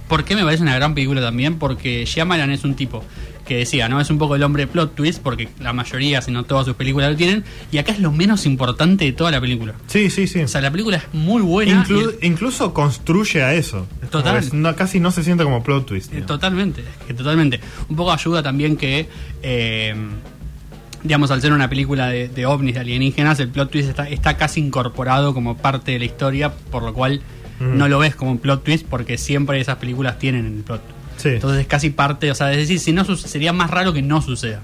¿por 0.08 0.24
qué 0.24 0.36
me 0.36 0.44
parece 0.44 0.62
una 0.64 0.76
gran 0.76 0.94
película 0.94 1.22
también? 1.22 1.58
Porque 1.58 2.06
Shyamalan 2.06 2.52
es 2.52 2.64
un 2.64 2.76
tipo 2.76 3.04
que 3.46 3.58
decía, 3.58 3.88
¿no? 3.88 4.02
Es 4.02 4.10
un 4.10 4.18
poco 4.18 4.36
el 4.36 4.44
hombre 4.44 4.66
plot 4.68 4.96
twist, 4.96 5.22
porque 5.22 5.50
la 5.60 5.72
mayoría, 5.72 6.22
si 6.22 6.32
no 6.32 6.44
todas 6.44 6.66
sus 6.66 6.76
películas 6.76 7.12
lo 7.12 7.16
tienen, 7.18 7.44
y 7.72 7.78
acá 7.78 7.92
es 7.92 8.00
lo 8.00 8.12
menos 8.12 8.46
importante 8.46 9.06
de 9.06 9.12
toda 9.14 9.32
la 9.32 9.40
película. 9.40 9.76
Sí, 9.88 10.10
sí, 10.10 10.28
sí. 10.28 10.42
O 10.42 10.48
sea, 10.48 10.62
la 10.62 10.72
película 10.72 10.98
es 10.98 11.04
muy 11.14 11.42
buena. 11.42 11.86
Inclu- 11.86 12.16
incluso 12.22 12.74
construye 12.74 13.44
a 13.44 13.54
eso. 13.54 13.88
Total. 14.10 14.44
No- 14.54 14.76
casi 14.76 15.00
no 15.00 15.12
se 15.12 15.24
siente 15.24 15.44
como 15.44 15.64
plot 15.64 15.86
twist. 15.86 16.14
Eh. 16.14 16.22
Totalmente, 16.24 16.84
que 17.08 17.14
totalmente. 17.14 17.60
Un 17.88 17.96
poco 17.96 18.12
ayuda 18.12 18.42
también 18.44 18.78
que, 18.78 19.08
eh, 19.44 19.96
digamos, 21.04 21.30
al 21.32 21.42
ser 21.42 21.54
una 21.54 21.70
película 21.70 22.08
de, 22.10 22.28
de 22.30 22.46
ovnis, 22.48 22.74
de 22.74 22.80
alienígenas, 22.80 23.40
el 23.40 23.50
plot 23.50 23.70
twist 23.70 23.90
está, 23.90 24.10
está 24.10 24.38
casi 24.38 24.60
incorporado 24.60 25.34
como 25.34 25.56
parte 25.58 25.92
de 25.92 26.00
la 26.00 26.06
historia, 26.06 26.52
por 26.72 26.84
lo 26.84 26.94
cual 26.94 27.22
Mm. 27.60 27.78
no 27.78 27.88
lo 27.88 28.00
ves 28.00 28.16
como 28.16 28.32
un 28.32 28.38
plot 28.40 28.66
twist 28.66 28.86
porque 28.86 29.18
siempre 29.18 29.62
esas 29.62 29.78
películas 29.78 30.20
tienen 30.20 30.46
el 30.46 30.64
plot. 30.64 30.82
Sí. 31.18 31.30
Entonces 31.30 31.62
es 31.62 31.68
casi 31.68 31.90
parte, 31.92 32.30
o 32.32 32.36
sea, 32.36 32.52
es 32.52 32.58
decir, 32.58 32.80
si 32.80 32.92
no 32.94 33.04
sería 33.16 33.54
más 33.54 33.70
raro 33.72 33.94
que 33.94 34.02
no 34.02 34.22
suceda. 34.22 34.62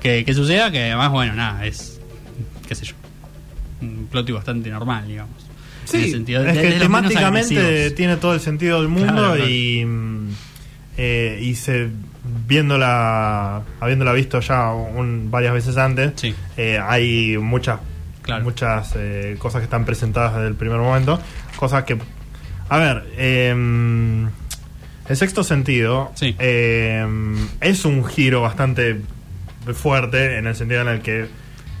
Que, 0.00 0.24
que 0.24 0.34
suceda, 0.34 0.70
que 0.70 0.82
además, 0.84 1.10
bueno, 1.10 1.34
nada, 1.34 1.64
es, 1.66 2.00
qué 2.66 2.74
sé 2.74 2.86
yo, 2.86 2.94
un 3.82 4.06
plot 4.10 4.30
bastante 4.32 4.70
normal, 4.70 5.06
digamos. 5.06 5.34
En 5.92 6.00
el 6.00 6.06
Sí, 6.26 6.34
es 6.34 6.58
que 6.58 6.70
de 6.70 6.78
temáticamente 6.78 7.90
tiene 7.92 8.16
todo 8.16 8.34
el 8.34 8.40
sentido 8.40 8.78
del 8.80 8.88
mundo 8.88 9.12
Claro, 9.12 9.34
claro. 9.34 9.48
y 9.48 9.86
eh, 10.96 11.38
y 11.42 11.54
se 11.56 11.88
viéndola 12.46 13.62
habiéndola 13.80 14.12
visto 14.12 14.40
ya 14.40 14.70
un- 14.72 15.30
varias 15.30 15.52
veces 15.54 15.76
antes 15.76 16.12
Sí. 16.16 16.34
eh, 16.56 16.78
hay 16.82 17.38
muchas 17.38 17.80
Claro. 18.22 18.44
muchas 18.44 18.92
eh, 18.96 19.36
cosas 19.38 19.60
que 19.60 19.64
están 19.64 19.84
presentadas 19.84 20.34
desde 20.34 20.48
el 20.48 20.54
primer 20.54 20.78
momento 20.78 21.18
cosas 21.56 21.84
que 21.84 21.96
a 22.68 22.78
ver 22.78 23.04
eh, 23.16 24.26
el 25.10 25.16
sexto 25.16 25.44
sentido 25.44 26.10
Sí. 26.14 26.34
eh, 26.38 27.06
es 27.60 27.84
un 27.84 28.04
giro 28.04 28.40
bastante 28.42 29.00
fuerte 29.74 30.38
en 30.38 30.46
el 30.46 30.54
sentido 30.56 30.80
en 30.82 30.88
el 30.88 31.00
que 31.02 31.26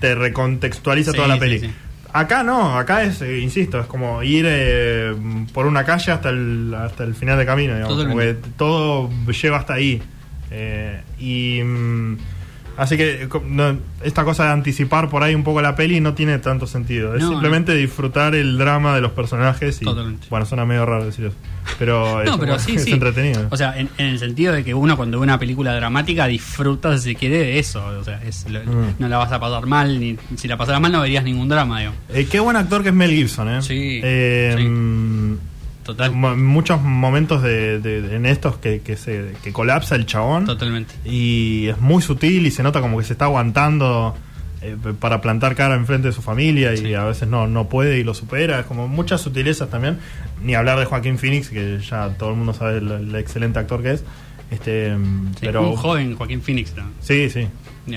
te 0.00 0.14
recontextualiza 0.14 1.12
Sí, 1.12 1.16
toda 1.16 1.28
la 1.28 1.38
peli 1.38 1.60
sí. 1.60 1.70
Acá 2.12 2.42
no, 2.42 2.76
acá 2.76 3.04
es, 3.04 3.22
eh, 3.22 3.38
insisto, 3.38 3.78
es 3.78 3.86
como 3.86 4.22
ir 4.24 4.44
eh, 4.48 5.14
por 5.54 5.66
una 5.66 5.84
calle 5.84 6.10
hasta 6.10 6.30
el, 6.30 6.74
hasta 6.74 7.04
el 7.04 7.14
final 7.14 7.38
de 7.38 7.46
camino, 7.46 7.74
digamos, 7.76 8.36
todo 8.56 9.08
lleva 9.30 9.58
hasta 9.58 9.74
ahí. 9.74 10.02
Y 11.20 11.62
mm, 11.62 12.16
así 12.80 12.96
que 12.96 13.28
no, 13.46 13.76
esta 14.02 14.24
cosa 14.24 14.44
de 14.44 14.50
anticipar 14.50 15.08
por 15.08 15.22
ahí 15.22 15.34
un 15.34 15.44
poco 15.44 15.60
la 15.62 15.76
peli 15.76 16.00
no 16.00 16.14
tiene 16.14 16.38
tanto 16.38 16.66
sentido. 16.66 17.14
Es 17.14 17.22
No, 17.22 17.30
simplemente 17.30 17.74
disfrutar 17.74 18.34
el 18.34 18.58
drama 18.58 18.94
de 18.94 19.00
los 19.00 19.12
personajes 19.12 19.80
y 19.82 19.84
Totalmente. 19.84 20.26
bueno, 20.30 20.46
suena 20.46 20.64
medio 20.64 20.84
raro 20.86 21.04
decir 21.04 21.26
eso, 21.26 21.36
pero, 21.78 22.22
No, 22.24 22.32
es, 22.34 22.38
pero 22.40 22.58
sí, 22.58 22.76
es 22.76 22.84
sí. 22.84 22.92
entretenido. 22.92 23.46
O 23.50 23.56
sea, 23.56 23.78
en, 23.78 23.88
en 23.98 24.06
el 24.06 24.18
sentido 24.18 24.52
de 24.52 24.64
que 24.64 24.74
uno 24.74 24.96
cuando 24.96 25.18
ve 25.18 25.24
una 25.24 25.38
película 25.38 25.74
dramática 25.74 26.26
disfruta, 26.26 26.96
si 26.98 27.10
se 27.10 27.14
quiere, 27.14 27.38
de 27.38 27.58
eso. 27.58 27.84
O 27.86 28.04
sea, 28.04 28.22
es 28.24 28.48
lo- 28.48 28.60
Mm. 28.60 28.94
no 28.98 29.08
la 29.08 29.18
vas 29.18 29.32
a 29.32 29.38
pasar 29.40 29.66
mal, 29.66 29.98
ni 30.00 30.16
si 30.36 30.48
la 30.48 30.56
pasaras 30.56 30.80
mal 30.80 30.92
no 30.92 31.00
verías 31.00 31.22
ningún 31.24 31.48
drama, 31.48 31.80
digo. 31.80 31.92
Eh, 32.08 32.26
qué 32.30 32.40
buen 32.40 32.56
actor 32.56 32.82
que 32.82 32.88
es 32.90 32.94
Mel 32.94 33.10
Gibson, 33.10 33.48
¿eh? 33.48 33.62
Sí, 33.62 34.00
Eh, 34.02 34.54
sí. 34.56 34.64
Total. 35.96 36.12
muchos 36.12 36.80
momentos 36.82 37.42
de, 37.42 37.80
de- 37.80 38.02
de- 38.02 38.16
en 38.16 38.26
estos 38.26 38.56
que, 38.58 38.80
que 38.80 38.96
se 38.96 39.34
que 39.42 39.52
colapsa 39.52 39.94
el 39.96 40.06
chabón. 40.06 40.44
Totalmente. 40.46 40.94
y 41.04 41.68
es 41.68 41.80
muy 41.80 42.02
sutil 42.02 42.46
y 42.46 42.50
se 42.50 42.62
nota 42.62 42.80
como 42.80 42.98
que 42.98 43.04
se 43.04 43.12
está 43.14 43.24
aguantando 43.26 44.14
eh, 44.62 44.76
para 44.98 45.20
plantar 45.20 45.54
cara 45.56 45.74
enfrente 45.74 46.08
de 46.08 46.12
su 46.12 46.20
familia 46.22 46.74
y 46.74 46.92
a 46.94 47.04
veces 47.04 47.26
no 47.28 47.46
no 47.46 47.68
puede 47.68 47.98
y 47.98 48.04
lo 48.04 48.14
supera. 48.14 48.60
Es 48.60 48.66
como 48.66 48.88
muchas 48.88 49.20
sutilezas 49.20 49.70
también. 49.70 49.98
Ni 50.42 50.54
hablar 50.54 50.78
de 50.78 50.84
Joaquín 50.86 51.18
Phoenix 51.18 51.48
que 51.48 51.78
ya 51.80 52.10
todo 52.18 52.30
el 52.30 52.36
mundo 52.36 52.52
sabe 52.54 52.78
el, 52.78 52.90
el 52.90 53.14
excelente 53.16 53.58
actor 53.58 53.82
que 53.82 53.92
es. 53.92 54.04
Este 54.50 54.94
Sí, 54.96 55.38
pero 55.42 55.68
un 55.70 55.76
joven 55.76 56.16
Joaquín 56.16 56.42
Phoenix, 56.42 56.74
¿no? 56.76 56.84
sí 57.00 57.30
sí. 57.30 57.46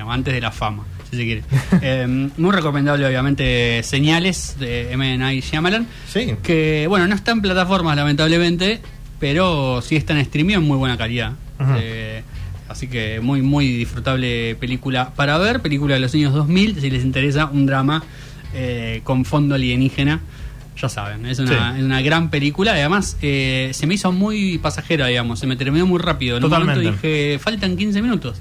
Antes 0.08 0.34
de 0.34 0.42
la 0.42 0.52
fama, 0.52 0.84
si 1.14 1.20
se 1.20 1.24
quiere. 1.26 1.44
Eh, 1.82 2.30
muy 2.38 2.52
recomendable, 2.52 3.06
obviamente, 3.06 3.82
Señales 3.84 4.58
de 4.60 4.92
M. 4.94 5.18
Night 5.18 5.44
Shyamalan. 5.44 5.88
sí 6.08 6.34
Que, 6.44 6.86
bueno, 6.88 7.08
no 7.08 7.16
está 7.16 7.32
en 7.32 7.42
plataformas, 7.42 7.96
lamentablemente, 7.96 8.82
pero 9.20 9.82
sí 9.82 9.96
está 9.96 10.14
en 10.14 10.20
streaming 10.20 10.56
en 10.56 10.64
muy 10.64 10.78
buena 10.78 10.98
calidad. 10.98 11.34
Eh, 11.78 12.24
así 12.68 12.88
que 12.88 13.20
muy, 13.22 13.42
muy 13.42 13.68
disfrutable 13.68 14.56
película 14.56 15.14
para 15.16 15.38
ver. 15.38 15.62
Película 15.62 15.94
de 15.96 16.02
los 16.02 16.14
años 16.14 16.34
2000, 16.34 16.82
si 16.82 16.90
les 16.90 17.04
interesa, 17.04 17.46
un 17.46 17.66
drama 17.66 18.04
eh, 18.54 19.02
con 19.04 19.24
fondo 19.26 19.56
alienígena. 19.56 20.20
Ya 20.82 20.90
saben, 20.90 21.26
es 21.28 21.38
una, 21.40 21.74
Sí. 21.74 21.80
es 21.80 21.86
una 21.86 22.02
gran 22.02 22.30
película 22.32 22.72
además 22.72 23.16
eh, 23.22 23.70
se 23.74 23.86
me 23.86 23.94
hizo 23.94 24.12
muy 24.12 24.58
pasajera, 24.58 25.06
digamos, 25.06 25.40
se 25.40 25.46
me 25.48 25.56
terminó 25.56 25.86
muy 25.86 26.00
rápido. 26.00 26.38
En 26.38 26.44
un 26.44 26.50
Totalmente. 26.50 26.82
momento 26.84 27.02
dije, 27.08 27.38
faltan 27.40 27.78
15 27.78 28.02
minutos. 28.02 28.40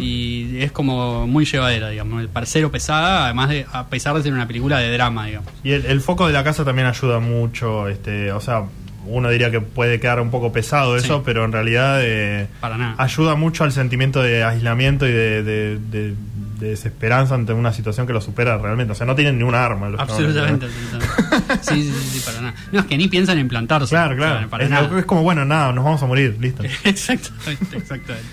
Y 0.00 0.58
es 0.60 0.72
como 0.72 1.26
muy 1.26 1.44
llevadera, 1.44 1.90
digamos, 1.90 2.20
el 2.20 2.28
parcero 2.28 2.70
pesada, 2.70 3.24
además 3.24 3.48
de, 3.50 3.66
a 3.72 3.86
pesar 3.88 4.14
de 4.16 4.22
ser 4.22 4.32
una 4.32 4.46
película 4.46 4.78
de 4.78 4.92
drama, 4.92 5.26
digamos. 5.26 5.50
Y 5.64 5.72
el, 5.72 5.86
el 5.86 6.00
foco 6.00 6.26
de 6.26 6.32
la 6.32 6.44
casa 6.44 6.64
también 6.64 6.86
ayuda 6.86 7.18
mucho, 7.20 7.88
este, 7.88 8.32
o 8.32 8.40
sea, 8.40 8.64
uno 9.08 9.28
diría 9.30 9.50
que 9.52 9.60
puede 9.60 10.00
quedar 10.00 10.20
un 10.20 10.30
poco 10.30 10.52
pesado 10.52 10.96
eso, 10.96 11.18
Sí. 11.18 11.22
pero 11.24 11.44
en 11.44 11.52
realidad 11.52 11.98
eh, 12.02 12.48
Para 12.60 12.76
nada. 12.76 12.94
ayuda 12.98 13.36
mucho 13.36 13.62
al 13.64 13.70
sentimiento 13.72 14.20
de 14.22 14.42
aislamiento 14.42 15.06
y 15.06 15.12
de, 15.12 15.42
de- 15.44 15.78
de- 15.78 16.14
de 16.58 16.70
desesperanza 16.70 17.34
ante 17.34 17.52
una 17.52 17.70
situación 17.74 18.06
que 18.06 18.14
lo 18.14 18.20
supera 18.22 18.56
realmente. 18.56 18.90
O 18.92 18.94
sea, 18.96 19.06
no 19.06 19.14
tienen 19.14 19.36
ni 19.36 19.44
un 19.44 19.54
arma. 19.54 19.90
los 19.90 20.00
Absolutamente, 20.00 20.64
absolutamente. 20.64 21.54
Sí, 21.60 21.82
sí, 21.82 21.92
sí, 21.92 22.18
sí, 22.18 22.20
para 22.24 22.40
nada. 22.40 22.54
No, 22.72 22.80
es 22.80 22.86
que 22.86 22.96
ni 22.96 23.08
piensan 23.08 23.36
en 23.38 23.46
plantarse. 23.46 23.90
Claro, 23.90 24.14
O 24.14 24.18
sea, 24.18 24.26
claro. 24.32 24.48
para 24.48 24.64
es, 24.64 24.70
nada. 24.70 24.98
es 24.98 25.04
como, 25.04 25.22
bueno, 25.22 25.44
nada, 25.44 25.70
nos 25.74 25.84
vamos 25.84 26.02
a 26.02 26.06
morir, 26.06 26.34
listo. 26.40 26.62
exactamente, 26.84 27.76
exactamente. 27.76 28.26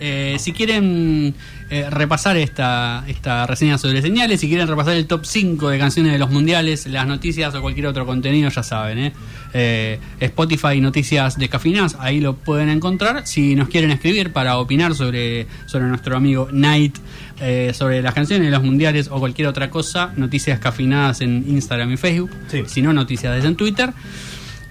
Eh, 0.00 0.36
si 0.38 0.52
quieren 0.52 1.34
eh, 1.70 1.88
repasar 1.90 2.36
esta, 2.36 3.04
esta 3.08 3.46
reseña 3.46 3.78
sobre 3.78 4.02
señales, 4.02 4.40
si 4.40 4.48
quieren 4.48 4.68
repasar 4.68 4.94
el 4.94 5.06
top 5.06 5.24
5 5.24 5.68
de 5.70 5.78
canciones 5.78 6.12
de 6.12 6.18
los 6.18 6.30
mundiales, 6.30 6.86
las 6.86 7.06
noticias 7.06 7.54
o 7.54 7.60
cualquier 7.62 7.86
otro 7.86 8.04
contenido, 8.06 8.48
ya 8.50 8.62
saben, 8.62 8.98
¿eh? 8.98 9.12
Eh, 9.54 9.98
Spotify 10.20 10.80
Noticias 10.80 11.38
de 11.38 11.48
Cafinas, 11.48 11.96
ahí 11.98 12.20
lo 12.20 12.34
pueden 12.36 12.68
encontrar. 12.68 13.26
Si 13.26 13.54
nos 13.54 13.68
quieren 13.68 13.90
escribir 13.90 14.32
para 14.32 14.58
opinar 14.58 14.94
sobre, 14.94 15.46
sobre 15.66 15.86
nuestro 15.86 16.16
amigo 16.16 16.48
Night, 16.52 16.96
eh, 17.40 17.72
sobre 17.74 18.02
las 18.02 18.12
canciones 18.14 18.46
de 18.46 18.50
los 18.50 18.62
mundiales 18.62 19.08
o 19.10 19.18
cualquier 19.18 19.48
otra 19.48 19.70
cosa, 19.70 20.12
noticias 20.16 20.58
cafinadas 20.58 21.20
en 21.22 21.44
Instagram 21.48 21.92
y 21.92 21.96
Facebook, 21.96 22.30
Sí. 22.48 22.62
si 22.66 22.82
no, 22.82 22.92
noticias 22.92 23.44
en 23.44 23.56
Twitter. 23.56 23.92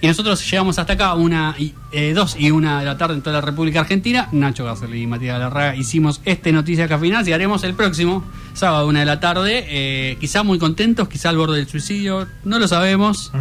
Y 0.02 0.08
nosotros 0.08 0.50
llegamos 0.52 0.78
hasta 0.78 0.93
acá, 0.93 1.16
una 1.16 1.56
eh, 1.91 2.14
dos 2.14 2.36
y 2.38 2.52
una 2.52 2.80
de 2.80 2.86
la 2.86 2.98
tarde 2.98 3.16
en 3.16 3.22
toda 3.22 3.38
la 3.38 3.41
República 3.41 3.80
Argentina. 3.80 4.28
Nacho 4.34 4.66
Garceli 4.66 5.02
y 5.02 5.08
Matías 5.08 5.34
Galarraga 5.39 5.76
hicimos 5.76 6.22
este 6.26 6.52
Noticias 6.52 6.88
Cafinadas 6.88 7.28
y 7.28 7.34
haremos 7.34 7.64
el 7.64 7.74
próximo, 7.74 8.24
sábado, 8.54 8.88
una 8.88 9.00
de 9.00 9.06
la 9.06 9.20
tarde. 9.20 9.66
eh, 9.68 10.18
quizá 10.20 10.43
muy 10.43 10.60
contentos, 10.60 11.08
quizá 11.08 11.30
al 11.30 11.38
borde 11.38 11.58
del 11.58 11.68
suicidio, 11.68 12.28
no 12.43 12.60
lo 12.60 12.68
sabemos. 12.68 13.32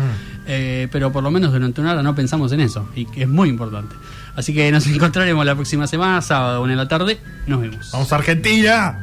eh, 0.46 0.88
pero 0.92 1.10
por 1.12 1.22
lo 1.22 1.30
menos 1.30 1.52
durante 1.52 1.80
una 1.80 1.92
hora 1.92 2.02
no 2.02 2.14
pensamos 2.14 2.52
en 2.52 2.60
eso, 2.60 2.88
y 2.94 3.06
que 3.06 3.22
es 3.22 3.28
muy 3.28 3.48
importante. 3.48 3.94
Así 4.36 4.54
que 4.54 4.70
nos 4.72 4.86
encontraremos 4.88 5.44
la 5.44 5.54
próxima 5.54 5.86
semana, 5.86 6.22
sábado, 6.22 6.62
una 6.62 6.70
de 6.72 6.76
la 6.76 6.88
tarde. 6.88 7.18
Nos 7.46 7.60
vemos. 7.60 7.90
¡Vamos 7.92 8.12
a 8.12 8.16
Argentina! 8.16 8.98